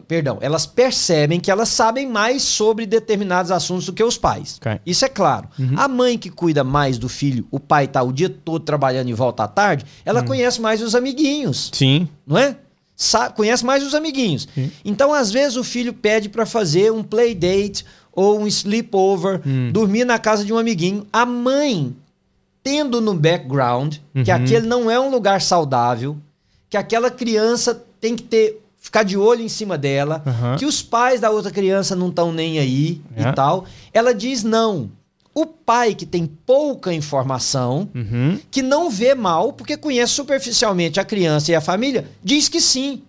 perdão, 0.02 0.38
elas 0.42 0.66
percebem 0.66 1.40
que 1.40 1.50
elas 1.50 1.70
sabem 1.70 2.08
mais 2.08 2.42
sobre 2.44 2.86
determinados 2.86 3.52
assuntos 3.52 3.86
do 3.86 3.94
que 3.94 4.04
os 4.04 4.18
pais. 4.18 4.58
Ok. 4.60 4.80
Isso 4.86 5.06
é 5.06 5.10
claro. 5.10 5.48
A 5.76 5.88
mãe 5.88 6.18
que 6.18 6.30
cuida 6.30 6.64
mais 6.64 6.98
do 6.98 7.08
filho, 7.10 7.48
o 7.52 7.60
pai 7.60 7.88
tá 7.88 8.04
o 8.04 8.12
dia 8.12 8.30
todo 8.30 8.64
trabalhando 8.64 9.10
e 9.10 9.14
volta 9.14 9.44
à 9.44 9.48
tarde, 9.48 9.86
ela 10.06 10.22
conhece 10.24 10.60
mais 10.62 10.82
os 10.82 10.94
amiguinhos, 10.96 11.72
Sim. 11.74 12.08
não 12.26 12.38
é? 12.38 12.58
Sa- 12.96 13.30
conhece 13.30 13.64
mais 13.64 13.84
os 13.86 13.94
amiguinhos. 13.94 14.48
Sim. 14.56 14.72
Então, 14.84 15.14
às 15.14 15.32
vezes, 15.32 15.56
o 15.56 15.64
filho 15.64 15.94
pede 15.94 16.30
para 16.30 16.46
fazer 16.48 16.92
um 16.92 17.04
play 17.04 17.36
date 17.36 17.86
ou 18.12 18.40
um 18.40 18.48
sleepover, 18.48 19.40
Hum. 19.46 19.70
dormir 19.72 20.04
na 20.04 20.18
casa 20.18 20.44
de 20.44 20.52
um 20.52 20.58
amiguinho. 20.58 21.06
A 21.14 21.24
mãe, 21.24 21.96
tendo 22.64 23.00
no 23.00 23.14
background 23.14 23.98
que 24.26 24.32
Uhum. 24.32 24.38
aquele 24.38 24.66
não 24.68 24.90
é 24.90 25.00
um 25.00 25.10
lugar 25.12 25.42
saudável, 25.42 26.18
que 26.70 26.76
aquela 26.76 27.10
criança 27.12 27.84
tem 28.02 28.16
que 28.16 28.24
ter 28.24 28.62
ficar 28.88 29.04
de 29.04 29.18
olho 29.18 29.42
em 29.42 29.50
cima 29.50 29.78
dela, 29.78 30.24
Aham. 30.26 30.56
que 30.58 30.66
os 30.66 30.82
pais 30.82 31.20
da 31.20 31.30
outra 31.30 31.52
criança 31.52 31.94
não 31.94 32.08
estão 32.08 32.32
nem 32.32 32.58
aí 32.58 33.02
É. 33.18 33.24
e 33.30 33.34
tal. 33.34 33.66
Ela 33.94 34.14
diz 34.14 34.44
não. 34.44 34.90
O 35.36 35.46
pai 35.46 35.94
que 35.94 36.06
tem 36.06 36.26
pouca 36.26 36.94
informação, 36.94 37.90
Uhum. 37.94 38.40
que 38.50 38.62
não 38.62 38.90
vê 38.90 39.14
mal, 39.14 39.52
porque 39.52 39.76
conhece 39.76 40.14
superficialmente 40.14 41.02
a 41.02 41.06
criança 41.06 41.52
e 41.52 41.56
a 41.56 41.60
família, 41.60 42.08
diz 42.24 42.48
que 42.48 42.62
sim. 42.62 43.04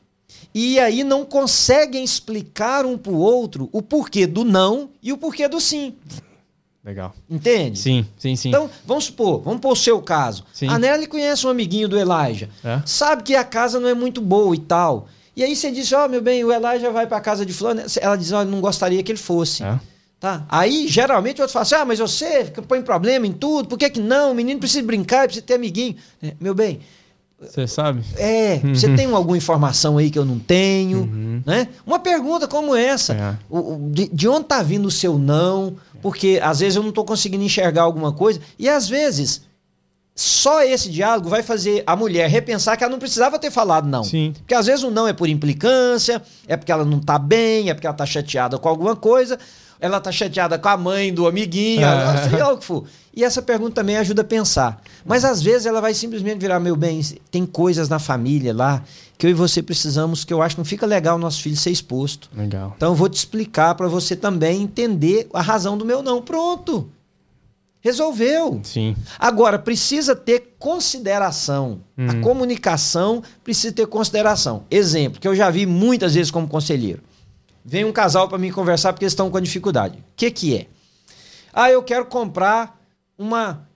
E 0.53 0.81
aí 0.81 1.05
não 1.05 1.25
conseguem 1.25 2.03
explicar 2.03 2.85
um 2.85 2.99
pro 2.99 3.15
outro 3.15 3.69
o 3.73 3.81
porquê 3.81 4.27
do 4.27 4.45
não 4.45 4.91
e 5.01 5.13
o 5.13 5.17
porquê 5.17 5.47
do 5.47 5.61
sim. 5.61 5.95
Legal. 6.85 7.15
Entende? 7.31 7.79
Sim, 7.79 8.05
sim, 8.19 8.35
sim. 8.35 8.49
Então, 8.49 8.69
vamos 8.85 9.05
supor, 9.05 9.43
vamos 9.43 9.61
pôr 9.61 9.73
o 9.73 9.77
seu 9.77 10.01
caso. 10.03 10.43
Sim. 10.53 10.69
A 10.69 10.77
Nelly 10.79 11.07
conhece 11.07 11.47
um 11.47 11.51
amiguinho 11.51 11.89
do 11.89 11.97
Elijah. 11.99 12.49
É. 12.65 12.81
Sabe 12.85 13.23
que 13.23 13.35
a 13.37 13.45
casa 13.45 13.79
não 13.79 13.89
é 13.89 13.95
muito 13.95 14.21
boa 14.21 14.55
e 14.55 14.59
tal. 14.59 15.07
E 15.39 15.45
aí 15.45 15.55
você 15.55 15.71
diz, 15.71 15.93
ó, 15.93 16.09
meu 16.09 16.21
bem, 16.21 16.43
o 16.45 16.53
Elijah 16.53 16.91
vai 16.91 17.07
pra 17.07 17.21
casa 17.21 17.47
de 17.47 17.53
fulano. 17.53 17.83
Ela 18.01 18.17
diz, 18.17 18.33
ó, 18.33 18.45
não 18.45 18.61
gostaria 18.61 19.01
que 19.05 19.13
ele 19.13 19.19
fosse. 19.19 19.63
É. 19.63 19.79
Tá? 20.19 20.45
Aí, 20.49 20.89
geralmente, 20.89 21.39
o 21.39 21.43
outro 21.43 21.53
fala 21.53 21.63
assim: 21.63 21.77
ah, 21.77 21.85
mas 21.85 22.01
você 22.01 22.53
põe 22.67 22.83
problema 22.83 23.25
em 23.25 23.33
tudo, 23.33 23.69
por 23.69 23.79
que, 23.79 23.89
que 23.89 24.01
não? 24.01 24.33
O 24.33 24.35
menino 24.35 24.59
precisa 24.59 24.85
brincar, 24.85 25.27
precisa 25.27 25.47
ter 25.47 25.55
amiguinho. 25.55 25.95
É, 26.21 26.33
meu 26.41 26.55
bem, 26.57 26.81
Você 27.41 27.69
sabe? 27.69 28.03
é, 28.17 28.59
você 28.59 28.97
tem 28.97 29.07
alguma 29.13 29.37
informação 29.37 29.97
aí 29.97 30.11
que 30.11 30.19
eu 30.19 30.25
não 30.25 30.41
tenho? 30.41 31.09
Né? 31.47 31.69
Uma 31.87 32.01
pergunta 32.01 32.49
como 32.49 32.75
essa: 32.75 33.13
É. 33.15 33.37
o- 33.49 33.79
de, 33.93 34.09
de 34.09 34.27
onde 34.29 34.47
tá 34.47 34.61
vindo 34.61 34.87
o 34.87 34.91
seu 34.91 35.17
não? 35.17 35.77
Porque 36.03 36.41
às 36.43 36.59
vezes 36.59 36.75
eu 36.75 36.83
não 36.83 36.91
tô 36.91 37.05
conseguindo 37.05 37.45
enxergar 37.45 37.83
alguma 37.83 38.11
coisa, 38.13 38.41
e 38.59 38.69
às 38.69 38.89
vezes. 38.89 39.47
Só 40.21 40.65
esse 40.65 40.91
diálogo 40.91 41.29
vai 41.29 41.45
fazer 41.45 41.85
a 41.87 41.95
mulher 41.95 42.29
repensar 42.29 42.77
que 42.77 42.83
ela 42.83 42.91
não 42.91 42.99
precisava 42.99 43.39
ter 43.39 43.53
falado 43.53 43.87
não. 43.89 44.03
Sim. 44.03 44.33
Porque 44.37 44.53
às 44.53 44.67
vezes 44.67 44.83
o 44.83 44.91
não 44.91 45.07
é 45.07 45.13
por 45.13 45.29
implicância, 45.29 46.21
é 46.49 46.57
porque 46.57 46.73
ela 46.73 46.85
não 46.85 46.99
tá 46.99 47.17
bem, 47.21 47.71
é 47.71 47.75
porque 47.75 47.87
ela 47.87 47.95
tá 47.95 48.05
chateada 48.05 48.59
com 48.59 48.69
alguma 48.69 48.97
coisa, 48.97 49.39
ela 49.79 50.01
tá 50.01 50.11
chateada 50.11 50.59
com 50.59 50.69
a 50.69 50.77
mãe 50.77 51.15
do 51.15 51.29
amiguinho, 51.29 51.85
É. 51.87 52.29
sei 52.31 52.37
lá 52.41 52.53
o 52.53 52.59
que 52.59 52.65
for. 52.65 52.83
E 53.15 53.23
essa 53.23 53.41
pergunta 53.41 53.77
também 53.77 53.97
ajuda 53.97 54.23
a 54.23 54.25
pensar. 54.25 54.83
Mas 55.07 55.25
às 55.25 55.41
vezes 55.41 55.67
ela 55.67 55.81
vai 55.81 55.95
simplesmente 55.95 56.41
virar, 56.41 56.59
meu 56.59 56.75
bem, 56.75 57.01
tem 57.31 57.47
coisas 57.47 57.89
na 57.89 58.01
família 58.01 58.53
lá 58.53 58.83
que 59.17 59.25
eu 59.25 59.31
e 59.31 59.35
você 59.35 59.63
precisamos, 59.63 60.25
que 60.25 60.35
eu 60.35 60.43
acho 60.43 60.57
que 60.57 60.61
não 60.61 60.65
fica 60.65 60.85
legal 60.85 61.15
o 61.15 61.21
nosso 61.21 61.41
filho 61.41 61.57
ser 61.57 61.71
exposto. 61.71 62.29
Legal. 62.37 62.73
Então 62.77 62.89
eu 62.91 62.95
vou 62.97 63.09
te 63.09 63.15
explicar 63.19 63.77
para 63.77 63.87
você 63.87 64.17
também 64.17 64.63
entender 64.63 65.29
a 65.33 65.41
razão 65.43 65.79
do 65.79 65.85
meu 65.85 66.03
não. 66.03 66.21
Pronto. 66.23 66.91
Resolveu. 67.81 68.61
Sim. 68.65 68.97
Agora, 69.19 69.59
precisa 69.59 70.15
ter 70.17 70.57
consideração. 70.59 71.81
A 71.97 72.13
Hum. 72.15 72.21
comunicação 72.21 73.23
precisa 73.45 73.73
ter 73.73 73.87
consideração. 73.87 74.65
Exemplo, 74.71 75.21
que 75.21 75.29
eu 75.29 75.35
já 75.35 75.49
vi 75.51 75.65
muitas 75.67 76.15
vezes 76.15 76.31
como 76.31 76.49
conselheiro. 76.49 77.03
Vem 77.65 77.85
um 77.85 77.93
casal 77.93 78.29
para 78.29 78.39
mim 78.39 78.51
conversar 78.51 78.93
porque 78.93 79.05
eles 79.05 79.13
estão 79.13 79.31
com 79.31 79.41
dificuldade. 79.41 79.99
O 79.99 80.03
que, 80.17 80.31
que 80.31 80.57
é? 80.57 80.67
Ah, 81.53 81.71
eu 81.71 81.83
quero 81.83 82.07
comprar 82.07 82.81
uma 83.17 83.69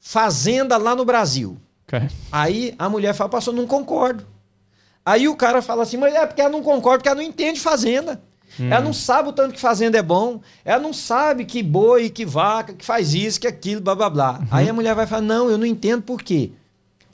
fazenda 0.00 0.76
lá 0.76 0.94
no 0.94 1.04
Brasil. 1.04 1.56
Ok. 1.86 2.08
Aí 2.30 2.74
a 2.78 2.88
mulher 2.88 3.14
fala, 3.14 3.30
pastor, 3.30 3.52
não 3.54 3.66
concordo. 3.66 4.26
Aí 5.04 5.28
o 5.28 5.36
cara 5.36 5.60
fala 5.60 5.82
assim, 5.82 5.96
mas 5.96 6.14
é 6.14 6.24
porque 6.26 6.40
ela 6.40 6.50
não 6.50 6.62
concorda, 6.62 6.98
porque 6.98 7.08
ela 7.08 7.20
não 7.20 7.28
entende 7.28 7.60
fazenda. 7.60 8.20
Ela 8.58 8.80
não 8.80 8.92
sabe 8.92 9.28
o 9.28 9.32
tanto 9.32 9.54
que 9.54 9.60
fazenda 9.60 9.98
é 9.98 10.02
bom. 10.02 10.40
Ela 10.64 10.82
não 10.82 10.92
sabe 10.92 11.44
que 11.44 11.62
boi, 11.62 12.10
que 12.10 12.24
vaca, 12.24 12.72
que 12.72 12.84
faz 12.84 13.14
isso, 13.14 13.40
que 13.40 13.46
aquilo, 13.46 13.80
blá 13.80 13.94
blá 13.94 14.10
blá. 14.10 14.40
Aí 14.50 14.68
a 14.68 14.72
mulher 14.72 14.94
vai 14.94 15.06
falar, 15.06 15.22
não, 15.22 15.50
eu 15.50 15.58
não 15.58 15.66
entendo 15.66 16.02
por 16.02 16.22
quê. 16.22 16.50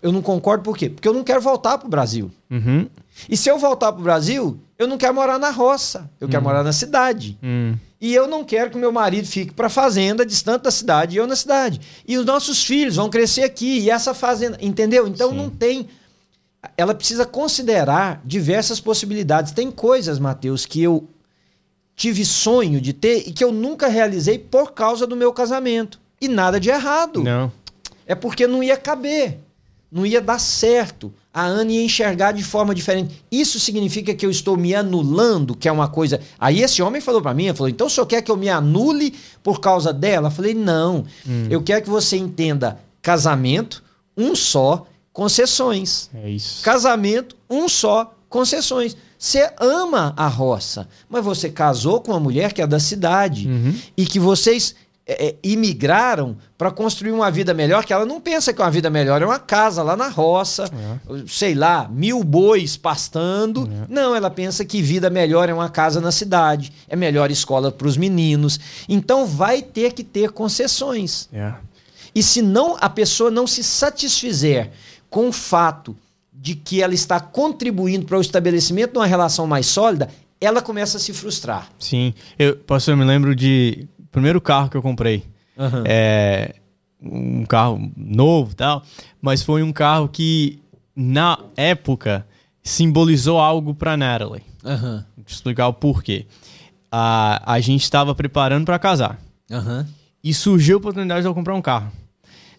Eu 0.00 0.12
não 0.12 0.22
concordo 0.22 0.62
por 0.62 0.76
quê? 0.76 0.88
Porque 0.88 1.08
eu 1.08 1.14
não 1.14 1.24
quero 1.24 1.40
voltar 1.40 1.78
pro 1.78 1.88
Brasil. 1.88 2.30
Uhum. 2.50 2.88
E 3.28 3.36
se 3.36 3.50
eu 3.50 3.58
voltar 3.58 3.92
pro 3.92 4.02
Brasil, 4.02 4.58
eu 4.78 4.86
não 4.86 4.96
quero 4.96 5.14
morar 5.14 5.38
na 5.38 5.50
roça. 5.50 6.08
Eu 6.20 6.28
quero 6.28 6.42
morar 6.42 6.62
na 6.62 6.72
cidade. 6.72 7.36
Hum. 7.42 7.74
E 8.00 8.14
eu 8.14 8.28
não 8.28 8.44
quero 8.44 8.70
que 8.70 8.78
meu 8.78 8.92
marido 8.92 9.26
fique 9.26 9.52
para 9.52 9.68
fazenda, 9.68 10.24
distante 10.24 10.62
da 10.62 10.70
cidade, 10.70 11.16
e 11.16 11.18
eu 11.18 11.26
na 11.26 11.34
cidade. 11.34 11.80
E 12.06 12.16
os 12.16 12.24
nossos 12.24 12.62
filhos 12.62 12.94
vão 12.94 13.10
crescer 13.10 13.42
aqui, 13.42 13.80
e 13.80 13.90
essa 13.90 14.14
fazenda, 14.14 14.56
entendeu? 14.60 15.08
Então 15.08 15.30
Sim. 15.30 15.36
não 15.36 15.50
tem. 15.50 15.88
Ela 16.76 16.94
precisa 16.94 17.26
considerar 17.26 18.20
diversas 18.24 18.78
possibilidades. 18.78 19.50
Tem 19.50 19.68
coisas, 19.68 20.20
Mateus, 20.20 20.64
que 20.64 20.80
eu 20.80 21.08
tive 21.98 22.24
sonho 22.24 22.80
de 22.80 22.92
ter 22.92 23.24
e 23.26 23.32
que 23.32 23.42
eu 23.42 23.50
nunca 23.50 23.88
realizei 23.88 24.38
por 24.38 24.72
causa 24.72 25.04
do 25.04 25.16
meu 25.16 25.32
casamento. 25.32 26.00
E 26.20 26.28
nada 26.28 26.60
de 26.60 26.70
errado. 26.70 27.24
Não. 27.24 27.52
É 28.06 28.14
porque 28.14 28.46
não 28.46 28.62
ia 28.62 28.76
caber. 28.76 29.40
Não 29.90 30.06
ia 30.06 30.20
dar 30.20 30.38
certo. 30.38 31.12
A 31.34 31.42
Ana 31.44 31.72
ia 31.72 31.82
enxergar 31.82 32.32
de 32.32 32.44
forma 32.44 32.74
diferente. 32.74 33.24
Isso 33.30 33.58
significa 33.58 34.14
que 34.14 34.24
eu 34.24 34.30
estou 34.30 34.56
me 34.56 34.74
anulando, 34.74 35.56
que 35.56 35.68
é 35.68 35.72
uma 35.72 35.88
coisa. 35.88 36.20
Aí 36.38 36.62
esse 36.62 36.80
homem 36.80 37.00
falou 37.00 37.20
para 37.20 37.34
mim, 37.34 37.52
falou: 37.52 37.68
"Então 37.68 37.88
o 37.88 37.90
senhor 37.90 38.06
quer 38.06 38.22
que 38.22 38.30
eu 38.30 38.36
me 38.36 38.48
anule 38.48 39.14
por 39.42 39.60
causa 39.60 39.92
dela?" 39.92 40.28
Eu 40.28 40.32
falei: 40.32 40.54
"Não. 40.54 41.04
Eu 41.50 41.62
quero 41.62 41.82
que 41.82 41.90
você 41.90 42.16
entenda 42.16 42.78
casamento, 43.02 43.82
um 44.16 44.36
só, 44.36 44.86
concessões. 45.12 46.10
É 46.14 46.30
isso. 46.30 46.62
Casamento, 46.62 47.36
um 47.50 47.68
só, 47.68 48.14
concessões. 48.28 48.96
Você 49.18 49.50
ama 49.58 50.14
a 50.16 50.28
roça, 50.28 50.88
mas 51.08 51.24
você 51.24 51.50
casou 51.50 52.00
com 52.00 52.12
uma 52.12 52.20
mulher 52.20 52.52
que 52.52 52.62
é 52.62 52.66
da 52.66 52.78
cidade 52.78 53.48
Uhum. 53.48 53.74
e 53.96 54.06
que 54.06 54.20
vocês 54.20 54.76
é, 55.10 55.28
é, 55.28 55.34
imigraram 55.42 56.36
para 56.58 56.70
construir 56.70 57.12
uma 57.12 57.30
vida 57.30 57.54
melhor, 57.54 57.84
que 57.84 57.92
ela 57.94 58.04
não 58.04 58.20
pensa 58.20 58.52
que 58.52 58.60
uma 58.60 58.70
vida 58.70 58.90
melhor 58.90 59.22
é 59.22 59.24
uma 59.24 59.38
casa 59.38 59.82
lá 59.82 59.96
na 59.96 60.08
roça, 60.08 60.70
sei 61.26 61.54
lá, 61.54 61.88
mil 61.90 62.22
bois 62.22 62.76
pastando. 62.76 63.68
Não, 63.88 64.14
ela 64.14 64.30
pensa 64.30 64.66
que 64.66 64.82
vida 64.82 65.08
melhor 65.08 65.48
é 65.48 65.54
uma 65.54 65.70
casa 65.70 65.98
na 65.98 66.12
cidade, 66.12 66.72
é 66.86 66.94
melhor 66.94 67.30
escola 67.30 67.72
para 67.72 67.88
os 67.88 67.96
meninos. 67.96 68.60
Então 68.86 69.24
vai 69.26 69.62
ter 69.62 69.94
que 69.94 70.04
ter 70.04 70.30
concessões. 70.30 71.26
É. 71.32 71.54
E 72.14 72.22
se 72.22 72.42
não 72.42 72.76
a 72.78 72.90
pessoa 72.90 73.30
não 73.30 73.46
se 73.46 73.64
satisfizer 73.64 74.70
com 75.08 75.28
o 75.28 75.32
fato 75.32 75.96
de 76.40 76.54
que 76.54 76.80
ela 76.80 76.94
está 76.94 77.18
contribuindo 77.18 78.06
para 78.06 78.16
o 78.16 78.20
estabelecimento 78.20 78.92
de 78.92 78.98
uma 78.98 79.06
relação 79.06 79.46
mais 79.46 79.66
sólida, 79.66 80.08
ela 80.40 80.62
começa 80.62 80.96
a 80.96 81.00
se 81.00 81.12
frustrar. 81.12 81.68
Sim. 81.78 82.14
Eu, 82.38 82.56
pastor, 82.56 82.92
eu 82.92 82.98
me 82.98 83.04
lembro 83.04 83.34
de. 83.34 83.88
Primeiro 84.12 84.40
carro 84.40 84.70
que 84.70 84.76
eu 84.76 84.82
comprei. 84.82 85.24
É. 85.84 86.54
Um 87.02 87.44
carro 87.44 87.90
novo 87.96 88.52
e 88.52 88.54
tal. 88.54 88.82
Mas 89.20 89.42
foi 89.42 89.62
um 89.62 89.72
carro 89.72 90.08
que, 90.08 90.60
na 90.94 91.38
época, 91.56 92.26
simbolizou 92.62 93.38
algo 93.38 93.74
pra 93.74 93.96
Natalie. 93.96 94.42
Aham. 94.64 95.04
Vou 95.16 95.24
te 95.24 95.34
explicar 95.34 95.68
o 95.68 95.72
porquê. 95.72 96.26
A, 96.90 97.52
a 97.54 97.60
gente 97.60 97.82
estava 97.82 98.14
preparando 98.14 98.64
pra 98.64 98.78
casar. 98.78 99.18
Aham. 99.50 99.86
E 100.22 100.32
surgiu 100.32 100.76
a 100.76 100.78
oportunidade 100.78 101.22
de 101.22 101.28
eu 101.28 101.34
comprar 101.34 101.54
um 101.54 101.62
carro. 101.62 101.92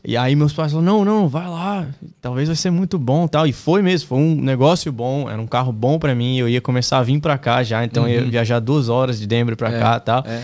E 0.04 0.16
aí 0.16 0.36
meus 0.36 0.54
pais 0.54 0.72
falaram, 0.72 0.86
não, 1.00 1.06
não, 1.06 1.28
vai 1.28 1.48
lá, 1.48 1.88
talvez 2.22 2.48
vai 2.48 2.56
ser 2.56 2.70
muito 2.72 2.98
bom 2.98 3.28
tal. 3.28 3.46
E 3.46 3.52
foi 3.54 3.82
mesmo, 3.82 4.08
foi 4.08 4.18
um 4.18 4.36
negócio 4.36 4.92
bom, 4.92 5.30
era 5.30 5.42
um 5.42 5.48
carro 5.48 5.72
bom 5.72 6.00
pra 6.00 6.16
mim, 6.16 6.38
eu 6.38 6.48
ia 6.48 6.62
começar 6.62 7.00
a 7.00 7.04
vir 7.04 7.20
pra 7.20 7.38
cá 7.38 7.62
já, 7.64 7.84
então 7.84 8.08
eu 8.08 8.24
ia 8.24 8.30
viajar 8.30 8.60
duas 8.60 8.88
horas 8.90 9.20
de 9.20 9.28
Denver 9.28 9.56
pra 9.58 9.72
cá 9.72 9.98
e 9.98 10.00
tal. 10.00 10.24
é. 10.26 10.44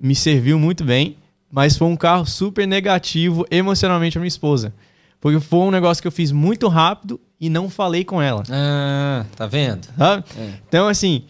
Me 0.00 0.14
serviu 0.14 0.58
muito 0.60 0.84
bem, 0.84 1.16
mas 1.50 1.76
foi 1.76 1.88
um 1.88 1.96
carro 1.96 2.24
super 2.24 2.66
negativo 2.68 3.44
emocionalmente 3.50 4.12
pra 4.12 4.20
minha 4.20 4.28
esposa. 4.28 4.72
Porque 5.20 5.40
foi 5.40 5.58
um 5.58 5.72
negócio 5.72 6.00
que 6.00 6.06
eu 6.06 6.12
fiz 6.12 6.30
muito 6.30 6.68
rápido 6.68 7.20
e 7.40 7.50
não 7.50 7.68
falei 7.68 8.04
com 8.04 8.22
ela, 8.22 8.44
Ah, 8.48 9.24
tá 9.34 9.46
vendo? 9.48 9.88
sabe? 9.98 10.24
É. 10.38 10.50
Então, 10.68 10.86
assim, 10.86 11.24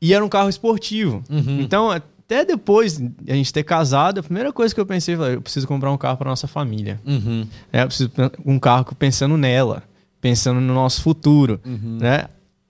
e 0.00 0.14
era 0.14 0.24
um 0.24 0.28
carro 0.30 0.48
esportivo. 0.48 1.22
Uhum. 1.28 1.60
Então, 1.60 1.90
até 2.26 2.44
depois 2.44 2.98
de 2.98 3.12
a 3.28 3.34
gente 3.34 3.52
ter 3.52 3.62
casado, 3.62 4.18
a 4.18 4.22
primeira 4.22 4.52
coisa 4.52 4.74
que 4.74 4.80
eu 4.80 4.86
pensei 4.86 5.16
foi: 5.16 5.36
eu 5.36 5.40
preciso 5.40 5.66
comprar 5.66 5.92
um 5.92 5.96
carro 5.96 6.18
para 6.18 6.28
nossa 6.28 6.48
família. 6.48 7.00
Uhum. 7.06 7.46
né? 7.72 7.84
Eu 7.84 7.86
preciso 7.86 8.10
um 8.44 8.58
carro 8.58 8.84
pensando 8.98 9.36
nela, 9.36 9.84
pensando 10.20 10.60
no 10.60 10.74
nosso 10.74 11.02
futuro. 11.02 11.60
Uhum. 11.64 11.98
Né? 12.00 12.24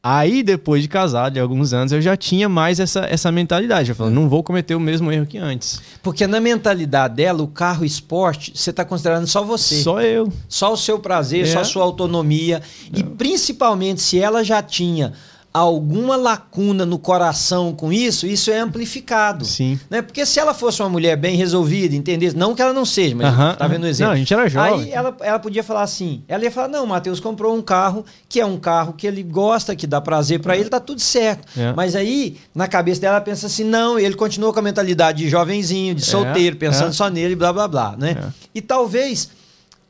Aí, 0.09 0.45
depois 0.45 0.83
de 0.83 0.89
casado, 0.89 1.33
de 1.33 1.41
alguns 1.41 1.73
anos, 1.73 1.91
eu 1.91 2.01
já 2.01 2.17
tinha 2.17 2.49
mais 2.49 2.79
essa, 2.79 3.07
essa 3.07 3.33
mentalidade. 3.33 3.89
Eu 3.89 3.97
falei, 3.97 4.15
não 4.15 4.29
vou 4.29 4.41
cometer 4.41 4.75
o 4.75 4.79
mesmo 4.79 5.11
erro 5.11 5.27
que 5.27 5.37
antes. 5.37 5.81
Porque 6.01 6.29
na 6.29 6.39
mentalidade 6.39 7.17
dela, 7.17 7.43
o 7.43 7.49
carro 7.49 7.85
esporte, 7.85 8.53
você 8.55 8.71
está 8.71 8.85
considerando 8.85 9.27
só 9.27 9.43
você. 9.43 9.83
Só 9.83 10.01
eu. 10.01 10.33
Só 10.49 10.73
o 10.73 10.77
seu 10.77 11.01
prazer, 11.01 11.45
é. 11.45 11.47
só 11.47 11.61
a 11.61 11.65
sua 11.65 11.83
autonomia. 11.83 12.63
É. 12.95 13.01
E 13.01 13.03
principalmente 13.03 14.01
se 14.01 14.21
ela 14.21 14.45
já 14.45 14.63
tinha 14.63 15.13
alguma 15.59 16.17
lacuna 16.17 16.85
no 16.85 16.99
coração 16.99 17.73
com 17.73 17.93
isso, 17.93 18.27
isso 18.27 18.51
é 18.51 18.59
amplificado. 18.59 19.45
Sim. 19.45 19.81
Né? 19.89 20.03
Porque 20.03 20.27
se 20.27 20.39
ela 20.39 20.53
fosse 20.53 20.83
uma 20.83 20.89
mulher 20.89 21.17
bem 21.17 21.37
resolvida, 21.37 21.97
entendesse, 21.97 22.37
não 22.37 22.55
que 22.55 22.61
ela 22.61 22.75
não 22.75 22.85
seja, 22.85 23.15
mas 23.15 23.33
uh 23.33 23.39
-huh, 23.39 23.57
tá 23.57 23.67
vendo 23.67 23.85
o 23.85 23.87
exemplo. 23.87 24.11
Não, 24.11 24.17
a 24.17 24.19
gente 24.19 24.35
era 24.35 24.49
jovem. 24.49 24.83
Aí 24.83 24.91
ela, 24.91 25.17
ela 25.21 25.39
podia 25.39 25.65
falar 25.65 25.83
assim, 25.83 26.23
ela 26.29 26.45
ia 26.45 26.51
falar, 26.51 26.69
não, 26.69 26.85
Matheus 26.85 27.21
comprou 27.21 27.57
um 27.57 27.63
carro 27.63 28.05
que 28.29 28.39
é 28.39 28.45
um 28.45 28.59
carro 28.59 28.93
que 28.93 29.07
ele 29.07 29.23
gosta, 29.23 29.75
que 29.75 29.87
dá 29.87 29.99
prazer 30.01 30.41
para 30.41 30.57
ele, 30.57 30.69
tá 30.69 30.79
tudo 30.79 31.01
certo. 31.01 31.47
É. 31.59 31.73
Mas 31.75 31.97
aí, 31.97 32.37
na 32.55 32.69
cabeça 32.69 33.01
dela, 33.01 33.17
ela 33.17 33.25
pensa 33.25 33.47
assim, 33.47 33.65
não, 33.65 33.99
ele 33.99 34.15
continua 34.15 34.53
com 34.53 34.59
a 34.59 34.63
mentalidade 34.63 35.19
de 35.19 35.29
jovenzinho, 35.31 35.95
de 35.95 36.03
é, 36.03 36.05
solteiro, 36.05 36.57
é, 36.57 36.59
pensando 36.59 36.91
é. 36.91 36.93
só 36.93 37.09
nele, 37.09 37.35
blá, 37.35 37.53
blá, 37.53 37.67
blá, 37.67 37.97
né? 37.97 38.17
É. 38.21 38.29
E 38.55 38.61
talvez 38.61 39.31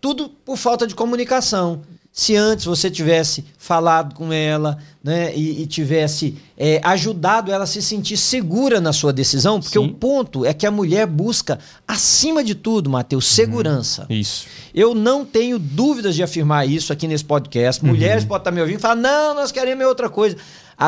tudo 0.00 0.28
por 0.44 0.56
falta 0.56 0.86
de 0.86 0.94
comunicação. 0.94 1.82
Se 2.18 2.34
antes 2.34 2.64
você 2.64 2.90
tivesse 2.90 3.44
falado 3.58 4.14
com 4.14 4.32
ela 4.32 4.78
né, 5.04 5.36
e, 5.36 5.60
e 5.60 5.66
tivesse 5.66 6.34
é, 6.56 6.80
ajudado 6.82 7.52
ela 7.52 7.64
a 7.64 7.66
se 7.66 7.82
sentir 7.82 8.16
segura 8.16 8.80
na 8.80 8.90
sua 8.90 9.12
decisão, 9.12 9.60
porque 9.60 9.78
Sim. 9.78 9.84
o 9.84 9.92
ponto 9.92 10.42
é 10.42 10.54
que 10.54 10.64
a 10.64 10.70
mulher 10.70 11.06
busca, 11.06 11.58
acima 11.86 12.42
de 12.42 12.54
tudo, 12.54 12.88
Matheus, 12.88 13.26
segurança. 13.26 14.06
Uhum. 14.08 14.16
Isso. 14.16 14.46
Eu 14.74 14.94
não 14.94 15.26
tenho 15.26 15.58
dúvidas 15.58 16.14
de 16.14 16.22
afirmar 16.22 16.66
isso 16.66 16.90
aqui 16.90 17.06
nesse 17.06 17.22
podcast. 17.22 17.82
Uhum. 17.82 17.90
Mulheres 17.90 18.24
podem 18.24 18.40
estar 18.40 18.50
me 18.50 18.62
ouvindo 18.62 18.78
e 18.78 18.80
falar: 18.80 18.96
não, 18.96 19.34
nós 19.34 19.52
queremos 19.52 19.84
outra 19.84 20.08
coisa. 20.08 20.38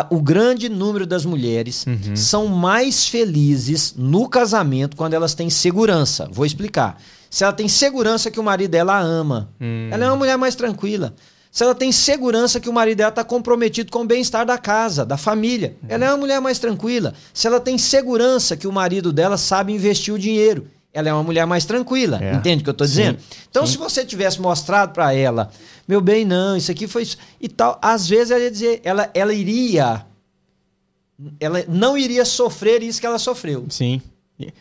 o 0.09 0.23
grande 0.23 0.71
número 0.71 1.07
das 1.07 1.27
mulheres 1.27 1.85
uhum. 1.87 2.17
são 2.17 2.47
mais 2.47 3.07
felizes 3.07 3.93
no 3.95 4.31
casamento 4.31 4.97
quando 4.97 5.13
elas 5.13 5.35
têm 5.35 5.51
segurança. 5.51 6.27
Vou 6.33 6.47
explicar. 6.47 6.99
Se 7.31 7.45
ela 7.45 7.53
tem 7.53 7.69
segurança 7.69 8.31
que 8.31 8.41
o 8.41 8.43
marido 8.43 8.71
dela 8.71 8.99
ama, 8.99 9.51
hum. 9.61 9.89
ela 9.91 10.05
é 10.05 10.09
uma 10.09 10.17
mulher 10.17 10.39
mais 10.39 10.55
tranquila. 10.55 11.15
Se 11.51 11.63
ela 11.63 11.75
tem 11.75 11.91
segurança 11.91 12.61
que 12.61 12.69
o 12.69 12.73
marido 12.73 12.99
dela 12.99 13.11
está 13.11 13.25
comprometido 13.25 13.91
com 13.91 14.03
o 14.03 14.07
bem-estar 14.07 14.47
da 14.47 14.59
casa, 14.59 15.05
da 15.05 15.17
família, 15.17 15.77
hum. 15.83 15.87
ela 15.89 16.05
é 16.05 16.09
uma 16.09 16.17
mulher 16.17 16.41
mais 16.41 16.59
tranquila. 16.59 17.15
Se 17.33 17.47
ela 17.47 17.61
tem 17.61 17.77
segurança 17.79 18.57
que 18.57 18.67
o 18.67 18.73
marido 18.73 19.13
dela 19.13 19.37
sabe 19.37 19.73
investir 19.73 20.13
o 20.13 20.19
dinheiro, 20.19 20.67
ela 20.93 21.09
é 21.09 21.13
uma 21.13 21.23
mulher 21.23 21.47
mais 21.47 21.65
tranquila. 21.65 22.19
É. 22.23 22.35
Entende 22.35 22.63
o 22.63 22.65
que 22.65 22.71
eu 22.71 22.73
estou 22.73 22.87
dizendo? 22.87 23.19
Então, 23.51 23.67
Sim. 23.67 23.73
se 23.73 23.79
você 23.79 24.05
tivesse 24.05 24.41
mostrado 24.41 24.93
para 24.93 25.13
ela, 25.13 25.51
meu 25.87 26.01
bem, 26.01 26.25
não, 26.25 26.57
isso 26.57 26.71
aqui 26.71 26.87
foi 26.87 27.03
isso, 27.03 27.17
e 27.41 27.49
tal, 27.49 27.79
às 27.81 28.09
vezes 28.09 28.31
ela 28.31 28.43
ia 28.43 28.51
dizer, 28.51 28.81
ela, 28.83 29.11
ela 29.15 29.33
iria, 29.33 30.05
ela 31.39 31.65
não 31.69 31.97
iria 31.97 32.25
sofrer 32.25 32.83
isso 32.83 33.01
que 33.01 33.07
ela 33.07 33.19
sofreu. 33.19 33.67
Sim. 33.69 34.01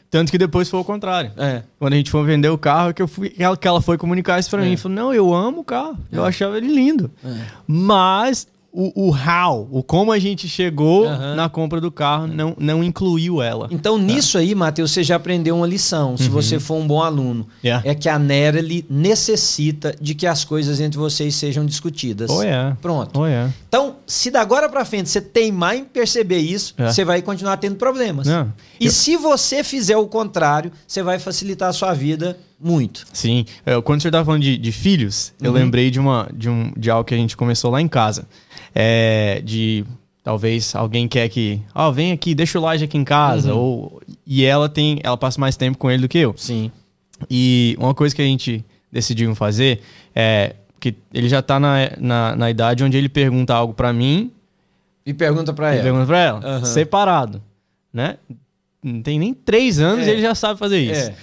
Tanto 0.10 0.32
que 0.32 0.38
depois 0.38 0.70
foi 0.70 0.80
o 0.80 0.84
contrário. 0.84 1.32
É. 1.38 1.64
Quando 1.78 1.94
a 1.94 1.98
gente 1.98 2.10
foi 2.10 2.24
vender 2.26 2.50
o 2.50 2.58
carro, 2.58 2.94
que, 2.94 3.02
eu 3.02 3.08
fui, 3.08 3.30
que 3.30 3.68
ela 3.68 3.82
foi 3.82 3.98
comunicar 3.98 4.40
isso 4.40 4.50
pra 4.50 4.66
é. 4.66 4.70
mim. 4.70 4.78
Falou, 4.78 4.96
não, 4.96 5.14
eu 5.14 5.34
amo 5.34 5.62
o 5.62 5.64
carro. 5.64 5.98
É. 6.12 6.18
Eu 6.18 6.26
achava 6.26 6.58
ele 6.58 6.74
lindo. 6.74 7.12
É. 7.24 7.36
Mas 7.68 8.48
o, 8.80 9.08
o 9.08 9.10
how, 9.10 9.68
o 9.72 9.82
como 9.82 10.12
a 10.12 10.20
gente 10.20 10.48
chegou 10.48 11.08
uhum. 11.08 11.34
na 11.34 11.50
compra 11.50 11.82
do 11.82 11.92
carro, 11.92 12.28
não, 12.28 12.56
não 12.60 12.84
incluiu 12.84 13.42
ela. 13.42 13.68
Então, 13.72 13.98
nisso 13.98 14.38
aí, 14.38 14.54
Matheus, 14.54 14.92
você 14.92 15.04
já 15.04 15.16
aprendeu 15.16 15.58
uma 15.58 15.66
lição, 15.66 16.16
se 16.16 16.26
uhum. 16.26 16.30
você 16.30 16.60
for 16.60 16.76
um 16.76 16.86
bom 16.86 17.02
aluno. 17.02 17.48
Yeah. 17.64 17.90
É 17.90 17.96
que 17.96 18.08
a 18.08 18.20
Nerely 18.20 18.86
necessita 18.88 19.96
de 20.00 20.14
que 20.14 20.28
as 20.28 20.44
coisas 20.44 20.80
entre 20.80 21.00
vocês 21.00 21.34
sejam 21.34 21.66
discutidas. 21.66 22.30
Oh, 22.30 22.44
yeah. 22.44 22.78
Pronto. 22.80 23.20
Oh, 23.20 23.26
yeah. 23.26 23.52
Então, 23.68 23.96
se 24.06 24.30
da 24.30 24.42
agora 24.42 24.70
para 24.70 24.86
frente 24.86 25.10
você 25.10 25.22
teimar 25.22 25.76
em 25.76 25.84
perceber 25.84 26.38
isso, 26.38 26.76
você 26.78 27.04
vai 27.04 27.24
continuar 27.24 27.58
tendo 27.58 27.78
problemas. 27.78 28.28
Não. 28.28 28.54
E 28.80 28.86
Eu... 28.86 28.92
se 28.92 29.18
você 29.18 29.64
fizer 29.64 29.98
o 29.98 30.06
contrário, 30.06 30.72
você 30.88 31.02
vai 31.02 31.18
facilitar 31.18 31.70
a 31.70 31.74
sua 31.74 31.96
vida 31.96 32.38
muito. 32.60 33.06
Sim. 33.14 33.46
Eu, 33.66 33.82
quando 33.82 34.02
você 34.02 34.08
estava 34.08 34.26
falando 34.26 34.42
de, 34.42 34.58
de 34.58 34.72
filhos, 34.72 35.34
uhum. 35.40 35.48
eu 35.48 35.52
lembrei 35.52 35.92
de, 35.92 36.00
uma, 36.00 36.30
de, 36.34 36.50
um, 36.50 36.72
de 36.76 36.90
algo 36.90 37.04
que 37.04 37.14
a 37.14 37.18
gente 37.18 37.38
começou 37.38 37.72
lá 37.72 37.82
em 37.82 37.88
casa 37.88 38.28
é, 38.74 39.42
de 39.44 39.86
talvez 40.24 40.76
alguém 40.76 41.08
quer 41.08 41.30
que, 41.30 41.62
ó, 41.74 41.88
oh, 41.88 41.92
vem 41.92 42.12
aqui, 42.12 42.36
deixa 42.36 42.60
o 42.60 42.62
laje 42.62 42.84
aqui 42.84 42.98
em 42.98 43.04
casa, 43.04 43.54
uhum. 43.54 43.60
ou 43.60 44.02
e 44.26 44.44
ela 44.44 44.68
tem, 44.68 45.00
ela 45.04 45.18
passa 45.18 45.40
mais 45.40 45.56
tempo 45.56 45.78
com 45.78 45.90
ele 45.90 46.02
do 46.02 46.08
que 46.08 46.18
eu. 46.18 46.34
Sim. 46.38 46.72
E 47.30 47.76
uma 47.80 47.96
coisa 47.96 48.16
que 48.16 48.22
a 48.22 48.26
gente 48.26 48.64
decidiu 48.92 49.34
fazer 49.36 49.82
é 50.14 50.56
que 50.80 50.94
ele 51.14 51.30
já 51.30 51.42
tá 51.42 51.60
na, 51.60 51.92
na, 51.98 52.36
na 52.36 52.50
idade 52.52 52.84
onde 52.84 52.98
ele 52.98 53.10
pergunta 53.10 53.54
algo 53.54 53.74
para 53.74 53.92
mim 53.94 54.32
e 55.06 55.14
pergunta 55.14 55.54
para 55.54 55.74
ela. 55.74 55.84
Pergunta 55.84 56.06
para 56.06 56.20
ela, 56.20 56.58
uhum. 56.60 56.66
separado, 56.66 57.42
né? 57.94 58.18
Não 58.84 59.02
tem 59.02 59.18
nem 59.18 59.34
três 59.34 59.80
anos 59.80 60.06
é. 60.06 60.10
e 60.10 60.14
ele 60.14 60.22
já 60.22 60.36
sabe 60.36 60.60
fazer 60.60 60.80
isso. 60.80 61.10
É. 61.10 61.16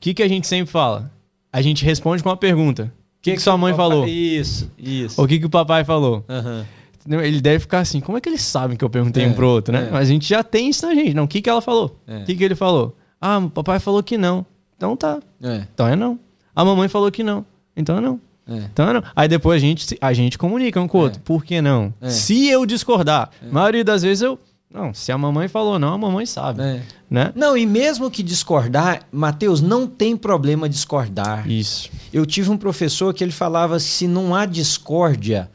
O 0.00 0.02
que 0.02 0.14
que 0.14 0.22
a 0.22 0.28
gente 0.28 0.46
sempre 0.46 0.72
fala? 0.72 1.12
A 1.52 1.60
gente 1.60 1.84
responde 1.84 2.22
com 2.22 2.30
uma 2.30 2.36
pergunta. 2.36 2.84
O 2.84 2.86
que, 3.20 3.32
que, 3.32 3.36
que, 3.36 3.42
sua 3.42 3.58
mãe 3.58 3.70
papai... 3.74 3.90
falou? 3.90 4.08
Isso, 4.08 4.70
isso. 4.78 5.22
O 5.22 5.28
que 5.28 5.38
que 5.38 5.44
o 5.44 5.50
papai 5.50 5.84
falou? 5.84 6.24
Uhum. 6.26 7.20
Ele 7.22 7.38
deve 7.38 7.58
ficar 7.58 7.80
assim, 7.80 8.00
como 8.00 8.16
é 8.16 8.20
que 8.22 8.26
eles 8.26 8.40
sabem 8.40 8.78
que 8.78 8.84
eu 8.84 8.88
perguntei 8.88 9.22
é, 9.22 9.28
um 9.28 9.34
pro 9.34 9.46
outro, 9.46 9.74
né? 9.74 9.88
É. 9.88 9.90
Mas 9.90 10.08
a 10.08 10.12
gente 10.12 10.26
já 10.26 10.42
tem 10.42 10.70
isso 10.70 10.86
na 10.86 10.94
gente. 10.94 11.12
Não, 11.12 11.24
o 11.24 11.28
que, 11.28 11.42
que 11.42 11.50
ela 11.50 11.60
falou? 11.60 11.94
É. 12.06 12.22
O 12.22 12.24
que, 12.24 12.34
que 12.34 12.42
ele 12.42 12.54
falou? 12.54 12.96
Ah, 13.20 13.36
o 13.40 13.50
papai 13.50 13.78
falou 13.78 14.02
que 14.02 14.16
não. 14.16 14.46
Então 14.74 14.96
tá. 14.96 15.20
É. 15.42 15.66
Então 15.74 15.86
é 15.86 15.94
não. 15.94 16.18
A 16.56 16.64
mamãe 16.64 16.88
falou 16.88 17.12
que 17.12 17.22
não. 17.22 17.44
Então 17.76 17.98
é 17.98 18.00
não. 18.00 18.18
É. 18.48 18.56
Então 18.72 18.88
é 18.88 18.94
não. 18.94 19.02
Aí 19.14 19.28
depois 19.28 19.62
a 19.62 19.66
gente, 19.66 19.98
a 20.00 20.14
gente 20.14 20.38
comunica 20.38 20.80
um 20.80 20.88
com 20.88 20.96
o 20.96 21.00
outro. 21.02 21.20
Por 21.20 21.44
que 21.44 21.60
não? 21.60 21.92
Se 22.04 22.48
eu 22.48 22.64
discordar, 22.64 23.28
a 23.42 23.52
maioria 23.52 23.84
das 23.84 24.00
vezes 24.00 24.22
eu. 24.22 24.38
Não, 24.72 24.94
se 24.94 25.10
a 25.10 25.18
mamãe 25.18 25.48
falou 25.48 25.80
não, 25.80 25.94
a 25.94 25.98
mamãe 25.98 26.24
sabe. 26.24 26.62
Né? 27.10 27.32
Não, 27.34 27.56
e 27.56 27.66
mesmo 27.66 28.08
que 28.08 28.22
discordar, 28.22 29.02
Mateus, 29.10 29.60
não 29.60 29.86
tem 29.86 30.16
problema 30.16 30.68
discordar. 30.68 31.50
Isso. 31.50 31.90
Eu 32.12 32.24
tive 32.24 32.50
um 32.50 32.56
professor 32.56 33.12
que 33.12 33.24
ele 33.24 33.32
falava: 33.32 33.80
se 33.80 34.06
não 34.06 34.32
há 34.32 34.46
discórdia 34.46 35.50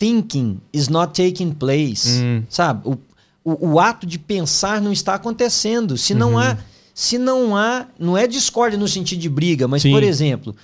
thinking 0.00 0.58
is 0.72 0.88
not 0.88 1.12
taking 1.12 1.52
place. 1.52 2.08
Hum. 2.08 2.42
Sabe? 2.48 2.88
O, 2.88 2.98
o, 3.44 3.72
o, 3.72 3.80
ato 3.80 4.06
de 4.06 4.18
pensar 4.18 4.80
não 4.80 4.92
está 4.92 5.14
acontecendo. 5.14 5.96
Se 5.96 6.14
não 6.14 6.32
uhum. 6.32 6.38
há. 6.38 6.58
Se 6.92 7.18
não 7.18 7.54
há. 7.56 7.86
Não 7.98 8.16
é 8.16 8.26
discórdia 8.26 8.78
no 8.78 8.88
sentido 8.88 9.20
de 9.20 9.28
briga, 9.28 9.68
mas, 9.68 9.82
Sim. 9.82 9.92
por 9.92 10.02
exemplo, 10.02 10.56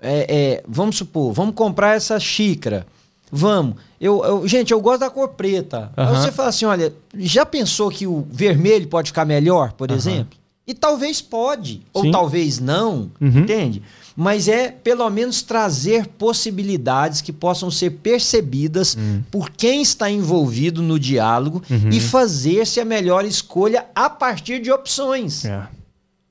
é, 0.00 0.26
é, 0.28 0.64
vamos 0.66 0.96
supor, 0.96 1.32
vamos 1.32 1.54
comprar 1.54 1.96
essa 1.96 2.18
xícara. 2.18 2.86
Vamos. 3.36 3.76
Eu, 4.00 4.24
eu, 4.24 4.48
gente, 4.48 4.72
eu 4.72 4.80
gosto 4.80 5.00
da 5.00 5.10
cor 5.10 5.28
preta. 5.28 5.92
Uhum. 5.96 6.08
Aí 6.08 6.16
você 6.16 6.32
fala 6.32 6.48
assim: 6.48 6.64
olha, 6.64 6.92
já 7.14 7.44
pensou 7.44 7.90
que 7.90 8.06
o 8.06 8.26
vermelho 8.30 8.88
pode 8.88 9.10
ficar 9.10 9.24
melhor, 9.24 9.72
por 9.72 9.90
uhum. 9.90 9.96
exemplo? 9.96 10.38
E 10.66 10.74
talvez 10.74 11.22
pode, 11.22 11.74
Sim. 11.74 11.82
ou 11.92 12.10
talvez 12.10 12.58
não, 12.58 13.10
uhum. 13.20 13.38
entende? 13.38 13.82
mas 14.16 14.48
é 14.48 14.70
pelo 14.70 15.08
menos 15.10 15.42
trazer 15.42 16.06
possibilidades 16.06 17.20
que 17.20 17.32
possam 17.32 17.70
ser 17.70 17.90
percebidas 17.90 18.94
uhum. 18.94 19.22
por 19.30 19.50
quem 19.50 19.82
está 19.82 20.10
envolvido 20.10 20.80
no 20.80 20.98
diálogo 20.98 21.62
uhum. 21.68 21.90
e 21.90 22.00
fazer-se 22.00 22.80
a 22.80 22.84
melhor 22.84 23.26
escolha 23.26 23.84
a 23.94 24.08
partir 24.08 24.60
de 24.60 24.72
opções. 24.72 25.44
É. 25.44 25.68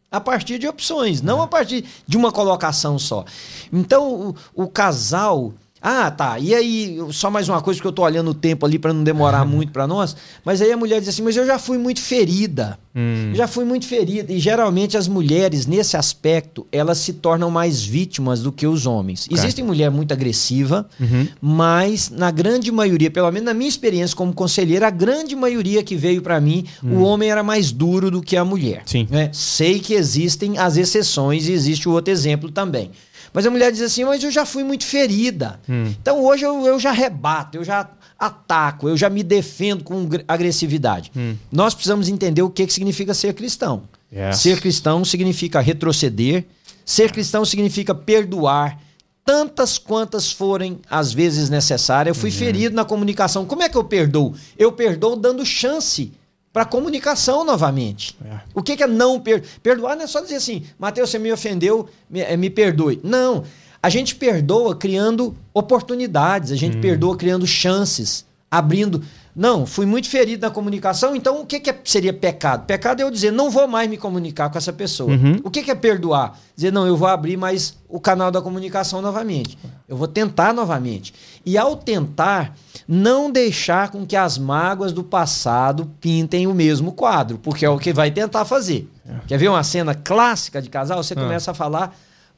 A 0.09 0.19
partir 0.19 0.57
de 0.57 0.67
opções, 0.67 1.21
não 1.21 1.41
é. 1.41 1.43
a 1.43 1.47
partir 1.47 1.85
de 2.07 2.17
uma 2.17 2.31
colocação 2.31 2.97
só. 2.97 3.23
Então, 3.71 4.33
o, 4.55 4.63
o 4.63 4.67
casal 4.67 5.53
ah, 5.87 6.09
tá. 6.09 6.39
E 6.39 6.55
aí, 6.55 6.97
só 7.11 7.29
mais 7.29 7.47
uma 7.47 7.61
coisa 7.61 7.79
que 7.79 7.85
eu 7.85 7.91
tô 7.91 8.01
olhando 8.01 8.31
o 8.31 8.33
tempo 8.33 8.65
ali 8.65 8.79
para 8.79 8.91
não 8.91 9.03
demorar 9.03 9.45
muito 9.45 9.71
para 9.71 9.85
nós. 9.85 10.15
Mas 10.43 10.59
aí 10.59 10.71
a 10.71 10.77
mulher 10.77 10.99
diz 10.99 11.09
assim: 11.09 11.21
Mas 11.21 11.37
eu 11.37 11.45
já 11.45 11.59
fui 11.59 11.77
muito 11.77 12.01
ferida. 12.01 12.79
Hum. 12.95 13.33
Já 13.35 13.47
fui 13.47 13.65
muito 13.65 13.85
ferida. 13.85 14.33
E 14.33 14.39
geralmente 14.39 14.97
as 14.97 15.07
mulheres, 15.07 15.67
nesse 15.67 15.95
aspecto, 15.95 16.65
elas 16.71 16.97
se 16.97 17.13
tornam 17.13 17.51
mais 17.51 17.83
vítimas 17.83 18.41
do 18.41 18.51
que 18.51 18.65
os 18.65 18.87
homens. 18.87 19.25
Okay. 19.25 19.37
Existe 19.37 19.61
mulher 19.61 19.91
muito 19.91 20.11
agressiva, 20.11 20.89
uhum. 20.99 21.27
mas 21.39 22.09
na 22.09 22.31
grande 22.31 22.71
maioria, 22.71 23.11
pelo 23.11 23.29
menos 23.31 23.45
na 23.45 23.53
minha 23.53 23.69
experiência 23.69 24.15
como 24.15 24.33
conselheira, 24.33 24.87
a 24.87 24.91
grande 24.91 25.35
maioria 25.35 25.83
que 25.83 25.95
veio 25.95 26.21
para 26.21 26.41
mim, 26.41 26.65
hum. 26.83 26.95
o 26.95 27.01
homem 27.03 27.29
era 27.29 27.43
mais 27.43 27.71
duro 27.71 28.09
do 28.09 28.23
que 28.23 28.35
a 28.35 28.45
mulher. 28.45 28.81
Sim. 28.87 29.07
Né? 29.11 29.29
Sei 29.33 29.79
que 29.79 29.93
existem 29.93 30.57
as 30.57 30.77
exceções 30.77 31.47
e 31.47 31.51
existe 31.51 31.87
o 31.87 31.91
outro 31.91 32.11
exemplo 32.11 32.49
também. 32.49 32.89
Mas 33.35 33.45
a 33.45 33.51
mulher 33.51 33.69
diz 33.69 33.81
assim: 33.81 34.05
Mas 34.05 34.23
eu 34.23 34.31
já 34.31 34.45
fui 34.45 34.63
muito 34.63 34.85
ferida. 34.85 35.59
Hum. 35.69 35.93
Então 36.01 36.23
hoje 36.23 36.45
eu, 36.45 36.65
eu 36.65 36.79
já 36.79 36.93
rebato, 36.93 37.57
eu 37.57 37.65
já 37.65 37.89
ataco, 38.17 38.87
eu 38.87 38.95
já 38.95 39.09
me 39.09 39.21
defendo 39.21 39.83
com 39.83 40.07
agressividade. 40.25 41.11
Hum. 41.15 41.35
Nós 41.51 41.73
precisamos 41.73 42.07
entender 42.07 42.41
o 42.41 42.49
que, 42.49 42.65
que 42.65 42.71
significa 42.71 43.13
ser 43.13 43.33
cristão. 43.33 43.83
Yes. 44.11 44.37
Ser 44.37 44.61
cristão 44.61 45.03
significa 45.03 45.59
retroceder, 45.59 46.45
ser 46.85 47.11
cristão 47.11 47.43
significa 47.43 47.93
perdoar 47.93 48.79
tantas 49.25 49.77
quantas 49.77 50.31
forem 50.31 50.79
as 50.89 51.11
vezes 51.11 51.49
necessárias. 51.49 52.15
Eu 52.15 52.21
fui 52.21 52.29
uhum. 52.29 52.37
ferido 52.37 52.75
na 52.75 52.85
comunicação. 52.85 53.45
Como 53.45 53.63
é 53.63 53.67
que 53.67 53.77
eu 53.77 53.83
perdoo? 53.83 54.33
Eu 54.57 54.71
perdoo 54.71 55.17
dando 55.17 55.45
chance 55.45 56.13
para 56.55 56.63
comunicação 56.63 57.43
novamente. 57.43 58.17
É. 58.23 58.39
O 58.53 58.63
que, 58.63 58.77
que 58.77 58.83
é 58.83 58.87
não 58.87 59.19
per 59.19 59.43
perdoar? 59.61 59.97
Não 59.97 60.05
é 60.05 60.07
só 60.07 60.21
dizer 60.21 60.35
assim, 60.35 60.63
Mateus, 60.79 61.09
você 61.09 61.19
me 61.19 61.29
ofendeu, 61.29 61.89
me, 62.09 62.21
eh, 62.21 62.37
me, 62.37 62.49
perdoe. 62.49 62.97
Não. 63.03 63.43
A 63.83 63.89
gente 63.89 64.15
perdoa 64.15 64.73
criando 64.73 65.35
oportunidades, 65.53 66.53
a 66.53 66.55
gente 66.55 66.77
hum. 66.77 66.81
perdoa 66.81 67.17
criando 67.17 67.45
chances. 67.45 68.25
abrindo. 68.49 69.03
Não, 69.35 69.65
fui 69.65 69.85
muito 69.85 70.07
ferido 70.09 70.45
na 70.47 70.49
comunicação, 70.51 71.13
então 71.13 71.41
o 71.41 71.45
que, 71.45 71.59
que 71.59 71.69
é- 71.69 71.77
seria 71.83 72.13
pecado? 72.13 72.65
Pecado 72.65 73.01
é 73.01 73.03
eu 73.03 73.11
dizer, 73.11 73.31
não 73.31 73.49
vou 73.49 73.67
mais 73.67 73.89
me 73.89 73.97
comunicar 73.97 74.49
com 74.49 74.57
essa 74.57 74.71
pessoa. 74.71 75.11
Uhum. 75.11 75.41
O 75.43 75.51
que, 75.51 75.61
que 75.61 75.69
é 75.69 75.75
perdoar? 75.75 76.39
Dizer, 76.55 76.71
não, 76.71 76.87
eu 76.87 76.95
vou 76.95 77.07
abrir 77.09 77.35
mais 77.35 77.75
o 77.89 77.99
canal 77.99 78.31
da 78.31 78.41
comunicação 78.41 79.01
novamente. 79.01 79.57
Eu 79.89 79.97
vou 79.97 80.07
tentar 80.07 80.53
novamente. 80.53 81.13
E 81.45 81.57
ao 81.57 81.75
tentar, 81.75 82.55
não 82.87 83.29
deixar 83.29 83.89
com 83.91 84.05
que 84.05 84.15
as 84.15 84.37
mágoas 84.37 84.93
do 84.93 85.03
passado 85.03 85.91
pintem 85.99 86.47
o 86.47 86.53
mesmo 86.53 86.93
quadro, 86.93 87.37
porque 87.37 87.65
é 87.65 87.69
o 87.69 87.77
que 87.77 87.91
vai 87.91 88.11
tentar 88.11 88.45
fazer. 88.45 88.89
Quer 89.27 89.37
ver 89.37 89.49
uma 89.49 89.63
cena 89.63 89.93
clássica 89.93 90.61
de 90.61 90.69
casal? 90.69 91.03
Você 91.03 91.13
Ah. 91.13 91.17
começa 91.17 91.51
a 91.51 91.53
falar, 91.53 91.93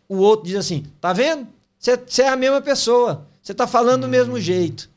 o 0.10 0.18
outro 0.18 0.48
diz 0.48 0.56
assim: 0.56 0.84
tá 1.00 1.14
vendo? 1.14 1.48
Você 1.78 1.96
você 2.08 2.24
é 2.24 2.30
a 2.30 2.36
mesma 2.36 2.60
pessoa. 2.60 3.28
Você 3.44 3.54
tá 3.54 3.68
falando 3.68 4.02
do 4.02 4.08
mesmo 4.08 4.40
jeito. 4.40 4.90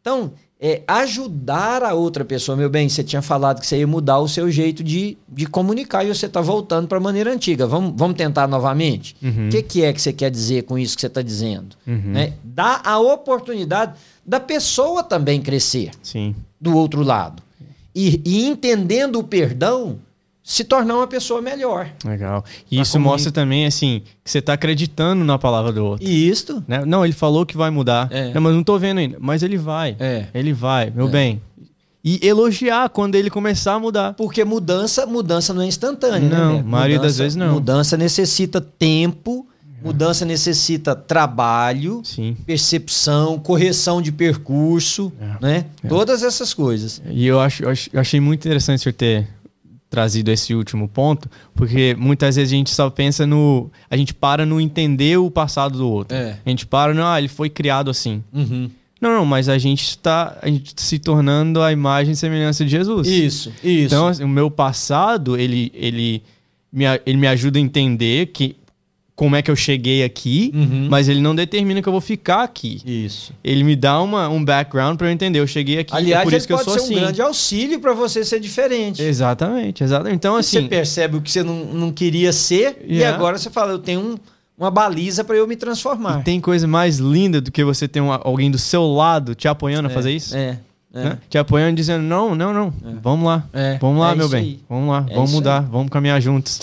Então, 0.00 0.32
é 0.60 0.82
ajudar 0.88 1.82
a 1.84 1.94
outra 1.94 2.24
pessoa, 2.24 2.56
meu 2.56 2.68
bem. 2.68 2.88
Você 2.88 3.04
tinha 3.04 3.22
falado 3.22 3.60
que 3.60 3.66
você 3.66 3.78
ia 3.78 3.86
mudar 3.86 4.18
o 4.18 4.26
seu 4.28 4.50
jeito 4.50 4.82
de, 4.82 5.16
de 5.28 5.46
comunicar 5.46 6.04
e 6.04 6.08
você 6.12 6.26
está 6.26 6.40
voltando 6.40 6.88
para 6.88 6.98
a 6.98 7.00
maneira 7.00 7.32
antiga. 7.32 7.66
Vamos, 7.66 7.92
vamos 7.96 8.16
tentar 8.16 8.48
novamente? 8.48 9.14
O 9.22 9.26
Uhum. 9.26 9.48
que, 9.50 9.62
que 9.62 9.84
é 9.84 9.92
que 9.92 10.02
você 10.02 10.12
quer 10.12 10.30
dizer 10.30 10.64
com 10.64 10.76
isso 10.78 10.96
que 10.96 11.00
você 11.02 11.06
está 11.06 11.22
dizendo? 11.22 11.76
Uhum. 11.86 12.12
Né? 12.12 12.32
Dá 12.42 12.80
a 12.84 12.98
oportunidade 12.98 13.92
da 14.26 14.40
pessoa 14.40 15.02
também 15.04 15.40
crescer 15.40 15.90
Sim. 16.02 16.34
do 16.60 16.76
outro 16.76 17.02
lado. 17.02 17.40
E, 17.94 18.20
e 18.24 18.46
entendendo 18.46 19.18
o 19.18 19.24
perdão, 19.24 19.98
se 20.50 20.64
tornar 20.64 20.96
uma 20.96 21.06
pessoa 21.06 21.42
melhor. 21.42 21.90
Legal. 22.02 22.42
E 22.70 22.76
Pra 22.76 22.82
isso 22.82 22.98
mostra 22.98 23.30
também, 23.30 23.66
assim, 23.66 24.00
que 24.24 24.30
você 24.30 24.40
tá 24.40 24.54
acreditando 24.54 25.22
na 25.22 25.38
palavra 25.38 25.70
do 25.72 25.84
outro. 25.84 26.06
E 26.06 26.26
isto 26.26 26.64
né? 26.66 26.84
Não, 26.86 27.04
ele 27.04 27.12
falou 27.12 27.44
que 27.44 27.54
vai 27.54 27.70
mudar. 27.70 28.08
É. 28.10 28.32
Não, 28.32 28.40
mas 28.40 28.54
não 28.54 28.64
tô 28.64 28.78
vendo 28.78 28.96
ainda. 28.96 29.18
Mas 29.20 29.42
ele 29.42 29.58
vai. 29.58 29.94
É. 30.00 30.24
Ele 30.32 30.54
vai, 30.54 30.90
meu 30.90 31.06
É. 31.08 31.10
bem. 31.10 31.42
E 32.02 32.18
elogiar 32.26 32.88
quando 32.88 33.14
ele 33.16 33.28
começar 33.28 33.74
a 33.74 33.78
mudar. 33.78 34.14
Porque 34.14 34.42
mudança, 34.42 35.04
mudança 35.04 35.52
não 35.52 35.60
é 35.60 35.66
instantânea, 35.66 36.20
Não, 36.30 36.54
né? 36.54 36.62
Maioria 36.64 36.98
das 36.98 37.18
vezes 37.18 37.36
não. 37.36 37.52
Mudança 37.52 37.96
necessita 37.98 38.58
tempo, 38.58 39.46
mudança 39.84 40.24
necessita 40.24 40.96
trabalho, 40.96 42.00
Sim. 42.04 42.34
percepção, 42.46 43.38
correção 43.38 44.00
de 44.00 44.10
percurso, 44.12 45.12
É. 45.20 45.44
né? 45.44 45.64
É. 45.84 45.88
Todas 45.88 46.22
essas 46.22 46.54
coisas. 46.54 47.02
E 47.10 47.26
eu, 47.26 47.38
acho, 47.38 47.62
eu 47.64 47.68
ach- 47.70 47.88
eu 47.92 48.00
achei 48.00 48.18
muito 48.20 48.40
interessante 48.46 48.82
você 48.82 48.92
ter 48.92 49.28
trazido 49.90 50.30
esse 50.30 50.54
último 50.54 50.88
ponto, 50.88 51.28
porque 51.54 51.96
muitas 51.98 52.36
vezes 52.36 52.52
a 52.52 52.56
gente 52.56 52.70
só 52.70 52.90
pensa 52.90 53.26
no. 53.26 53.70
A 53.90 53.96
gente 53.96 54.12
para 54.12 54.44
no 54.44 54.60
entender 54.60 55.16
o 55.16 55.30
passado 55.30 55.78
do 55.78 55.88
outro. 55.88 56.16
É. 56.16 56.38
A 56.44 56.50
gente 56.50 56.66
para 56.66 56.92
no, 56.92 57.04
ah, 57.04 57.18
ele 57.18 57.28
foi 57.28 57.48
criado 57.48 57.90
assim. 57.90 58.22
Uhum. 58.32 58.70
Não, 59.00 59.12
não, 59.12 59.24
mas 59.24 59.48
a 59.48 59.56
gente 59.58 59.82
está 59.82 60.36
a 60.42 60.48
gente 60.48 60.74
se 60.76 60.98
tornando 60.98 61.62
a 61.62 61.72
imagem 61.72 62.12
e 62.12 62.16
semelhança 62.16 62.64
de 62.64 62.70
Jesus. 62.70 63.06
Isso, 63.06 63.52
isso. 63.62 63.94
Então, 63.94 64.08
assim, 64.08 64.24
o 64.24 64.28
meu 64.28 64.50
passado, 64.50 65.36
ele, 65.36 65.70
ele, 65.74 66.22
me, 66.72 66.84
ele 67.06 67.16
me 67.16 67.28
ajuda 67.28 67.58
a 67.58 67.62
entender 67.62 68.26
que 68.26 68.56
como 69.18 69.34
é 69.34 69.42
que 69.42 69.50
eu 69.50 69.56
cheguei 69.56 70.04
aqui, 70.04 70.52
Uhum. 70.54 70.86
mas 70.88 71.08
ele 71.08 71.20
não 71.20 71.34
determina 71.34 71.82
que 71.82 71.88
eu 71.88 71.92
vou 71.92 72.00
ficar 72.00 72.44
aqui. 72.44 72.80
Isso. 72.86 73.32
Ele 73.42 73.64
me 73.64 73.74
dá 73.74 74.00
uma, 74.00 74.28
um 74.28 74.44
background 74.44 74.96
para 74.96 75.08
eu 75.08 75.10
entender. 75.10 75.40
Eu 75.40 75.46
cheguei 75.48 75.80
aqui, 75.80 75.92
Aliás, 75.92 76.20
é 76.20 76.24
por 76.24 76.32
isso 76.36 76.46
que 76.46 76.52
eu 76.52 76.56
pode 76.58 76.70
sou 76.70 76.78
ser 76.78 76.84
assim. 76.84 76.94
um 76.94 77.00
grande 77.00 77.20
auxílio 77.20 77.80
para 77.80 77.92
você 77.94 78.24
ser 78.24 78.38
diferente. 78.38 79.02
Exatamente, 79.02 79.82
exatamente. 79.82 80.14
Então, 80.14 80.34
você 80.40 80.58
assim, 80.58 80.68
percebe 80.68 81.16
o 81.16 81.20
que 81.20 81.32
você 81.32 81.42
não, 81.42 81.64
não 81.64 81.90
queria 81.92 82.32
ser 82.32 82.78
e 82.86 82.98
Yeah. 82.98 83.16
agora 83.16 83.36
você 83.36 83.50
fala, 83.50 83.72
eu 83.72 83.80
tenho 83.80 83.98
um- 84.00 84.16
uma 84.56 84.70
baliza 84.70 85.24
para 85.24 85.34
eu 85.34 85.48
me 85.48 85.56
transformar. 85.56 86.20
e 86.20 86.22
tem 86.22 86.40
coisa 86.40 86.68
mais 86.68 86.98
linda 86.98 87.40
do 87.40 87.50
que 87.50 87.64
você 87.64 87.88
ter 87.88 88.00
um- 88.00 88.12
alguém 88.12 88.52
do 88.52 88.58
seu 88.58 88.86
lado 88.86 89.34
te 89.34 89.48
apoiando 89.48 89.88
a 89.88 89.90
fazer 89.90 90.12
isso? 90.12 90.36
É, 90.36 90.58
é. 90.94 91.02
né? 91.04 91.18
Te 91.28 91.38
apoiando, 91.38 91.74
dizendo, 91.74 92.04
não, 92.04 92.36
não, 92.36 92.54
não, 92.54 92.72
vamos 93.02 93.26
lá. 93.26 93.44
É, 93.52 93.78
Vamos 93.80 93.98
lá, 94.00 94.12
é 94.12 94.14
meu 94.14 94.28
bem. 94.28 94.40
aí. 94.42 94.60
Vamos 94.68 94.88
lá, 94.90 95.04
É 95.10 95.14
vamos 95.14 95.32
mudar, 95.32 95.60
vamos 95.62 95.90
caminhar 95.90 96.20
juntos. 96.22 96.60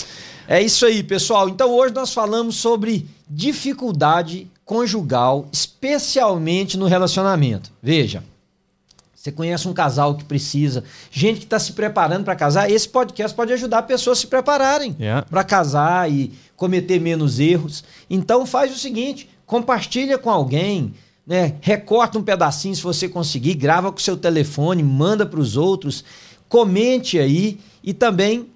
É 0.48 0.62
isso 0.62 0.86
aí, 0.86 1.02
pessoal. 1.02 1.48
Então 1.48 1.70
hoje 1.74 1.94
nós 1.94 2.12
falamos 2.12 2.56
sobre 2.56 3.06
dificuldade 3.28 4.48
conjugal, 4.64 5.48
especialmente 5.52 6.76
no 6.76 6.86
relacionamento. 6.86 7.70
Veja, 7.82 8.22
você 9.14 9.32
conhece 9.32 9.66
um 9.66 9.72
casal 9.72 10.14
que 10.14 10.24
precisa, 10.24 10.84
gente 11.10 11.38
que 11.38 11.44
está 11.44 11.58
se 11.58 11.72
preparando 11.72 12.24
para 12.24 12.36
casar, 12.36 12.70
esse 12.70 12.88
podcast 12.88 13.34
pode 13.36 13.52
ajudar 13.52 13.82
pessoas 13.82 14.18
a 14.18 14.20
se 14.20 14.26
prepararem 14.28 14.94
Yeah. 14.98 15.26
para 15.28 15.42
casar 15.42 16.10
e 16.10 16.32
cometer 16.56 17.00
menos 17.00 17.40
erros. 17.40 17.82
Então 18.08 18.46
faz 18.46 18.72
o 18.72 18.78
seguinte, 18.78 19.28
compartilha 19.44 20.16
com 20.16 20.30
alguém, 20.30 20.94
né? 21.26 21.54
Recorta 21.60 22.18
um 22.18 22.22
pedacinho 22.22 22.74
se 22.76 22.82
você 22.82 23.08
conseguir, 23.08 23.54
grava 23.54 23.90
com 23.90 23.98
seu 23.98 24.16
telefone, 24.16 24.82
manda 24.82 25.26
para 25.26 25.40
os 25.40 25.56
outros, 25.56 26.04
comente 26.48 27.18
aí 27.18 27.58
e 27.82 27.92
também 27.92 28.46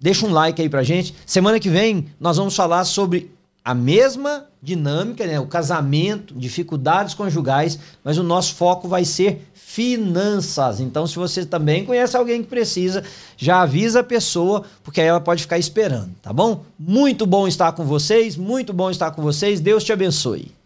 deixa 0.00 0.26
um 0.26 0.32
like 0.32 0.60
aí 0.60 0.68
pra 0.68 0.82
gente. 0.82 1.14
Semana 1.26 1.60
que 1.60 1.68
vem 1.68 2.06
nós 2.18 2.36
vamos 2.36 2.56
falar 2.56 2.84
sobre 2.84 3.30
a 3.64 3.74
mesma 3.74 4.46
dinâmica, 4.62 5.26
né? 5.26 5.38
O 5.38 5.46
casamento, 5.46 6.34
dificuldades 6.34 7.14
conjugais, 7.14 7.78
mas 8.02 8.18
o 8.18 8.22
nosso 8.22 8.54
foco 8.54 8.88
vai 8.88 9.04
ser 9.04 9.46
finanças. 9.54 10.80
Então, 10.80 11.06
se 11.06 11.16
você 11.16 11.44
também 11.44 11.84
conhece 11.84 12.16
alguém 12.16 12.42
que 12.42 12.48
precisa, 12.48 13.04
já 13.36 13.62
avisa 13.62 14.00
a 14.00 14.04
pessoa, 14.04 14.64
porque 14.82 15.00
aí 15.00 15.06
ela 15.06 15.20
pode 15.20 15.42
ficar 15.42 15.58
esperando, 15.58 16.10
tá 16.20 16.32
bom? 16.32 16.64
Muito 16.78 17.24
bom 17.24 17.46
estar 17.46 17.72
com 17.72 17.84
vocês, 17.84 18.36
muito 18.36 18.72
bom 18.72 18.90
estar 18.90 19.12
com 19.12 19.22
vocês. 19.22 19.60
Deus 19.60 19.84
te 19.84 19.92
abençoe. 19.92 20.59